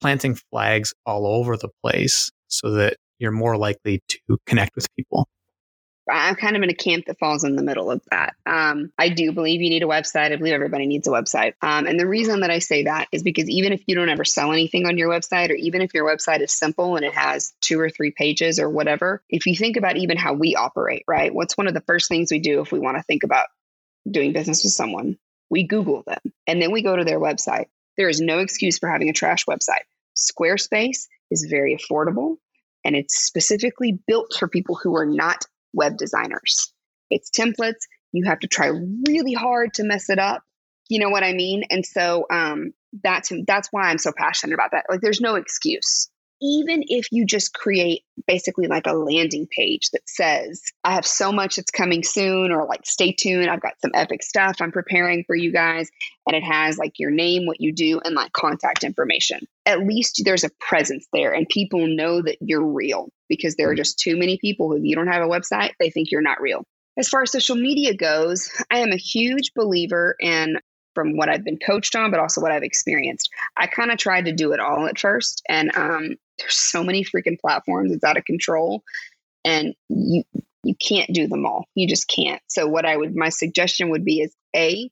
planting 0.00 0.36
flags 0.50 0.94
all 1.06 1.26
over 1.26 1.56
the 1.56 1.68
place 1.82 2.30
so 2.48 2.70
that 2.72 2.96
you're 3.18 3.30
more 3.32 3.56
likely 3.56 4.02
to 4.08 4.38
connect 4.46 4.74
with 4.76 4.86
people? 4.96 5.28
I'm 6.10 6.34
kind 6.34 6.56
of 6.56 6.62
in 6.62 6.70
a 6.70 6.74
camp 6.74 7.06
that 7.06 7.18
falls 7.18 7.44
in 7.44 7.56
the 7.56 7.62
middle 7.62 7.90
of 7.90 8.02
that. 8.10 8.34
Um, 8.46 8.92
I 8.98 9.08
do 9.08 9.32
believe 9.32 9.62
you 9.62 9.70
need 9.70 9.82
a 9.82 9.86
website. 9.86 10.32
I 10.32 10.36
believe 10.36 10.52
everybody 10.52 10.86
needs 10.86 11.08
a 11.08 11.10
website. 11.10 11.54
Um, 11.62 11.86
and 11.86 11.98
the 11.98 12.06
reason 12.06 12.40
that 12.40 12.50
I 12.50 12.58
say 12.58 12.84
that 12.84 13.08
is 13.12 13.22
because 13.22 13.48
even 13.48 13.72
if 13.72 13.82
you 13.86 13.94
don't 13.94 14.08
ever 14.08 14.24
sell 14.24 14.52
anything 14.52 14.86
on 14.86 14.98
your 14.98 15.10
website, 15.10 15.50
or 15.50 15.54
even 15.54 15.82
if 15.82 15.94
your 15.94 16.06
website 16.06 16.40
is 16.40 16.52
simple 16.52 16.96
and 16.96 17.04
it 17.04 17.14
has 17.14 17.54
two 17.60 17.80
or 17.80 17.90
three 17.90 18.10
pages 18.10 18.58
or 18.58 18.68
whatever, 18.68 19.22
if 19.28 19.46
you 19.46 19.56
think 19.56 19.76
about 19.76 19.96
even 19.96 20.16
how 20.16 20.34
we 20.34 20.54
operate, 20.54 21.04
right? 21.06 21.34
What's 21.34 21.56
one 21.56 21.66
of 21.66 21.74
the 21.74 21.82
first 21.82 22.08
things 22.08 22.30
we 22.30 22.40
do 22.40 22.60
if 22.60 22.72
we 22.72 22.78
want 22.78 22.96
to 22.96 23.02
think 23.02 23.22
about 23.22 23.46
doing 24.10 24.32
business 24.32 24.64
with 24.64 24.72
someone? 24.72 25.18
We 25.50 25.66
Google 25.66 26.02
them 26.06 26.32
and 26.46 26.62
then 26.62 26.70
we 26.72 26.82
go 26.82 26.94
to 26.94 27.04
their 27.04 27.20
website. 27.20 27.66
There 27.96 28.08
is 28.08 28.20
no 28.20 28.38
excuse 28.38 28.78
for 28.78 28.88
having 28.88 29.08
a 29.08 29.12
trash 29.12 29.44
website. 29.46 29.84
Squarespace 30.16 31.08
is 31.30 31.46
very 31.50 31.76
affordable 31.76 32.36
and 32.84 32.96
it's 32.96 33.18
specifically 33.18 33.98
built 34.06 34.34
for 34.38 34.48
people 34.48 34.74
who 34.76 34.96
are 34.96 35.06
not 35.06 35.44
web 35.72 35.96
designers. 35.96 36.72
It's 37.10 37.30
templates. 37.30 37.86
You 38.12 38.24
have 38.26 38.40
to 38.40 38.48
try 38.48 38.68
really 39.06 39.34
hard 39.34 39.74
to 39.74 39.84
mess 39.84 40.10
it 40.10 40.18
up. 40.18 40.42
You 40.88 40.98
know 40.98 41.10
what 41.10 41.22
I 41.22 41.32
mean? 41.32 41.64
And 41.70 41.86
so 41.86 42.26
um, 42.30 42.72
that's 43.02 43.30
that's 43.46 43.68
why 43.70 43.84
I'm 43.84 43.98
so 43.98 44.12
passionate 44.16 44.54
about 44.54 44.72
that. 44.72 44.86
Like, 44.88 45.00
there's 45.00 45.20
no 45.20 45.36
excuse. 45.36 46.08
even 46.42 46.82
if 46.86 47.08
you 47.12 47.26
just 47.26 47.52
create 47.52 48.02
basically 48.26 48.66
like 48.66 48.86
a 48.86 48.94
landing 48.94 49.46
page 49.50 49.90
that 49.90 50.08
says, 50.08 50.62
I 50.84 50.94
have 50.94 51.06
so 51.06 51.32
much 51.32 51.56
that's 51.56 51.70
coming 51.70 52.02
soon, 52.02 52.50
or 52.50 52.66
like, 52.66 52.86
stay 52.86 53.12
tuned, 53.12 53.50
I've 53.50 53.60
got 53.60 53.80
some 53.82 53.90
epic 53.94 54.22
stuff 54.22 54.56
I'm 54.60 54.72
preparing 54.72 55.24
for 55.24 55.36
you 55.36 55.52
guys. 55.52 55.90
And 56.26 56.34
it 56.34 56.42
has 56.42 56.78
like 56.78 56.98
your 56.98 57.10
name, 57.10 57.46
what 57.46 57.60
you 57.60 57.72
do, 57.72 58.00
and 58.02 58.14
like 58.14 58.32
contact 58.32 58.84
information. 58.84 59.40
At 59.66 59.80
least 59.80 60.22
there's 60.24 60.44
a 60.44 60.50
presence 60.60 61.06
there 61.12 61.32
and 61.32 61.48
people 61.48 61.86
know 61.86 62.22
that 62.22 62.38
you're 62.40 62.64
real 62.64 63.10
because 63.30 63.56
there 63.56 63.70
are 63.70 63.74
just 63.74 63.98
too 63.98 64.18
many 64.18 64.36
people 64.36 64.68
who, 64.68 64.76
if 64.76 64.84
you 64.84 64.94
don't 64.94 65.06
have 65.06 65.22
a 65.22 65.28
website, 65.28 65.70
they 65.80 65.88
think 65.88 66.10
you're 66.10 66.20
not 66.20 66.42
real. 66.42 66.64
As 66.98 67.08
far 67.08 67.22
as 67.22 67.32
social 67.32 67.56
media 67.56 67.94
goes, 67.94 68.50
I 68.70 68.80
am 68.80 68.92
a 68.92 68.96
huge 68.96 69.52
believer 69.54 70.16
in 70.20 70.58
from 70.94 71.16
what 71.16 71.30
I've 71.30 71.44
been 71.44 71.58
coached 71.58 71.94
on, 71.96 72.10
but 72.10 72.20
also 72.20 72.42
what 72.42 72.52
I've 72.52 72.64
experienced. 72.64 73.30
I 73.56 73.68
kind 73.68 73.90
of 73.90 73.96
tried 73.96 74.26
to 74.26 74.32
do 74.32 74.52
it 74.52 74.60
all 74.60 74.86
at 74.86 74.98
first, 74.98 75.40
and 75.48 75.70
um, 75.74 76.16
there's 76.38 76.56
so 76.56 76.84
many 76.84 77.04
freaking 77.04 77.40
platforms; 77.40 77.92
it's 77.92 78.04
out 78.04 78.18
of 78.18 78.24
control, 78.24 78.82
and 79.44 79.74
you 79.88 80.24
you 80.62 80.74
can't 80.74 81.14
do 81.14 81.26
them 81.26 81.46
all. 81.46 81.64
You 81.74 81.88
just 81.88 82.08
can't. 82.08 82.42
So, 82.48 82.66
what 82.66 82.84
I 82.84 82.96
would 82.96 83.14
my 83.14 83.28
suggestion 83.28 83.90
would 83.90 84.04
be 84.04 84.20
is 84.20 84.34
a 84.54 84.90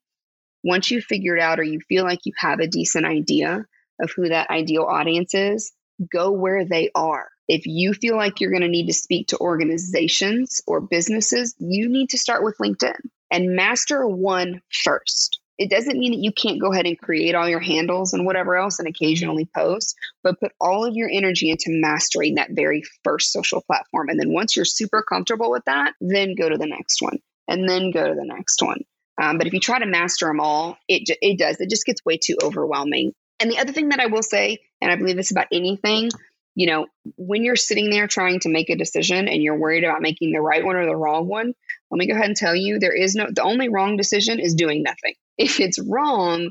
once 0.65 0.91
you 0.91 1.01
figure 1.01 1.37
it 1.37 1.43
out 1.43 1.59
or 1.59 1.65
you 1.65 1.81
feel 1.89 2.05
like 2.05 2.21
you 2.25 2.33
have 2.37 2.61
a 2.61 2.67
decent 2.67 3.07
idea 3.07 3.67
of 4.01 4.11
who 4.15 4.29
that 4.29 4.51
ideal 4.51 4.85
audience 4.85 5.35
is, 5.35 5.73
go 6.13 6.31
where 6.31 6.65
they 6.65 6.91
are. 6.95 7.29
If 7.49 7.67
you 7.67 7.95
feel 7.95 8.17
like 8.17 8.41
you're 8.41 8.51
going 8.51 8.63
to 8.63 8.69
need 8.69 8.87
to 8.87 8.93
speak 8.93 9.29
to 9.29 9.39
organizations 9.39 10.61
or 10.67 10.81
businesses, 10.81 11.55
you 11.59 11.89
need 11.89 12.11
to 12.11 12.19
start 12.19 12.45
with 12.45 12.59
LinkedIn 12.59 12.99
and 13.31 13.57
master 13.57 14.07
one 14.07 14.61
first. 14.71 15.41
It 15.59 15.71
doesn't 15.71 15.99
mean 15.99 16.13
that 16.13 16.23
you 16.23 16.31
can't 16.31 16.61
go 16.61 16.73
ahead 16.73 16.87
and 16.87 16.99
create 16.99 17.35
all 17.35 17.49
your 17.49 17.59
handles 17.59 18.13
and 18.13 18.25
whatever 18.25 18.55
else 18.57 18.79
and 18.79 18.87
occasionally 18.87 19.49
post, 19.57 19.97
but 20.23 20.39
put 20.39 20.53
all 20.61 20.85
of 20.85 20.95
your 20.95 21.11
energy 21.13 21.51
into 21.51 21.67
mastering 21.71 22.37
that 22.37 22.51
very 22.53 22.85
first 23.03 23.33
social 23.33 23.63
platform. 23.63 24.09
And 24.09 24.21
then 24.21 24.33
once 24.33 24.55
you're 24.55 24.65
super 24.65 25.03
comfortable 25.03 25.51
with 25.51 25.65
that, 25.67 25.95
then 26.01 26.37
go 26.37 26.49
to 26.49 26.57
the 26.57 26.67
next 26.67 27.03
one 27.03 27.19
and 27.49 27.69
then 27.69 27.91
go 27.91 28.07
to 28.07 28.15
the 28.15 28.25
next 28.25 28.63
one. 28.63 28.83
Um, 29.21 29.37
but 29.37 29.49
if 29.49 29.53
you 29.53 29.59
try 29.59 29.81
to 29.81 29.87
master 29.87 30.27
them 30.27 30.39
all, 30.39 30.79
it, 30.87 31.11
it 31.21 31.39
does. 31.39 31.61
It 31.61 31.71
just 31.71 31.87
gets 31.87 32.05
way 32.05 32.19
too 32.19 32.37
overwhelming. 32.41 33.13
And 33.41 33.51
the 33.51 33.59
other 33.59 33.73
thing 33.73 33.89
that 33.89 34.01
I 34.01 34.07
will 34.07 34.23
say, 34.23 34.59
and 34.81 34.93
I 34.93 34.97
believe 34.97 35.17
this 35.17 35.33
about 35.33 35.47
anything, 35.53 36.11
you 36.59 36.67
know, 36.67 36.89
when 37.17 37.45
you're 37.45 37.55
sitting 37.55 37.89
there 37.89 38.09
trying 38.09 38.41
to 38.41 38.49
make 38.49 38.69
a 38.69 38.75
decision 38.75 39.29
and 39.29 39.41
you're 39.41 39.57
worried 39.57 39.85
about 39.85 40.03
making 40.03 40.33
the 40.33 40.41
right 40.41 40.65
one 40.65 40.75
or 40.75 40.87
the 40.87 40.97
wrong 40.97 41.29
one, 41.29 41.53
let 41.93 41.99
me 41.99 42.09
go 42.09 42.15
ahead 42.15 42.27
and 42.27 42.37
tell 42.37 42.57
you 42.57 42.81
there 42.81 42.93
is 42.93 43.15
no, 43.15 43.29
the 43.33 43.45
only 43.45 43.69
wrong 43.69 43.97
decision 43.97 44.41
is 44.41 44.57
doing 44.57 44.83
nothing. 44.83 45.15
If 45.37 45.61
it's 45.61 45.79
wrong, 45.79 46.51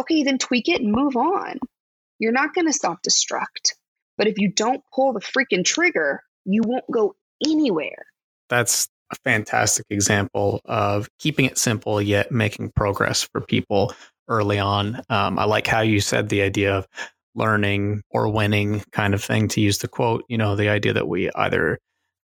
okay, 0.00 0.24
then 0.24 0.38
tweak 0.38 0.68
it 0.68 0.80
and 0.80 0.90
move 0.90 1.14
on. 1.14 1.60
You're 2.18 2.32
not 2.32 2.52
going 2.52 2.66
to 2.66 2.72
self 2.72 2.98
destruct. 3.08 3.74
But 4.16 4.26
if 4.26 4.38
you 4.38 4.50
don't 4.50 4.82
pull 4.92 5.12
the 5.12 5.20
freaking 5.20 5.64
trigger, 5.64 6.20
you 6.44 6.62
won't 6.66 6.90
go 6.90 7.14
anywhere. 7.46 8.06
That's 8.48 8.88
a 9.12 9.16
fantastic 9.22 9.86
example 9.88 10.60
of 10.64 11.08
keeping 11.20 11.44
it 11.44 11.58
simple 11.58 12.02
yet 12.02 12.32
making 12.32 12.72
progress 12.74 13.22
for 13.22 13.40
people 13.40 13.94
early 14.26 14.58
on. 14.58 15.00
Um, 15.08 15.38
I 15.38 15.44
like 15.44 15.68
how 15.68 15.82
you 15.82 16.00
said 16.00 16.28
the 16.28 16.42
idea 16.42 16.74
of 16.76 16.88
learning 17.38 18.02
or 18.10 18.30
winning 18.30 18.82
kind 18.92 19.14
of 19.14 19.24
thing 19.24 19.48
to 19.48 19.60
use 19.60 19.78
the 19.78 19.88
quote, 19.88 20.24
you 20.28 20.36
know, 20.36 20.56
the 20.56 20.68
idea 20.68 20.92
that 20.92 21.08
we 21.08 21.30
either 21.34 21.78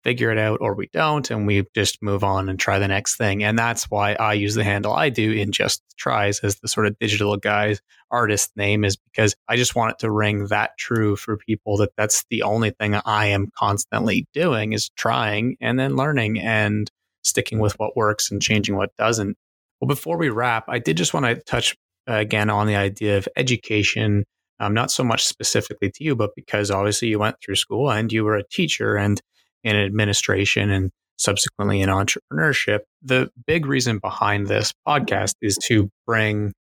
figure 0.04 0.32
it 0.32 0.38
out 0.38 0.60
or 0.62 0.76
we 0.76 0.88
don't 0.94 1.30
and 1.30 1.46
we 1.46 1.66
just 1.76 2.02
move 2.02 2.24
on 2.24 2.48
and 2.50 2.60
try 2.60 2.80
the 2.80 2.88
next 2.88 3.18
thing. 3.18 3.44
And 3.44 3.58
that's 3.60 3.86
why 3.86 4.14
i 4.14 4.34
use 4.34 4.56
the 4.56 4.64
handle 4.64 4.94
i 4.94 5.10
do 5.10 5.32
in 5.32 5.52
just 5.52 5.84
tries 5.98 6.40
as 6.40 6.60
the 6.60 6.68
sort 6.68 6.88
of 6.88 6.98
digital 7.00 7.36
guys 7.38 7.82
artist 8.12 8.52
name 8.56 8.84
is 8.84 8.96
because 8.96 9.36
i 9.48 9.56
just 9.56 9.76
want 9.76 9.92
it 9.92 10.00
to 10.00 10.10
ring 10.10 10.48
that 10.48 10.72
true 10.80 11.16
for 11.16 11.38
people 11.38 11.78
that 11.78 11.92
that's 11.98 12.26
the 12.30 12.42
only 12.44 12.72
thing 12.72 12.96
i 13.06 13.26
am 13.26 13.52
constantly 13.58 14.28
doing 14.34 14.74
is 14.74 14.90
trying 14.90 15.58
and 15.62 15.78
then 15.78 15.96
learning 15.96 16.40
and 16.40 16.90
sticking 17.24 17.60
with 17.60 17.74
what 17.74 17.98
works 17.98 18.32
and 18.32 18.42
changing 18.42 18.78
what 18.78 18.96
doesn't. 18.96 19.38
Well 19.82 19.88
before 19.88 20.18
we 20.18 20.30
wrap 20.30 20.66
i 20.68 20.80
did 20.80 20.98
just 20.98 21.14
want 21.14 21.26
to 21.26 21.36
touch 21.36 21.76
uh, 22.10 22.14
again 22.14 22.50
on 22.50 22.68
the 22.68 22.76
idea 22.76 23.18
of 23.18 23.28
education 23.36 24.26
um, 24.60 24.74
not 24.74 24.92
so 24.92 25.04
much 25.04 25.26
specifically 25.26 25.90
to 25.90 26.04
you 26.04 26.16
but 26.16 26.32
because 26.36 26.72
obviously 26.72 27.08
you 27.08 27.20
went 27.20 27.36
through 27.44 27.56
school 27.56 27.92
and 27.92 28.12
you 28.12 28.24
were 28.24 28.36
a 28.36 28.48
teacher 28.48 28.96
and 28.96 29.22
in 29.64 29.76
administration 29.76 30.70
and 30.70 30.92
subsequently 31.18 31.82
in 31.82 31.90
entrepreneurship. 31.90 32.80
The 33.02 33.30
big 33.46 33.66
reason 33.66 34.00
behind 34.00 34.48
this 34.48 34.74
podcast 34.88 35.34
is 35.42 35.58
to 35.64 35.90
bring 36.08 36.54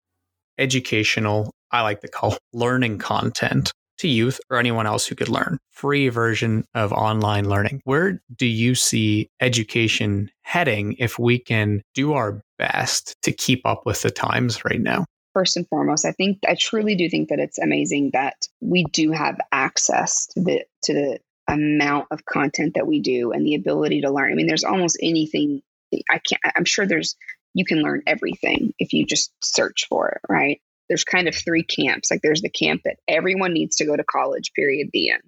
educational, 0.57 1.53
I 1.71 1.81
like 1.81 2.01
to 2.01 2.07
call 2.07 2.37
learning 2.53 2.97
content 2.97 3.71
to 3.99 4.07
youth 4.07 4.39
or 4.49 4.57
anyone 4.57 4.85
else 4.85 5.07
who 5.07 5.15
could 5.15 5.29
learn. 5.29 5.57
Free 5.71 6.09
version 6.09 6.65
of 6.75 6.91
online 6.91 7.49
learning. 7.49 7.81
Where 7.83 8.21
do 8.35 8.45
you 8.45 8.75
see 8.75 9.29
education 9.41 10.29
heading 10.41 10.93
if 10.99 11.17
we 11.17 11.39
can 11.39 11.81
do 11.95 12.13
our 12.13 12.41
best 12.59 13.15
to 13.23 13.31
keep 13.31 13.65
up 13.65 13.85
with 13.85 14.01
the 14.03 14.11
times 14.11 14.63
right 14.65 14.81
now? 14.81 15.05
First 15.37 15.55
and 15.55 15.67
foremost, 15.67 16.03
I 16.03 16.13
think 16.13 16.39
I 16.47 16.55
truly 16.55 16.95
do 16.95 17.07
think 17.09 17.29
that 17.29 17.39
it's 17.39 17.59
amazing 17.59 18.09
that 18.13 18.47
we 18.59 18.85
do 18.85 19.11
have 19.11 19.37
access 19.51 20.25
to 20.33 20.41
the 20.41 20.63
to 20.85 20.93
the 20.93 21.19
amount 21.47 22.07
of 22.09 22.25
content 22.25 22.73
that 22.73 22.87
we 22.87 23.01
do 23.01 23.31
and 23.31 23.45
the 23.45 23.53
ability 23.53 24.01
to 24.01 24.11
learn. 24.11 24.31
I 24.31 24.35
mean, 24.35 24.47
there's 24.47 24.63
almost 24.63 24.97
anything 25.01 25.61
I 26.09 26.19
can't, 26.19 26.41
I'm 26.55 26.65
sure 26.65 26.85
there's, 26.85 27.15
you 27.53 27.65
can 27.65 27.81
learn 27.81 28.03
everything 28.05 28.73
if 28.79 28.93
you 28.93 29.05
just 29.05 29.31
search 29.41 29.85
for 29.87 30.09
it, 30.09 30.21
right? 30.27 30.59
There's 30.89 31.03
kind 31.03 31.27
of 31.27 31.35
three 31.35 31.63
camps. 31.63 32.11
Like 32.11 32.21
there's 32.21 32.41
the 32.41 32.49
camp 32.49 32.81
that 32.85 32.97
everyone 33.07 33.53
needs 33.53 33.77
to 33.77 33.85
go 33.85 33.95
to 33.95 34.03
college, 34.03 34.51
period, 34.55 34.89
the 34.91 35.11
end. 35.11 35.23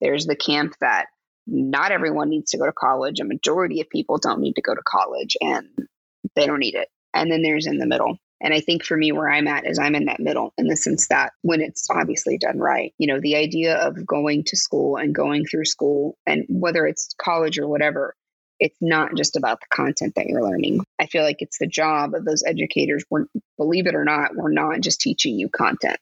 There's 0.00 0.26
the 0.26 0.36
camp 0.36 0.74
that 0.80 1.06
not 1.46 1.92
everyone 1.92 2.30
needs 2.30 2.52
to 2.52 2.58
go 2.58 2.66
to 2.66 2.72
college. 2.72 3.20
A 3.20 3.24
majority 3.24 3.80
of 3.80 3.90
people 3.90 4.18
don't 4.18 4.40
need 4.40 4.54
to 4.54 4.62
go 4.62 4.74
to 4.74 4.82
college 4.86 5.36
and 5.40 5.68
they 6.34 6.46
don't 6.46 6.60
need 6.60 6.74
it. 6.74 6.88
And 7.14 7.30
then 7.30 7.42
there's 7.42 7.66
in 7.66 7.78
the 7.78 7.86
middle. 7.86 8.18
And 8.40 8.54
I 8.54 8.60
think 8.60 8.84
for 8.84 8.96
me, 8.96 9.12
where 9.12 9.30
I'm 9.30 9.46
at 9.46 9.66
is 9.66 9.78
I'm 9.78 9.94
in 9.94 10.06
that 10.06 10.20
middle 10.20 10.54
in 10.56 10.66
the 10.66 10.76
sense 10.76 11.08
that 11.08 11.32
when 11.42 11.60
it's 11.60 11.88
obviously 11.90 12.38
done 12.38 12.58
right, 12.58 12.94
you 12.98 13.06
know, 13.06 13.20
the 13.20 13.36
idea 13.36 13.76
of 13.76 14.06
going 14.06 14.44
to 14.44 14.56
school 14.56 14.96
and 14.96 15.14
going 15.14 15.44
through 15.44 15.66
school 15.66 16.16
and 16.26 16.46
whether 16.48 16.86
it's 16.86 17.14
college 17.20 17.58
or 17.58 17.68
whatever, 17.68 18.14
it's 18.58 18.78
not 18.80 19.14
just 19.14 19.36
about 19.36 19.60
the 19.60 19.66
content 19.74 20.14
that 20.16 20.26
you're 20.26 20.42
learning. 20.42 20.84
I 20.98 21.06
feel 21.06 21.22
like 21.22 21.40
it's 21.40 21.58
the 21.58 21.66
job 21.66 22.14
of 22.14 22.24
those 22.24 22.42
educators. 22.44 23.04
We're, 23.10 23.26
believe 23.56 23.86
it 23.86 23.94
or 23.94 24.04
not, 24.04 24.34
we're 24.34 24.52
not 24.52 24.80
just 24.80 25.00
teaching 25.00 25.38
you 25.38 25.48
content. 25.48 26.00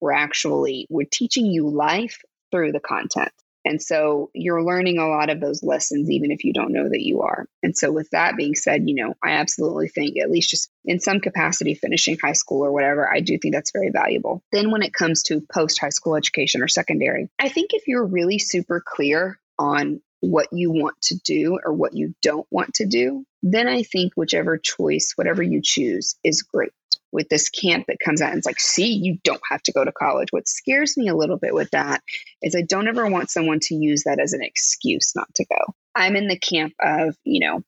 We're 0.00 0.12
actually, 0.12 0.86
we're 0.90 1.06
teaching 1.10 1.46
you 1.46 1.68
life 1.68 2.22
through 2.52 2.72
the 2.72 2.80
content. 2.80 3.32
And 3.66 3.82
so 3.82 4.30
you're 4.32 4.62
learning 4.62 4.98
a 4.98 5.08
lot 5.08 5.28
of 5.28 5.40
those 5.40 5.62
lessons, 5.62 6.08
even 6.08 6.30
if 6.30 6.44
you 6.44 6.52
don't 6.52 6.72
know 6.72 6.88
that 6.88 7.02
you 7.02 7.22
are. 7.22 7.46
And 7.64 7.76
so, 7.76 7.90
with 7.90 8.08
that 8.10 8.36
being 8.36 8.54
said, 8.54 8.88
you 8.88 8.94
know, 8.94 9.14
I 9.22 9.32
absolutely 9.32 9.88
think, 9.88 10.16
at 10.22 10.30
least 10.30 10.50
just 10.50 10.70
in 10.84 11.00
some 11.00 11.20
capacity, 11.20 11.74
finishing 11.74 12.16
high 12.22 12.32
school 12.32 12.64
or 12.64 12.72
whatever, 12.72 13.12
I 13.12 13.20
do 13.20 13.36
think 13.36 13.52
that's 13.52 13.72
very 13.72 13.90
valuable. 13.90 14.42
Then, 14.52 14.70
when 14.70 14.82
it 14.82 14.94
comes 14.94 15.24
to 15.24 15.42
post 15.52 15.80
high 15.80 15.90
school 15.90 16.14
education 16.14 16.62
or 16.62 16.68
secondary, 16.68 17.28
I 17.40 17.48
think 17.48 17.70
if 17.74 17.88
you're 17.88 18.06
really 18.06 18.38
super 18.38 18.80
clear 18.86 19.40
on 19.58 20.00
what 20.20 20.48
you 20.52 20.70
want 20.70 21.00
to 21.02 21.16
do 21.24 21.58
or 21.64 21.72
what 21.72 21.94
you 21.94 22.14
don't 22.22 22.46
want 22.50 22.74
to 22.74 22.86
do, 22.86 23.24
then 23.42 23.66
I 23.68 23.82
think 23.82 24.12
whichever 24.14 24.58
choice, 24.58 25.12
whatever 25.16 25.42
you 25.42 25.60
choose, 25.62 26.16
is 26.24 26.42
great 26.42 26.72
with 27.16 27.30
this 27.30 27.48
camp 27.48 27.86
that 27.88 27.96
comes 28.04 28.20
out 28.20 28.28
and 28.28 28.36
it's 28.36 28.46
like, 28.46 28.60
see, 28.60 28.92
you 28.92 29.16
don't 29.24 29.40
have 29.50 29.62
to 29.62 29.72
go 29.72 29.82
to 29.82 29.90
college. 29.90 30.28
What 30.30 30.46
scares 30.46 30.98
me 30.98 31.08
a 31.08 31.16
little 31.16 31.38
bit 31.38 31.54
with 31.54 31.70
that 31.70 32.02
is 32.42 32.54
I 32.54 32.60
don't 32.60 32.88
ever 32.88 33.08
want 33.08 33.30
someone 33.30 33.58
to 33.62 33.74
use 33.74 34.04
that 34.04 34.20
as 34.20 34.34
an 34.34 34.42
excuse 34.42 35.16
not 35.16 35.34
to 35.36 35.46
go. 35.46 35.74
I'm 35.94 36.14
in 36.14 36.28
the 36.28 36.38
camp 36.38 36.74
of, 36.78 37.16
you 37.24 37.40
know, 37.40 37.62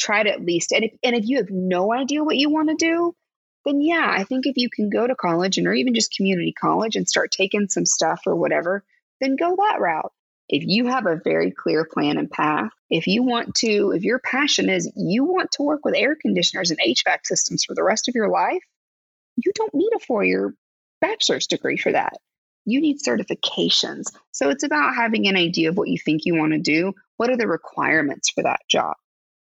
try 0.00 0.24
to 0.24 0.30
at 0.30 0.44
least, 0.44 0.72
and 0.72 0.84
if, 0.84 0.92
and 1.04 1.14
if 1.14 1.26
you 1.26 1.36
have 1.36 1.50
no 1.50 1.92
idea 1.92 2.24
what 2.24 2.36
you 2.36 2.50
want 2.50 2.68
to 2.68 2.74
do, 2.74 3.14
then 3.64 3.80
yeah, 3.80 4.12
I 4.12 4.24
think 4.24 4.44
if 4.46 4.56
you 4.56 4.68
can 4.68 4.90
go 4.90 5.06
to 5.06 5.14
college 5.14 5.56
and 5.56 5.68
or 5.68 5.72
even 5.72 5.94
just 5.94 6.14
community 6.16 6.52
college 6.52 6.96
and 6.96 7.08
start 7.08 7.30
taking 7.30 7.68
some 7.68 7.86
stuff 7.86 8.22
or 8.26 8.34
whatever, 8.34 8.84
then 9.20 9.36
go 9.36 9.54
that 9.56 9.80
route 9.80 10.12
if 10.48 10.64
you 10.66 10.86
have 10.86 11.06
a 11.06 11.20
very 11.22 11.50
clear 11.50 11.84
plan 11.84 12.16
and 12.16 12.30
path, 12.30 12.70
if 12.90 13.06
you 13.06 13.22
want 13.22 13.54
to, 13.56 13.92
if 13.92 14.02
your 14.02 14.18
passion 14.18 14.70
is 14.70 14.90
you 14.96 15.24
want 15.24 15.50
to 15.52 15.62
work 15.62 15.84
with 15.84 15.94
air 15.94 16.16
conditioners 16.16 16.70
and 16.70 16.80
HVAC 16.80 17.18
systems 17.24 17.64
for 17.64 17.74
the 17.74 17.82
rest 17.82 18.08
of 18.08 18.14
your 18.14 18.28
life, 18.28 18.62
you 19.36 19.52
don't 19.54 19.74
need 19.74 19.90
a 19.94 20.00
four 20.00 20.24
year 20.24 20.54
bachelor's 21.00 21.46
degree 21.46 21.76
for 21.76 21.92
that. 21.92 22.14
You 22.64 22.80
need 22.80 22.98
certifications. 22.98 24.06
So 24.32 24.50
it's 24.50 24.64
about 24.64 24.94
having 24.94 25.26
an 25.28 25.36
idea 25.36 25.68
of 25.70 25.76
what 25.76 25.88
you 25.88 25.98
think 25.98 26.22
you 26.24 26.34
want 26.34 26.52
to 26.52 26.58
do. 26.58 26.92
What 27.16 27.30
are 27.30 27.36
the 27.36 27.46
requirements 27.46 28.30
for 28.30 28.42
that 28.42 28.60
job? 28.68 28.94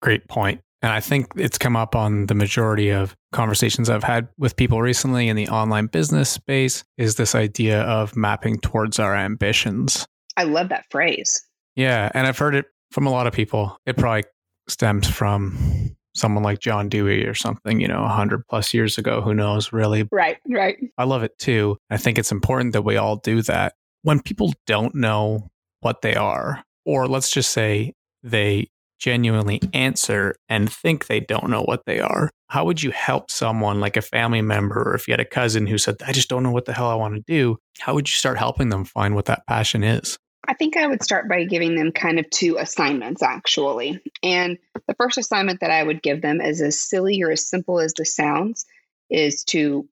Great 0.02 0.28
point. 0.28 0.62
And 0.82 0.92
I 0.92 1.00
think 1.00 1.28
it's 1.36 1.58
come 1.58 1.76
up 1.76 1.96
on 1.96 2.28
the 2.28 2.36
majority 2.36 2.92
of 2.92 3.16
conversations 3.32 3.90
I've 3.90 4.04
had 4.04 4.28
with 4.38 4.56
people 4.56 4.82
recently 4.82 5.30
in 5.30 5.36
the 5.36 5.48
online 5.48 5.88
business 5.88 6.30
space 6.30 6.84
is 6.98 7.16
this 7.16 7.34
idea 7.34 7.82
of 7.82 8.16
mapping 8.16 8.60
towards 8.60 9.00
our 9.00 9.16
ambitions. 9.16 10.06
I 10.38 10.44
love 10.44 10.70
that 10.70 10.86
phrase. 10.90 11.42
Yeah. 11.76 12.10
And 12.14 12.28
I've 12.28 12.38
heard 12.38 12.56
it 12.56 12.66
from 12.92 13.08
a 13.08 13.12
lot 13.12 13.28
of 13.28 13.34
people. 13.34 13.78
It 13.86 13.98
probably 13.98 14.24
stems 14.68 15.08
from 15.10 15.96
someone 16.16 16.44
like 16.44 16.60
John 16.60 16.90
Dewey 16.90 17.26
or 17.26 17.34
something, 17.34 17.80
you 17.80 17.88
know, 17.88 18.02
100 18.02 18.48
plus 18.48 18.74
years 18.74 18.98
ago. 18.98 19.22
Who 19.22 19.34
knows, 19.34 19.74
really? 19.74 20.08
Right, 20.12 20.38
right. 20.50 20.78
I 20.98 21.04
love 21.04 21.24
it 21.24 21.38
too. 21.38 21.78
I 21.90 21.98
think 21.98 22.18
it's 22.18 22.32
important 22.32 22.74
that 22.74 22.84
we 22.84 22.98
all 22.98 23.18
do 23.18 23.42
that. 23.44 23.74
When 24.04 24.22
people 24.22 24.54
don't 24.66 24.96
know 24.96 25.50
what 25.82 26.02
they 26.02 26.16
are, 26.16 26.64
or 26.86 27.08
let's 27.08 27.32
just 27.32 27.52
say 27.52 27.94
they 28.24 28.68
genuinely 28.98 29.60
answer 29.74 30.36
and 30.48 30.72
think 30.72 31.08
they 31.08 31.20
don't 31.20 31.50
know 31.50 31.64
what 31.64 31.82
they 31.86 32.00
are, 32.00 32.30
how 32.48 32.64
would 32.66 32.82
you 32.82 32.92
help 32.92 33.30
someone 33.30 33.80
like 33.80 33.98
a 33.98 34.02
family 34.02 34.42
member 34.42 34.82
or 34.90 34.96
if 34.96 35.08
you 35.08 35.12
had 35.12 35.20
a 35.20 35.26
cousin 35.26 35.68
who 35.68 35.78
said, 35.78 35.98
I 36.06 36.12
just 36.12 36.30
don't 36.30 36.44
know 36.44 36.52
what 36.52 36.66
the 36.66 36.74
hell 36.74 36.90
I 36.90 36.96
want 36.96 37.16
to 37.16 37.24
do? 37.28 37.58
How 37.80 37.94
would 37.94 38.08
you 38.08 38.16
start 38.16 38.38
helping 38.38 38.70
them 38.70 38.86
find 38.86 39.16
what 39.16 39.26
that 39.26 39.46
passion 39.48 39.84
is? 39.84 40.18
I 40.48 40.54
think 40.54 40.78
I 40.78 40.88
would 40.88 41.04
start 41.04 41.28
by 41.28 41.44
giving 41.46 41.76
them 41.76 41.92
kind 41.92 42.20
of 42.20 42.30
two 42.30 42.58
assignments, 42.58 43.24
actually. 43.24 44.02
And 44.24 44.58
the 44.88 44.96
first 44.96 45.18
assignment 45.18 45.62
that 45.62 45.72
I 45.72 45.84
would 45.84 46.02
give 46.02 46.22
them 46.22 46.42
is 46.42 46.62
as 46.62 46.80
silly 46.80 47.22
or 47.24 47.32
as 47.32 47.48
simple 47.48 47.80
as 47.80 47.94
this 47.94 48.16
sounds 48.16 48.66
is 49.10 49.44
to 49.46 49.88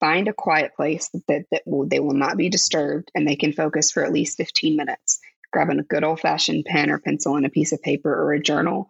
find 0.00 0.28
a 0.28 0.32
quiet 0.32 0.74
place 0.76 1.10
that, 1.28 1.46
that 1.50 1.62
will, 1.66 1.86
they 1.86 2.00
will 2.00 2.14
not 2.14 2.36
be 2.36 2.48
disturbed 2.48 3.10
and 3.14 3.26
they 3.26 3.36
can 3.36 3.52
focus 3.52 3.90
for 3.90 4.04
at 4.04 4.12
least 4.12 4.36
15 4.36 4.76
minutes 4.76 5.20
grabbing 5.52 5.78
a 5.78 5.84
good 5.84 6.04
old 6.04 6.20
fashioned 6.20 6.64
pen 6.64 6.90
or 6.90 6.98
pencil 6.98 7.36
and 7.36 7.46
a 7.46 7.50
piece 7.50 7.72
of 7.72 7.82
paper 7.82 8.12
or 8.12 8.32
a 8.32 8.42
journal 8.42 8.88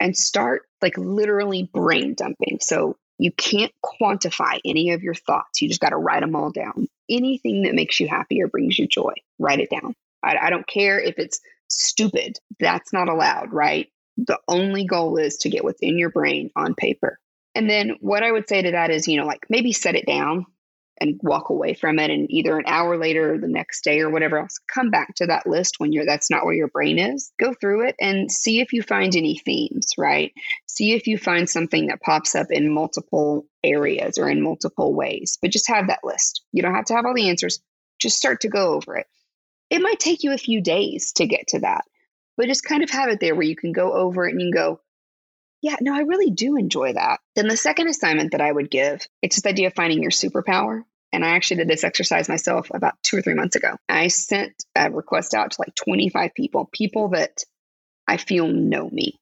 and 0.00 0.16
start 0.16 0.62
like 0.82 0.96
literally 0.98 1.70
brain 1.72 2.14
dumping. 2.14 2.58
So 2.60 2.96
you 3.18 3.30
can't 3.32 3.72
quantify 3.84 4.58
any 4.64 4.90
of 4.90 5.02
your 5.02 5.14
thoughts. 5.14 5.60
You 5.60 5.68
just 5.68 5.80
got 5.80 5.90
to 5.90 5.96
write 5.96 6.20
them 6.20 6.34
all 6.34 6.50
down. 6.50 6.88
Anything 7.08 7.62
that 7.62 7.74
makes 7.74 8.00
you 8.00 8.08
happy 8.08 8.42
or 8.42 8.48
brings 8.48 8.78
you 8.78 8.86
joy, 8.86 9.12
write 9.38 9.60
it 9.60 9.70
down. 9.70 9.94
I, 10.22 10.36
I 10.36 10.50
don't 10.50 10.66
care 10.66 11.00
if 11.00 11.18
it's 11.18 11.40
stupid, 11.68 12.38
that's 12.58 12.92
not 12.92 13.08
allowed, 13.08 13.52
right? 13.52 13.88
The 14.16 14.38
only 14.48 14.84
goal 14.84 15.16
is 15.16 15.36
to 15.38 15.50
get 15.50 15.64
what's 15.64 15.82
in 15.82 15.98
your 15.98 16.10
brain 16.10 16.50
on 16.56 16.74
paper. 16.74 17.18
And 17.54 17.68
then 17.68 17.96
what 18.00 18.22
I 18.22 18.32
would 18.32 18.48
say 18.48 18.62
to 18.62 18.72
that 18.72 18.90
is, 18.90 19.08
you 19.08 19.16
know, 19.16 19.26
like 19.26 19.46
maybe 19.48 19.72
set 19.72 19.94
it 19.94 20.06
down 20.06 20.46
and 21.00 21.20
walk 21.22 21.50
away 21.50 21.74
from 21.74 21.98
it 21.98 22.10
and 22.10 22.30
either 22.30 22.58
an 22.58 22.64
hour 22.66 22.96
later 22.96 23.34
or 23.34 23.38
the 23.38 23.48
next 23.48 23.82
day 23.84 24.00
or 24.00 24.10
whatever 24.10 24.38
else 24.38 24.58
come 24.72 24.90
back 24.90 25.14
to 25.14 25.26
that 25.26 25.46
list 25.46 25.76
when 25.78 25.92
you're 25.92 26.04
that's 26.04 26.30
not 26.30 26.44
where 26.44 26.54
your 26.54 26.68
brain 26.68 26.98
is 26.98 27.32
go 27.40 27.54
through 27.60 27.86
it 27.86 27.94
and 28.00 28.30
see 28.30 28.60
if 28.60 28.72
you 28.72 28.82
find 28.82 29.14
any 29.14 29.38
themes 29.38 29.92
right 29.96 30.32
see 30.66 30.92
if 30.92 31.06
you 31.06 31.16
find 31.16 31.48
something 31.48 31.86
that 31.86 32.02
pops 32.02 32.34
up 32.34 32.48
in 32.50 32.72
multiple 32.72 33.46
areas 33.62 34.18
or 34.18 34.28
in 34.28 34.42
multiple 34.42 34.94
ways 34.94 35.38
but 35.40 35.50
just 35.50 35.68
have 35.68 35.88
that 35.88 36.00
list 36.02 36.42
you 36.52 36.62
don't 36.62 36.74
have 36.74 36.84
to 36.84 36.94
have 36.94 37.04
all 37.06 37.14
the 37.14 37.28
answers 37.28 37.60
just 38.00 38.16
start 38.16 38.40
to 38.40 38.48
go 38.48 38.74
over 38.74 38.96
it 38.96 39.06
it 39.70 39.82
might 39.82 39.98
take 39.98 40.22
you 40.22 40.32
a 40.32 40.38
few 40.38 40.60
days 40.60 41.12
to 41.12 41.26
get 41.26 41.48
to 41.48 41.60
that 41.60 41.84
but 42.36 42.46
just 42.46 42.64
kind 42.64 42.82
of 42.82 42.90
have 42.90 43.08
it 43.08 43.20
there 43.20 43.34
where 43.34 43.46
you 43.46 43.56
can 43.56 43.72
go 43.72 43.92
over 43.92 44.26
it 44.26 44.32
and 44.32 44.40
you 44.40 44.46
can 44.46 44.62
go 44.62 44.80
yeah, 45.60 45.76
no, 45.80 45.94
I 45.94 46.00
really 46.00 46.30
do 46.30 46.56
enjoy 46.56 46.92
that. 46.92 47.20
Then 47.34 47.48
the 47.48 47.56
second 47.56 47.88
assignment 47.88 48.32
that 48.32 48.40
I 48.40 48.52
would 48.52 48.70
give, 48.70 49.06
it's 49.22 49.36
this 49.36 49.50
idea 49.50 49.68
of 49.68 49.74
finding 49.74 50.02
your 50.02 50.10
superpower. 50.10 50.82
And 51.12 51.24
I 51.24 51.30
actually 51.30 51.58
did 51.58 51.68
this 51.68 51.84
exercise 51.84 52.28
myself 52.28 52.68
about 52.72 52.94
two 53.02 53.16
or 53.16 53.22
three 53.22 53.34
months 53.34 53.56
ago. 53.56 53.76
I 53.88 54.08
sent 54.08 54.52
a 54.76 54.90
request 54.90 55.34
out 55.34 55.52
to 55.52 55.60
like 55.60 55.74
25 55.74 56.34
people, 56.34 56.68
people 56.72 57.08
that 57.08 57.42
I 58.06 58.18
feel 58.18 58.46
know 58.46 58.88
me 58.88 59.18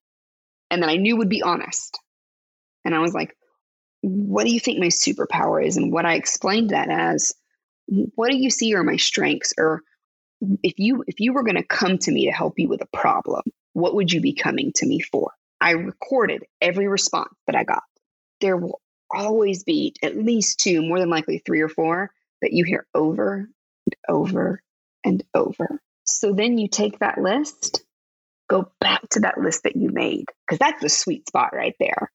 and 0.71 0.83
that 0.83 0.91
I 0.91 0.97
knew 0.97 1.17
would 1.17 1.29
be 1.29 1.43
honest. 1.43 1.99
And 2.85 2.95
I 2.95 2.99
was 2.99 3.15
like, 3.15 3.35
what 4.03 4.45
do 4.45 4.53
you 4.53 4.61
think 4.61 4.79
my 4.79 4.87
superpower 4.87 5.65
is? 5.65 5.77
And 5.77 5.93
what 5.93 6.05
I 6.05 6.15
explained 6.15 6.71
that 6.71 6.91
as, 6.91 7.33
what 7.87 8.31
do 8.31 8.37
you 8.37 8.51
see 8.51 8.75
are 8.75 8.83
my 8.83 8.97
strengths? 8.97 9.55
Or 9.57 9.83
if 10.63 10.79
you 10.79 11.05
if 11.07 11.21
you 11.21 11.33
were 11.33 11.43
going 11.43 11.57
to 11.57 11.63
come 11.63 11.99
to 11.99 12.11
me 12.11 12.27
to 12.27 12.33
help 12.33 12.59
you 12.59 12.69
with 12.69 12.83
a 12.83 12.97
problem, 12.97 13.43
what 13.73 13.95
would 13.95 14.13
you 14.13 14.21
be 14.21 14.35
coming 14.35 14.73
to 14.77 14.87
me 14.87 15.01
for? 15.01 15.33
I 15.61 15.73
recorded 15.73 16.45
every 16.61 16.89
response 16.89 17.35
that 17.47 17.57
I 17.57 17.65
got. 17.65 17.83
There 18.41 18.57
will 18.57 18.81
always 19.11 19.65
be 19.65 19.95
at 20.03 20.17
least 20.17 20.61
two, 20.61 20.83
more 20.83 20.99
than 20.99 21.09
likely 21.09 21.39
three 21.39 21.61
or 21.61 21.69
four, 21.69 22.11
that 22.43 22.53
you 22.53 22.65
hear 22.65 22.87
over 22.95 23.49
and 23.87 23.97
over 24.09 24.63
and 25.05 25.23
over. 25.35 25.81
So 26.05 26.33
then 26.33 26.59
you 26.59 26.69
take 26.69 26.99
that 26.99 27.19
list, 27.19 27.83
go 28.49 28.71
back 28.81 29.09
to 29.11 29.21
that 29.21 29.39
list 29.39 29.63
that 29.65 29.77
you 29.77 29.91
made, 29.91 30.27
because 30.47 30.59
that's 30.59 30.83
the 30.83 30.89
sweet 30.89 31.27
spot 31.27 31.55
right 31.55 31.75
there. 31.81 32.11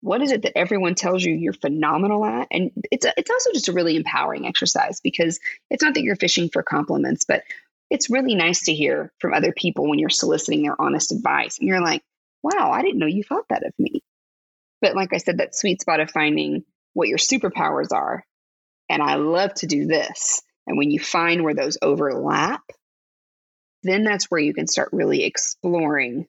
What 0.00 0.20
is 0.20 0.32
it 0.32 0.42
that 0.42 0.58
everyone 0.58 0.96
tells 0.96 1.22
you 1.22 1.32
you're 1.32 1.52
phenomenal 1.52 2.24
at? 2.24 2.48
And 2.50 2.72
it's 2.90 3.06
a, 3.06 3.12
it's 3.16 3.30
also 3.30 3.52
just 3.52 3.68
a 3.68 3.72
really 3.72 3.96
empowering 3.96 4.46
exercise 4.46 5.00
because 5.00 5.38
it's 5.70 5.82
not 5.82 5.94
that 5.94 6.02
you're 6.02 6.16
fishing 6.16 6.48
for 6.48 6.62
compliments, 6.62 7.24
but 7.24 7.44
it's 7.92 8.08
really 8.08 8.34
nice 8.34 8.64
to 8.64 8.72
hear 8.72 9.12
from 9.18 9.34
other 9.34 9.52
people 9.52 9.86
when 9.86 9.98
you're 9.98 10.08
soliciting 10.08 10.62
their 10.62 10.80
honest 10.80 11.12
advice. 11.12 11.58
And 11.58 11.68
you're 11.68 11.82
like, 11.82 12.00
wow, 12.42 12.70
I 12.72 12.80
didn't 12.80 12.98
know 12.98 13.06
you 13.06 13.22
thought 13.22 13.44
that 13.50 13.66
of 13.66 13.74
me. 13.78 14.02
But 14.80 14.96
like 14.96 15.12
I 15.12 15.18
said, 15.18 15.36
that 15.38 15.54
sweet 15.54 15.82
spot 15.82 16.00
of 16.00 16.10
finding 16.10 16.64
what 16.94 17.08
your 17.08 17.18
superpowers 17.18 17.92
are. 17.92 18.24
And 18.88 19.02
I 19.02 19.16
love 19.16 19.52
to 19.56 19.66
do 19.66 19.84
this. 19.84 20.42
And 20.66 20.78
when 20.78 20.90
you 20.90 21.00
find 21.00 21.44
where 21.44 21.54
those 21.54 21.76
overlap, 21.82 22.62
then 23.82 24.04
that's 24.04 24.30
where 24.30 24.40
you 24.40 24.54
can 24.54 24.66
start 24.66 24.88
really 24.92 25.24
exploring 25.24 26.26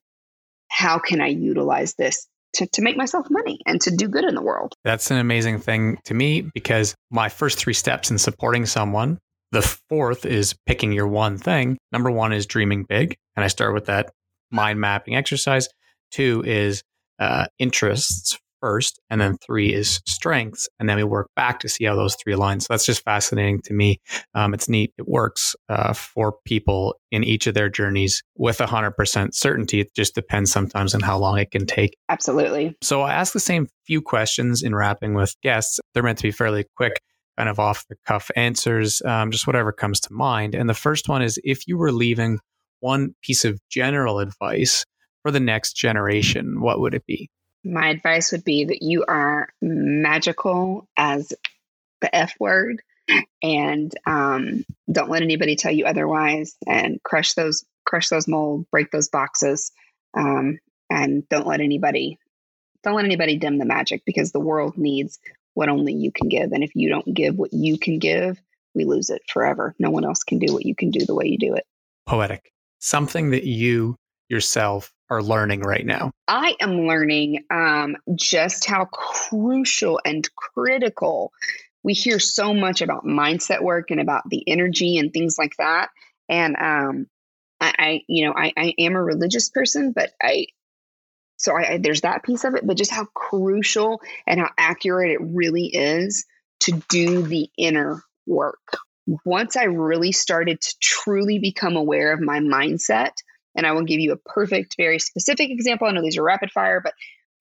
how 0.68 0.99
can 0.99 1.22
I 1.22 1.28
utilize 1.28 1.93
this 1.93 2.28
to, 2.55 2.68
to 2.74 2.82
make 2.82 2.97
myself 2.97 3.28
money 3.30 3.59
and 3.66 3.80
to 3.82 3.95
do 3.95 4.09
good 4.09 4.26
in 4.26 4.36
the 4.36 4.41
world. 4.41 4.74
That's 4.84 5.11
an 5.11 5.18
amazing 5.18 5.59
thing 5.59 5.97
to 6.05 6.14
me 6.14 6.41
because 6.53 6.93
my 7.09 7.30
first 7.30 7.57
three 7.57 7.74
steps 7.74 8.11
in 8.11 8.18
supporting 8.18 8.66
someone, 8.66 9.18
the 9.54 9.62
fourth 9.88 10.26
is 10.26 10.56
picking 10.66 10.91
your 10.91 11.08
one 11.08 11.38
thing. 11.38 11.78
Number 11.91 12.10
one 12.10 12.34
is 12.34 12.47
dreaming 12.47 12.86
big. 12.89 13.16
And 13.36 13.45
I 13.45 13.47
start 13.47 13.74
with 13.74 13.86
that 13.86 14.12
mind 14.51 14.82
mapping 14.82 15.16
exercise. 15.16 15.70
Two 16.12 16.43
is 16.45 16.84
uh, 17.20 17.45
interests 17.60 18.38
first, 18.62 18.99
and 19.10 19.20
then 19.20 19.38
three 19.45 19.74
is 19.74 20.01
strengths, 20.08 20.70
and 20.80 20.88
then 20.88 20.95
we 20.95 21.04
work 21.04 21.30
back 21.36 21.60
to 21.60 21.68
see 21.68 21.84
how 21.84 21.95
those 21.95 22.16
three 22.16 22.32
align. 22.34 22.62
So 22.62 22.68
that's 22.70 22.86
just 22.86 23.04
fascinating 23.04 23.62
to 23.66 23.74
me. 23.74 23.99
Um, 24.34 24.54
it's 24.54 24.70
neat. 24.70 24.93
It 24.97 25.08
works 25.08 25.56
uh, 25.70 25.93
for 25.93 26.36
people 26.45 26.95
in 27.12 27.24
each 27.24 27.45
of 27.45 27.56
their 27.56 27.70
journeys 27.70 28.24
with 28.38 28.62
a 28.62 28.66
hundred 28.66 28.91
percent 28.91 29.36
certainty. 29.36 29.82
It 29.82 29.93
just 29.93 30.16
depends 30.16 30.51
sometimes 30.51 30.95
on 30.95 31.01
how 31.01 31.18
long 31.18 31.38
it 31.38 31.51
can 31.51 31.66
take. 31.66 31.97
Absolutely. 32.10 32.76
So 32.82 33.01
I 33.01 33.14
ask 33.14 33.34
the 33.34 33.39
same 33.39 33.68
few 33.86 34.01
questions 34.01 34.64
in 34.64 34.74
wrapping 34.74 35.14
with 35.14 35.36
guests. 35.43 35.80
They're 35.93 36.01
meant 36.01 36.20
to 36.20 36.24
be 36.24 36.32
fairly 36.32 36.66
quick. 36.78 37.01
Kind 37.38 37.50
of 37.50 37.60
off 37.60 37.86
the 37.88 37.96
cuff 38.06 38.30
answers, 38.36 39.02
um, 39.04 39.32
just 39.32 39.48
whatever 39.48 39.72
comes 39.72 40.00
to 40.02 40.14
mind. 40.14 40.54
And 40.54 40.70
the 40.70 40.76
first 40.76 41.10
one 41.10 41.22
is 41.22 41.40
if 41.44 41.68
you 41.68 41.78
were 41.78 41.92
leaving 41.92 42.40
one 42.80 43.16
piece 43.24 43.44
of 43.44 43.60
general 43.70 44.20
advice 44.20 44.86
for 45.24 45.32
the 45.32 45.40
next 45.40 45.74
generation, 45.74 46.62
what 46.62 46.80
would 46.80 46.94
it 46.94 47.06
be? 47.08 47.30
My 47.64 47.90
advice 47.90 48.32
would 48.32 48.44
be 48.44 48.66
that 48.66 48.82
you 48.82 49.06
are 49.08 49.50
magical 49.62 50.88
as 50.98 51.34
the 52.02 52.16
F 52.16 52.36
word 52.40 52.82
and 53.42 53.92
um, 54.06 54.66
don't 54.92 55.10
let 55.10 55.22
anybody 55.22 55.56
tell 55.56 55.72
you 55.72 55.86
otherwise 55.86 56.56
and 56.68 57.02
crush 57.04 57.34
those 57.34 57.66
crush 57.86 58.10
those 58.10 58.28
mold 58.28 58.66
break 58.72 58.92
those 58.92 59.10
boxes 59.10 59.72
um, 60.18 60.60
and 60.90 61.28
don't 61.30 61.48
let 61.48 61.60
anybody 61.60 62.18
don't 62.84 62.96
let 62.96 63.06
anybody 63.06 63.38
dim 63.38 63.58
the 63.58 63.66
magic 63.66 64.04
because 64.06 64.32
the 64.32 64.40
world 64.40 64.78
needs 64.78 65.20
what 65.54 65.70
only 65.70 65.93
you 65.93 66.12
can 66.12 66.30
give 66.30 66.51
and 66.51 66.64
if 66.64 66.72
you 66.76 66.89
don't 66.89 67.14
give 67.14 67.36
what 67.36 67.54
you 67.54 67.78
can 67.78 67.99
give 67.99 68.41
we 68.76 68.86
lose 68.86 69.10
it 69.10 69.22
forever 69.28 69.76
no 69.80 69.89
one 69.89 70.06
else 70.06 70.24
can 70.24 70.39
do 70.39 70.54
what 70.54 70.66
you 70.66 70.76
can 70.76 70.89
do 70.91 71.06
the 71.06 71.16
way 71.16 71.26
you 71.26 71.38
do 71.38 71.56
it 71.56 71.66
poetic 72.06 72.51
something 72.80 73.32
that 73.32 73.45
you 73.45 73.95
yourself 74.30 74.91
are 75.10 75.22
learning 75.22 75.62
right 75.62 75.86
now? 75.86 76.12
I 76.28 76.56
am 76.60 76.88
learning 76.88 77.45
um, 77.51 77.95
just 78.16 78.66
how 78.66 78.86
crucial 78.86 80.01
and 80.04 80.28
critical 80.36 81.32
we 81.84 81.93
hear 81.93 82.18
so 82.18 82.54
much 82.54 82.82
about 82.82 83.06
mindset 83.06 83.62
work 83.62 83.91
and 83.91 83.99
about 83.99 84.24
the 84.30 84.43
energy 84.47 84.97
and 84.97 85.14
things 85.14 85.38
like 85.38 85.54
that. 85.58 85.89
And 86.30 86.56
um, 86.56 87.08
I, 87.60 87.74
I, 87.78 88.01
you 88.08 88.26
know, 88.26 88.34
I, 88.36 88.54
I 88.56 88.74
am 88.80 88.95
a 88.95 89.04
religious 89.04 89.49
person, 89.49 89.91
but 89.91 90.12
I, 90.22 90.47
so 91.44 91.56
I, 91.56 91.74
I, 91.74 91.78
there's 91.78 92.02
that 92.02 92.24
piece 92.24 92.46
of 92.46 92.56
it, 92.56 92.66
but 92.66 92.78
just 92.78 92.91
how 92.91 93.06
crucial 93.14 94.02
and 94.26 94.39
how 94.39 94.50
accurate 94.58 95.12
it 95.12 95.20
really 95.22 95.66
is 95.66 96.26
to 96.62 96.82
do 96.89 97.22
the 97.22 97.50
inner 97.58 98.02
work. 98.26 98.78
Once 99.26 99.58
I 99.58 99.66
really 99.66 100.14
started 100.14 100.62
to 100.62 100.76
truly 100.82 101.39
become 101.39 101.76
aware 101.76 102.14
of 102.14 102.22
my 102.22 102.39
mindset, 102.39 103.12
and 103.56 103.68
I 103.68 103.74
will 103.74 103.84
give 103.84 104.00
you 104.00 104.14
a 104.14 104.30
perfect, 104.30 104.76
very 104.78 105.00
specific 105.00 105.52
example. 105.52 105.86
I 105.86 105.91
know 105.91 106.02
these 106.02 106.18
are 106.18 106.24
rapid 106.24 106.50
fire, 106.50 106.82
but 106.82 106.94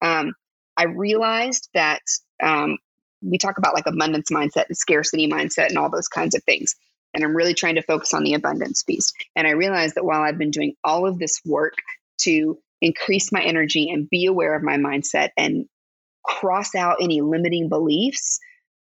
um, 0.05 0.33
I 0.75 0.85
realized 0.85 1.69
that 1.73 2.01
um, 2.41 2.77
we 3.21 3.37
talk 3.37 3.57
about 3.57 3.73
like 3.73 3.87
abundance 3.87 4.29
mindset 4.29 4.65
and 4.67 4.77
scarcity 4.77 5.29
mindset 5.29 5.69
and 5.69 5.77
all 5.77 5.89
those 5.89 6.09
kinds 6.09 6.35
of 6.35 6.43
things. 6.43 6.75
And 7.13 7.23
I'm 7.23 7.35
really 7.35 7.53
trying 7.53 7.75
to 7.75 7.83
focus 7.83 8.13
on 8.13 8.23
the 8.23 8.33
abundance 8.33 8.83
piece. 8.83 9.13
And 9.33 9.47
I 9.47 9.51
realized 9.51 9.95
that 9.95 10.03
while 10.03 10.21
I've 10.21 10.37
been 10.37 10.51
doing 10.51 10.75
all 10.83 11.07
of 11.07 11.19
this 11.19 11.39
work 11.45 11.75
to 12.23 12.57
increase 12.83 13.31
my 13.31 13.41
energy 13.41 13.89
and 13.89 14.09
be 14.09 14.25
aware 14.25 14.55
of 14.55 14.61
my 14.61 14.77
mindset 14.77 15.29
and 15.37 15.65
cross 16.23 16.75
out 16.75 16.97
any 17.01 17.21
limiting 17.21 17.69
beliefs, 17.69 18.39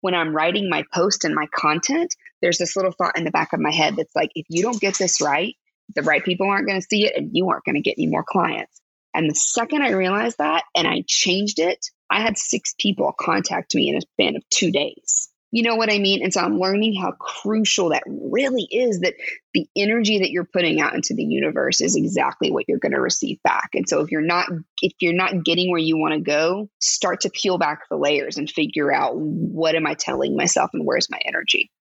when 0.01 0.13
I'm 0.13 0.35
writing 0.35 0.69
my 0.69 0.83
post 0.93 1.23
and 1.23 1.33
my 1.33 1.47
content, 1.55 2.13
there's 2.41 2.57
this 2.57 2.75
little 2.75 2.91
thought 2.91 3.17
in 3.17 3.23
the 3.23 3.31
back 3.31 3.53
of 3.53 3.59
my 3.59 3.71
head 3.71 3.95
that's 3.95 4.15
like, 4.15 4.29
if 4.35 4.45
you 4.49 4.61
don't 4.61 4.79
get 4.79 4.97
this 4.97 5.21
right, 5.21 5.55
the 5.95 6.03
right 6.03 6.23
people 6.23 6.47
aren't 6.47 6.67
going 6.67 6.79
to 6.79 6.87
see 6.87 7.05
it 7.05 7.15
and 7.15 7.31
you 7.33 7.49
aren't 7.49 7.63
going 7.63 7.75
to 7.75 7.81
get 7.81 7.95
any 7.97 8.07
more 8.07 8.25
clients. 8.27 8.81
And 9.13 9.29
the 9.29 9.35
second 9.35 9.81
I 9.81 9.91
realized 9.91 10.37
that 10.39 10.63
and 10.75 10.87
I 10.87 11.03
changed 11.07 11.59
it, 11.59 11.85
I 12.09 12.21
had 12.21 12.37
six 12.37 12.75
people 12.77 13.13
contact 13.17 13.73
me 13.73 13.89
in 13.89 13.95
a 13.95 14.01
span 14.01 14.35
of 14.35 14.43
two 14.49 14.71
days. 14.71 15.29
You 15.55 15.63
know 15.63 15.77
what 15.77 15.89
I 15.89 15.99
mean? 15.99 16.21
And 16.21 16.33
so 16.33 16.41
I'm 16.41 16.59
learning 16.59 16.95
how 16.95 17.13
crucial 17.13 17.87
that 17.91 18.03
really 18.05 18.67
is 18.69 18.99
that 18.99 19.13
the 19.53 19.65
energy 19.73 20.19
that 20.19 20.29
you're 20.29 20.43
putting 20.43 20.81
out 20.81 20.93
into 20.93 21.13
the 21.13 21.23
universe 21.23 21.79
is 21.79 21.95
exactly 21.95 22.51
what 22.51 22.65
you're 22.67 22.77
going 22.77 22.91
to 22.91 22.99
receive 22.99 23.41
back. 23.41 23.69
And 23.73 23.87
so 23.87 24.01
if 24.01 24.11
you're 24.11 24.19
not 24.19 24.49
if 24.81 24.91
you're 24.99 25.13
not 25.13 25.45
getting 25.45 25.71
where 25.71 25.79
you 25.79 25.95
want 25.95 26.13
to 26.13 26.19
go, 26.19 26.67
start 26.81 27.21
to 27.21 27.29
peel 27.29 27.57
back 27.57 27.83
the 27.89 27.95
layers 27.95 28.35
and 28.35 28.49
figure 28.49 28.91
out 28.91 29.15
what 29.15 29.75
am 29.75 29.87
I 29.87 29.93
telling 29.93 30.35
myself 30.35 30.71
and 30.73 30.85
where's 30.85 31.09
my 31.09 31.21
energy. 31.23 31.71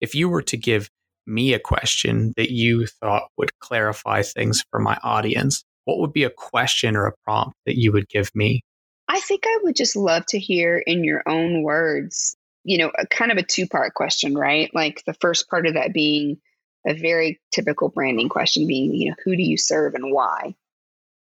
If 0.00 0.14
you 0.14 0.30
were 0.30 0.40
to 0.44 0.56
give 0.56 0.88
me 1.26 1.52
a 1.52 1.58
question 1.58 2.32
that 2.38 2.50
you 2.50 2.86
thought 2.86 3.28
would 3.36 3.58
clarify 3.58 4.22
things 4.22 4.64
for 4.70 4.80
my 4.80 4.98
audience, 5.02 5.64
what 5.84 5.98
would 5.98 6.14
be 6.14 6.24
a 6.24 6.30
question 6.30 6.96
or 6.96 7.04
a 7.04 7.12
prompt 7.24 7.58
that 7.66 7.76
you 7.76 7.92
would 7.92 8.08
give 8.08 8.30
me? 8.34 8.62
I 9.06 9.20
think 9.20 9.42
I 9.46 9.58
would 9.64 9.76
just 9.76 9.96
love 9.96 10.24
to 10.28 10.38
hear 10.38 10.78
in 10.78 11.04
your 11.04 11.22
own 11.26 11.62
words 11.62 12.37
you 12.64 12.78
know, 12.78 12.90
a 12.98 13.06
kind 13.06 13.32
of 13.32 13.38
a 13.38 13.42
two 13.42 13.66
part 13.66 13.94
question, 13.94 14.36
right? 14.36 14.70
Like 14.74 15.02
the 15.06 15.14
first 15.14 15.48
part 15.48 15.66
of 15.66 15.74
that 15.74 15.92
being 15.92 16.38
a 16.86 16.94
very 16.94 17.40
typical 17.52 17.88
branding 17.88 18.28
question 18.28 18.66
being, 18.66 18.94
you 18.94 19.10
know, 19.10 19.16
who 19.24 19.36
do 19.36 19.42
you 19.42 19.56
serve 19.56 19.94
and 19.94 20.12
why? 20.12 20.54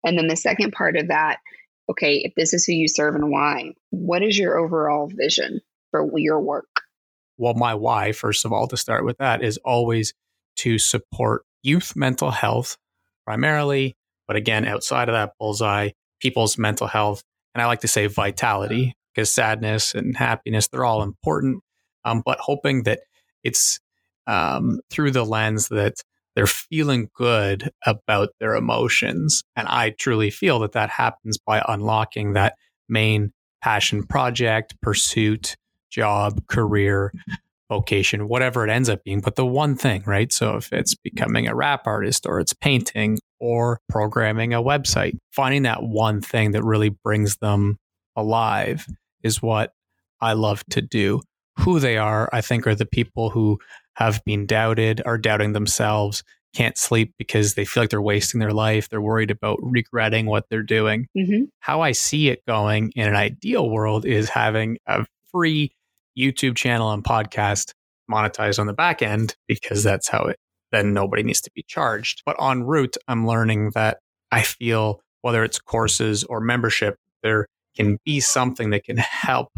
And 0.05 0.17
then 0.17 0.29
the 0.29 0.37
second 0.37 0.73
part 0.73 0.97
of 0.97 1.09
that, 1.09 1.39
okay, 1.91 2.17
if 2.17 2.35
this 2.35 2.55
is 2.55 2.65
who 2.65 2.73
you 2.73 2.89
serve 2.89 3.15
and 3.15 3.31
why, 3.31 3.73
what 3.91 4.23
is 4.23 4.39
your 4.39 4.59
overall 4.59 5.11
vision 5.13 5.61
for 5.91 6.19
your 6.19 6.41
work? 6.41 6.69
Well, 7.37 7.55
my 7.55 7.75
why, 7.75 8.13
first 8.13 8.45
of 8.45 8.53
all, 8.53 8.67
to 8.69 8.77
start 8.77 9.05
with 9.05 9.19
that, 9.19 9.43
is 9.43 9.59
always 9.59 10.15
to 10.57 10.79
support 10.79 11.43
youth 11.63 11.97
mental 11.97 12.31
health 12.31 12.77
primarily, 13.25 13.95
but 14.27 14.37
again, 14.37 14.67
outside 14.67 15.09
of 15.09 15.15
that 15.15 15.35
bullseye, 15.39 15.91
people's 16.21 16.59
mental 16.59 16.87
health. 16.87 17.23
And 17.55 17.63
I 17.63 17.67
like 17.67 17.81
to 17.81 17.89
say 17.89 18.07
vitality 18.07 18.95
because 19.15 19.33
sadness 19.33 19.95
and 19.95 20.17
happiness, 20.17 20.69
they're 20.69 20.85
all 20.85 21.03
important. 21.03 21.63
Um, 22.05 22.23
but 22.25 22.39
hoping 22.41 22.85
that 22.85 23.01
it's 23.43 23.81
um, 24.27 24.81
through 24.91 25.11
the 25.11 25.25
lens 25.25 25.69
that 25.69 26.03
they're 26.35 26.47
feeling 26.47 27.09
good 27.15 27.71
about 27.85 28.31
their 28.39 28.55
emotions. 28.55 29.43
And 29.57 29.67
I 29.69 29.91
truly 29.91 30.31
feel 30.31 30.61
that 30.61 30.73
that 30.73 30.91
happens 30.91 31.39
by 31.39 31.63
unlocking 31.67 32.35
that 32.35 32.55
main 32.89 33.33
passion 33.63 34.07
project, 34.07 34.75
pursuit, 34.81 35.57
job, 35.91 36.47
career, 36.47 37.13
vocation, 37.69 38.29
whatever 38.29 38.65
it 38.65 38.71
ends 38.71 38.89
up 38.89 39.03
being. 39.05 39.21
But 39.21 39.37
the 39.37 39.47
one 39.47 39.77
thing, 39.77 40.03
right? 40.07 40.33
So 40.33 40.57
if 40.57 40.73
it's 40.73 40.95
becoming 40.95 41.47
a 41.47 41.55
rap 41.55 41.87
artist 41.87 42.27
or 42.27 42.41
it's 42.41 42.55
painting 42.55 43.19
or 43.39 43.81
programming 43.89 44.55
a 44.55 44.63
website, 44.63 45.17
finding 45.33 45.63
that 45.63 45.83
one 45.83 46.21
thing 46.21 46.53
that 46.53 46.65
really 46.65 46.91
brings 46.91 47.37
them 47.39 47.79
alive 48.17 48.87
is 49.23 49.43
what 49.43 49.73
I 50.21 50.35
love 50.35 50.65
to 50.71 50.83
do. 50.83 51.21
Who 51.61 51.79
they 51.79 51.97
are, 51.97 52.29
I 52.33 52.41
think, 52.41 52.67
are 52.67 52.75
the 52.75 52.87
people 52.87 53.31
who 53.31 53.59
have 53.95 54.25
been 54.25 54.47
doubted, 54.47 55.03
are 55.05 55.19
doubting 55.19 55.53
themselves, 55.53 56.23
can't 56.55 56.79
sleep 56.79 57.15
because 57.19 57.55
they 57.55 57.65
feel 57.65 57.83
like 57.83 57.91
they're 57.91 58.03
wasting 58.03 58.41
their 58.41 58.53
life. 58.53 58.89
They're 58.89 59.01
worried 59.01 59.31
about 59.31 59.59
regretting 59.63 60.27
what 60.27 60.47
they're 60.49 60.63
doing. 60.63 61.07
Mm-hmm. 61.17 61.45
How 61.61 61.81
I 61.81 61.93
see 61.93 62.29
it 62.29 62.45
going 62.47 62.93
in 62.97 63.07
an 63.07 63.15
ideal 63.15 63.69
world 63.69 64.05
is 64.05 64.29
having 64.29 64.79
a 64.87 65.07
free 65.31 65.73
YouTube 66.19 66.57
channel 66.57 66.93
and 66.93 67.05
podcast 67.05 67.73
monetized 68.11 68.59
on 68.59 68.67
the 68.67 68.73
back 68.73 69.03
end 69.03 69.37
because 69.47 69.85
that's 69.85 70.09
how 70.09 70.25
it 70.25 70.39
then 70.73 70.95
nobody 70.95 71.23
needs 71.23 71.41
to 71.43 71.51
be 71.55 71.65
charged. 71.67 72.23
But 72.25 72.37
en 72.41 72.63
route, 72.63 72.97
I'm 73.09 73.27
learning 73.27 73.71
that 73.71 73.99
I 74.31 74.43
feel 74.43 75.01
whether 75.23 75.45
it's 75.45 75.59
courses 75.59 76.25
or 76.25 76.41
membership, 76.41 76.97
there 77.23 77.47
can 77.77 77.99
be 78.05 78.21
something 78.21 78.71
that 78.71 78.85
can 78.85 78.97
help 78.97 79.49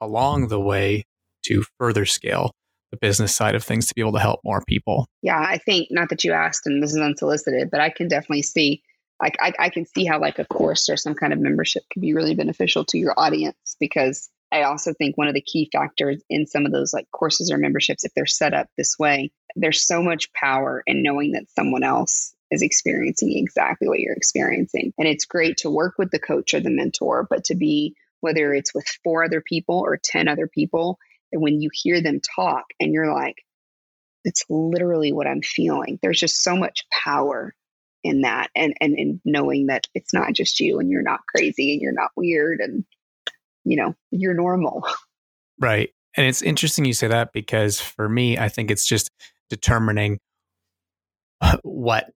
along 0.00 0.48
the 0.48 0.60
way 0.60 1.04
to 1.44 1.64
further 1.78 2.04
scale 2.06 2.52
the 2.90 2.98
business 2.98 3.34
side 3.34 3.54
of 3.54 3.64
things 3.64 3.86
to 3.86 3.94
be 3.94 4.02
able 4.02 4.12
to 4.12 4.18
help 4.18 4.40
more 4.44 4.62
people. 4.68 5.06
Yeah, 5.22 5.38
I 5.38 5.58
think 5.58 5.88
not 5.90 6.10
that 6.10 6.24
you 6.24 6.32
asked, 6.32 6.66
and 6.66 6.82
this 6.82 6.92
is 6.92 7.00
unsolicited, 7.00 7.70
but 7.70 7.80
I 7.80 7.90
can 7.90 8.06
definitely 8.06 8.42
see, 8.42 8.82
like, 9.20 9.36
I, 9.40 9.52
I 9.58 9.68
can 9.70 9.86
see 9.86 10.04
how 10.04 10.20
like 10.20 10.38
a 10.38 10.44
course 10.44 10.88
or 10.88 10.96
some 10.96 11.14
kind 11.14 11.32
of 11.32 11.40
membership 11.40 11.84
could 11.92 12.02
be 12.02 12.12
really 12.12 12.34
beneficial 12.34 12.84
to 12.86 12.98
your 12.98 13.14
audience 13.16 13.76
because 13.80 14.28
I 14.52 14.64
also 14.64 14.92
think 14.92 15.16
one 15.16 15.28
of 15.28 15.34
the 15.34 15.40
key 15.40 15.70
factors 15.72 16.22
in 16.28 16.46
some 16.46 16.66
of 16.66 16.72
those 16.72 16.92
like 16.92 17.10
courses 17.10 17.50
or 17.50 17.56
memberships, 17.56 18.04
if 18.04 18.12
they're 18.14 18.26
set 18.26 18.52
up 18.52 18.68
this 18.76 18.98
way, 18.98 19.32
there's 19.56 19.82
so 19.82 20.02
much 20.02 20.32
power 20.34 20.82
in 20.86 21.02
knowing 21.02 21.32
that 21.32 21.50
someone 21.56 21.82
else 21.82 22.34
is 22.52 22.62
experiencing 22.62 23.36
exactly 23.36 23.88
what 23.88 23.98
you're 23.98 24.14
experiencing. 24.14 24.92
And 24.98 25.08
it's 25.08 25.24
great 25.24 25.56
to 25.58 25.70
work 25.70 25.94
with 25.98 26.10
the 26.10 26.18
coach 26.18 26.52
or 26.52 26.60
the 26.60 26.70
mentor, 26.70 27.26
but 27.28 27.44
to 27.44 27.54
be, 27.54 27.96
whether 28.20 28.52
it's 28.52 28.74
with 28.74 28.84
four 29.02 29.24
other 29.24 29.40
people 29.40 29.80
or 29.80 29.96
10 29.96 30.28
other 30.28 30.46
people, 30.46 30.98
and 31.32 31.40
when 31.40 31.62
you 31.62 31.70
hear 31.72 32.02
them 32.02 32.20
talk 32.20 32.66
and 32.78 32.92
you're 32.92 33.12
like, 33.12 33.36
it's 34.24 34.44
literally 34.50 35.12
what 35.12 35.26
I'm 35.26 35.40
feeling. 35.40 35.98
There's 36.02 36.20
just 36.20 36.44
so 36.44 36.54
much 36.54 36.84
power 36.92 37.54
in 38.04 38.20
that 38.20 38.50
and, 38.54 38.74
and, 38.82 38.94
and 38.98 39.20
knowing 39.24 39.68
that 39.68 39.86
it's 39.94 40.12
not 40.12 40.34
just 40.34 40.60
you 40.60 40.78
and 40.78 40.90
you're 40.90 41.02
not 41.02 41.20
crazy 41.26 41.72
and 41.72 41.80
you're 41.80 41.92
not 41.92 42.10
weird 42.16 42.60
and, 42.60 42.84
you 43.64 43.76
know, 43.76 43.94
you're 44.10 44.34
normal. 44.34 44.86
Right. 45.60 45.90
And 46.16 46.26
it's 46.26 46.42
interesting 46.42 46.86
you 46.86 46.92
say 46.92 47.06
that 47.06 47.32
because 47.32 47.80
for 47.80 48.08
me, 48.08 48.36
I 48.36 48.48
think 48.48 48.72
it's 48.72 48.84
just 48.84 49.10
determining 49.48 50.18
what 51.62 52.10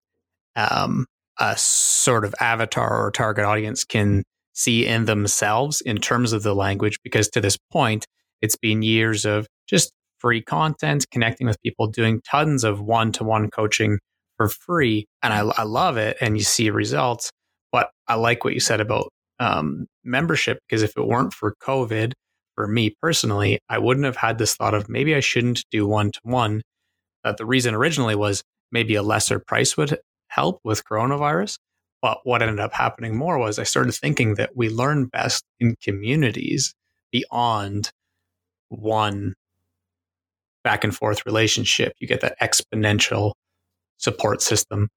um, 0.56 1.06
a 1.38 1.56
sort 1.56 2.24
of 2.24 2.34
avatar 2.40 3.04
or 3.06 3.10
target 3.10 3.44
audience 3.44 3.84
can 3.84 4.24
see 4.54 4.86
in 4.86 5.04
themselves 5.04 5.80
in 5.82 5.98
terms 5.98 6.32
of 6.32 6.42
the 6.42 6.54
language. 6.54 6.98
Because 7.04 7.28
to 7.30 7.40
this 7.40 7.58
point, 7.70 8.06
it's 8.42 8.56
been 8.56 8.82
years 8.82 9.24
of 9.24 9.46
just 9.68 9.92
free 10.18 10.42
content, 10.42 11.06
connecting 11.10 11.46
with 11.46 11.60
people, 11.62 11.86
doing 11.86 12.20
tons 12.28 12.64
of 12.64 12.80
one 12.80 13.12
to 13.12 13.24
one 13.24 13.50
coaching 13.50 13.98
for 14.36 14.48
free. 14.48 15.06
And 15.22 15.32
I, 15.32 15.40
I, 15.56 15.62
love 15.62 15.96
it. 15.96 16.16
And 16.20 16.36
you 16.36 16.42
see 16.42 16.70
results. 16.70 17.30
But 17.70 17.90
I 18.08 18.14
like 18.14 18.44
what 18.44 18.54
you 18.54 18.60
said 18.60 18.80
about 18.80 19.10
um, 19.38 19.86
membership 20.04 20.58
because 20.66 20.82
if 20.82 20.96
it 20.96 21.06
weren't 21.06 21.34
for 21.34 21.54
COVID, 21.62 22.12
for 22.54 22.66
me 22.66 22.94
personally, 23.02 23.58
I 23.68 23.78
wouldn't 23.78 24.06
have 24.06 24.16
had 24.16 24.38
this 24.38 24.54
thought 24.54 24.74
of 24.74 24.88
maybe 24.88 25.14
I 25.14 25.20
shouldn't 25.20 25.64
do 25.70 25.86
one 25.86 26.10
to 26.12 26.20
one. 26.22 26.62
That 27.22 27.36
the 27.36 27.44
reason 27.44 27.74
originally 27.74 28.14
was 28.14 28.42
maybe 28.72 28.94
a 28.94 29.02
lesser 29.02 29.38
price 29.38 29.76
would 29.76 29.98
help 30.36 30.60
with 30.62 30.84
coronavirus. 30.84 31.58
But 32.02 32.18
what 32.24 32.42
ended 32.42 32.60
up 32.60 32.72
happening 32.72 33.16
more 33.16 33.38
was 33.38 33.58
I 33.58 33.64
started 33.64 33.92
thinking 33.92 34.34
that 34.34 34.50
we 34.54 34.68
learn 34.68 35.06
best 35.06 35.44
in 35.58 35.76
communities 35.82 36.74
beyond 37.10 37.90
one 38.68 39.34
back 40.62 40.84
and 40.84 40.94
forth 40.94 41.24
relationship. 41.26 41.94
You 41.98 42.06
get 42.06 42.20
that 42.20 42.38
exponential 42.40 43.32
support 43.96 44.42
system. 44.42 44.88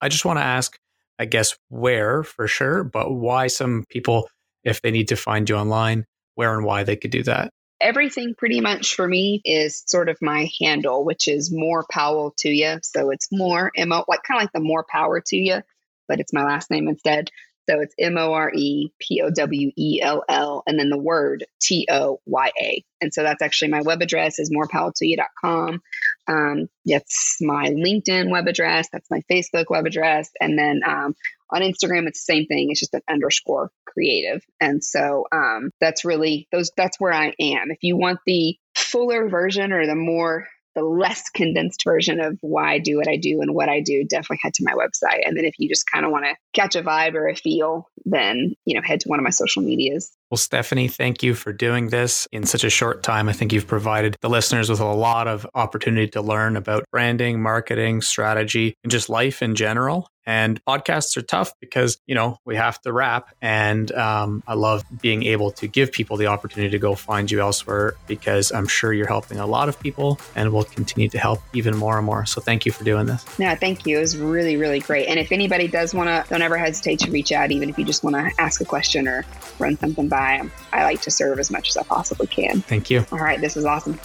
I 0.00 0.08
just 0.08 0.24
want 0.24 0.38
to 0.38 0.44
ask, 0.44 0.76
I 1.18 1.24
guess, 1.24 1.56
where 1.68 2.22
for 2.22 2.46
sure, 2.46 2.84
but 2.84 3.12
why 3.12 3.46
some 3.46 3.84
people, 3.88 4.28
if 4.64 4.82
they 4.82 4.90
need 4.90 5.08
to 5.08 5.16
find 5.16 5.48
you 5.48 5.56
online, 5.56 6.04
where 6.34 6.54
and 6.56 6.66
why 6.66 6.82
they 6.82 6.96
could 6.96 7.10
do 7.10 7.22
that 7.22 7.52
everything 7.82 8.34
pretty 8.34 8.60
much 8.60 8.94
for 8.94 9.06
me 9.06 9.40
is 9.44 9.82
sort 9.86 10.08
of 10.08 10.16
my 10.22 10.50
handle, 10.60 11.04
which 11.04 11.28
is 11.28 11.52
more 11.52 11.84
Powell 11.90 12.34
to 12.38 12.48
you. 12.48 12.78
So 12.82 13.10
it's 13.10 13.28
more 13.32 13.70
M 13.76 13.92
O, 13.92 14.04
like 14.08 14.22
kind 14.22 14.38
of 14.38 14.44
like 14.44 14.52
the 14.52 14.60
more 14.60 14.84
power 14.88 15.20
to 15.20 15.36
you, 15.36 15.62
but 16.08 16.20
it's 16.20 16.32
my 16.32 16.44
last 16.44 16.70
name 16.70 16.88
instead. 16.88 17.30
So 17.68 17.80
it's 17.80 17.94
M 17.98 18.18
O 18.18 18.32
R 18.32 18.50
E 18.54 18.92
P 18.98 19.22
O 19.22 19.30
W 19.30 19.70
E 19.76 20.00
L 20.02 20.24
L 20.28 20.62
and 20.66 20.78
then 20.78 20.90
the 20.90 20.98
word 20.98 21.44
T 21.60 21.86
O 21.90 22.20
Y 22.26 22.50
A. 22.60 22.84
And 23.00 23.14
so 23.14 23.22
that's 23.22 23.42
actually 23.42 23.70
my 23.70 23.82
web 23.82 24.02
address 24.02 24.38
is 24.38 24.50
morepowelltoyou.com. 24.50 25.80
Um, 26.28 26.68
that's 26.84 27.38
my 27.40 27.68
LinkedIn 27.68 28.30
web 28.30 28.48
address. 28.48 28.88
That's 28.92 29.10
my 29.10 29.22
Facebook 29.30 29.66
web 29.70 29.86
address. 29.86 30.30
And 30.40 30.58
then 30.58 30.80
um, 30.86 31.14
on 31.52 31.60
Instagram, 31.60 32.06
it's 32.06 32.24
the 32.24 32.32
same 32.32 32.46
thing. 32.46 32.68
It's 32.70 32.80
just 32.80 32.94
an 32.94 33.02
underscore 33.08 33.70
creative. 33.86 34.42
And 34.60 34.82
so 34.82 35.26
um, 35.32 35.70
that's 35.80 36.04
really 36.04 36.48
those. 36.52 36.70
That's 36.76 36.98
where 36.98 37.12
I 37.12 37.34
am. 37.38 37.70
If 37.70 37.78
you 37.82 37.96
want 37.96 38.20
the 38.26 38.56
fuller 38.74 39.28
version 39.28 39.72
or 39.72 39.86
the 39.86 39.94
more 39.94 40.46
the 40.74 40.82
less 40.82 41.28
condensed 41.30 41.84
version 41.84 42.20
of 42.20 42.38
why 42.40 42.72
I 42.72 42.78
do 42.78 42.96
what 42.96 43.08
I 43.08 43.16
do 43.16 43.40
and 43.42 43.54
what 43.54 43.68
I 43.68 43.80
do, 43.80 44.04
definitely 44.04 44.38
head 44.42 44.54
to 44.54 44.64
my 44.64 44.72
website. 44.72 45.20
And 45.26 45.36
then 45.36 45.44
if 45.44 45.54
you 45.58 45.68
just 45.68 45.90
kind 45.90 46.04
of 46.04 46.10
want 46.10 46.24
to 46.24 46.34
catch 46.54 46.76
a 46.76 46.82
vibe 46.82 47.14
or 47.14 47.28
a 47.28 47.36
feel, 47.36 47.90
then, 48.04 48.54
you 48.64 48.74
know, 48.74 48.80
head 48.82 49.00
to 49.00 49.08
one 49.08 49.18
of 49.18 49.22
my 49.22 49.30
social 49.30 49.62
medias. 49.62 50.10
Well, 50.30 50.38
Stephanie, 50.38 50.88
thank 50.88 51.22
you 51.22 51.34
for 51.34 51.52
doing 51.52 51.90
this 51.90 52.26
in 52.32 52.44
such 52.46 52.64
a 52.64 52.70
short 52.70 53.02
time. 53.02 53.28
I 53.28 53.34
think 53.34 53.52
you've 53.52 53.66
provided 53.66 54.16
the 54.22 54.30
listeners 54.30 54.70
with 54.70 54.80
a 54.80 54.86
lot 54.86 55.28
of 55.28 55.46
opportunity 55.54 56.08
to 56.08 56.22
learn 56.22 56.56
about 56.56 56.84
branding, 56.90 57.42
marketing, 57.42 58.00
strategy, 58.00 58.74
and 58.82 58.90
just 58.90 59.10
life 59.10 59.42
in 59.42 59.54
general. 59.54 60.08
And 60.26 60.64
podcasts 60.64 61.16
are 61.16 61.22
tough 61.22 61.52
because, 61.60 61.98
you 62.06 62.14
know, 62.14 62.38
we 62.44 62.56
have 62.56 62.80
to 62.82 62.92
wrap. 62.92 63.34
And 63.40 63.90
um, 63.92 64.42
I 64.46 64.54
love 64.54 64.84
being 65.00 65.24
able 65.24 65.50
to 65.52 65.66
give 65.66 65.92
people 65.92 66.16
the 66.16 66.26
opportunity 66.26 66.70
to 66.70 66.78
go 66.78 66.94
find 66.94 67.30
you 67.30 67.40
elsewhere 67.40 67.94
because 68.06 68.52
I'm 68.52 68.66
sure 68.66 68.92
you're 68.92 69.06
helping 69.06 69.38
a 69.38 69.46
lot 69.46 69.68
of 69.68 69.78
people 69.80 70.20
and 70.36 70.52
will 70.52 70.64
continue 70.64 71.08
to 71.08 71.18
help 71.18 71.40
even 71.52 71.76
more 71.76 71.96
and 71.96 72.06
more. 72.06 72.24
So 72.26 72.40
thank 72.40 72.64
you 72.66 72.72
for 72.72 72.84
doing 72.84 73.06
this. 73.06 73.24
Yeah, 73.38 73.54
thank 73.54 73.86
you. 73.86 73.98
It 73.98 74.00
was 74.00 74.16
really, 74.16 74.56
really 74.56 74.80
great. 74.80 75.08
And 75.08 75.18
if 75.18 75.32
anybody 75.32 75.68
does 75.68 75.94
want 75.94 76.08
to, 76.08 76.28
don't 76.30 76.42
ever 76.42 76.56
hesitate 76.56 77.00
to 77.00 77.10
reach 77.10 77.32
out, 77.32 77.50
even 77.50 77.68
if 77.68 77.78
you 77.78 77.84
just 77.84 78.04
want 78.04 78.16
to 78.16 78.30
ask 78.38 78.60
a 78.60 78.64
question 78.64 79.08
or 79.08 79.24
run 79.58 79.76
something 79.78 80.08
by. 80.08 80.42
I 80.72 80.84
like 80.84 81.00
to 81.02 81.10
serve 81.10 81.38
as 81.38 81.50
much 81.50 81.68
as 81.68 81.76
I 81.76 81.82
possibly 81.82 82.26
can. 82.26 82.62
Thank 82.62 82.90
you. 82.90 83.04
All 83.12 83.18
right, 83.18 83.40
this 83.40 83.56
is 83.56 83.64
awesome. 83.64 83.98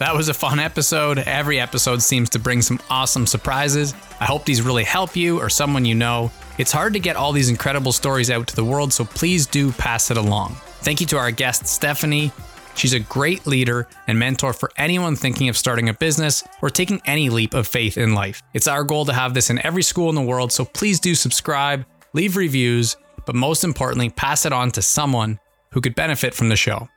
That 0.00 0.16
was 0.16 0.30
a 0.30 0.34
fun 0.34 0.58
episode. 0.58 1.18
Every 1.18 1.60
episode 1.60 2.00
seems 2.00 2.30
to 2.30 2.38
bring 2.38 2.62
some 2.62 2.80
awesome 2.88 3.26
surprises. 3.26 3.92
I 4.18 4.24
hope 4.24 4.46
these 4.46 4.62
really 4.62 4.82
help 4.82 5.14
you 5.14 5.38
or 5.38 5.50
someone 5.50 5.84
you 5.84 5.94
know. 5.94 6.32
It's 6.56 6.72
hard 6.72 6.94
to 6.94 6.98
get 7.00 7.16
all 7.16 7.32
these 7.32 7.50
incredible 7.50 7.92
stories 7.92 8.30
out 8.30 8.48
to 8.48 8.56
the 8.56 8.64
world, 8.64 8.94
so 8.94 9.04
please 9.04 9.46
do 9.46 9.72
pass 9.72 10.10
it 10.10 10.16
along. 10.16 10.56
Thank 10.80 11.02
you 11.02 11.06
to 11.08 11.18
our 11.18 11.30
guest, 11.30 11.66
Stephanie. 11.66 12.32
She's 12.74 12.94
a 12.94 13.00
great 13.00 13.46
leader 13.46 13.88
and 14.06 14.18
mentor 14.18 14.54
for 14.54 14.70
anyone 14.78 15.16
thinking 15.16 15.50
of 15.50 15.56
starting 15.58 15.90
a 15.90 15.94
business 15.94 16.44
or 16.62 16.70
taking 16.70 17.02
any 17.04 17.28
leap 17.28 17.52
of 17.52 17.68
faith 17.68 17.98
in 17.98 18.14
life. 18.14 18.42
It's 18.54 18.68
our 18.68 18.84
goal 18.84 19.04
to 19.04 19.12
have 19.12 19.34
this 19.34 19.50
in 19.50 19.58
every 19.66 19.82
school 19.82 20.08
in 20.08 20.14
the 20.14 20.22
world, 20.22 20.50
so 20.50 20.64
please 20.64 20.98
do 20.98 21.14
subscribe, 21.14 21.84
leave 22.14 22.38
reviews, 22.38 22.96
but 23.26 23.34
most 23.34 23.64
importantly, 23.64 24.08
pass 24.08 24.46
it 24.46 24.52
on 24.54 24.70
to 24.70 24.80
someone 24.80 25.38
who 25.72 25.82
could 25.82 25.94
benefit 25.94 26.32
from 26.32 26.48
the 26.48 26.56
show. 26.56 26.88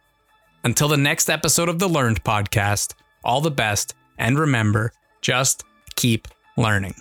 Until 0.66 0.88
the 0.88 0.98
next 0.98 1.30
episode 1.30 1.68
of 1.68 1.80
the 1.80 1.90
Learned 1.90 2.24
podcast, 2.24 2.94
all 3.24 3.42
the 3.42 3.52
best, 3.52 3.96
and 4.18 4.40
remember, 4.40 4.94
just 5.22 5.64
keep 5.96 6.28
learning. 6.56 6.96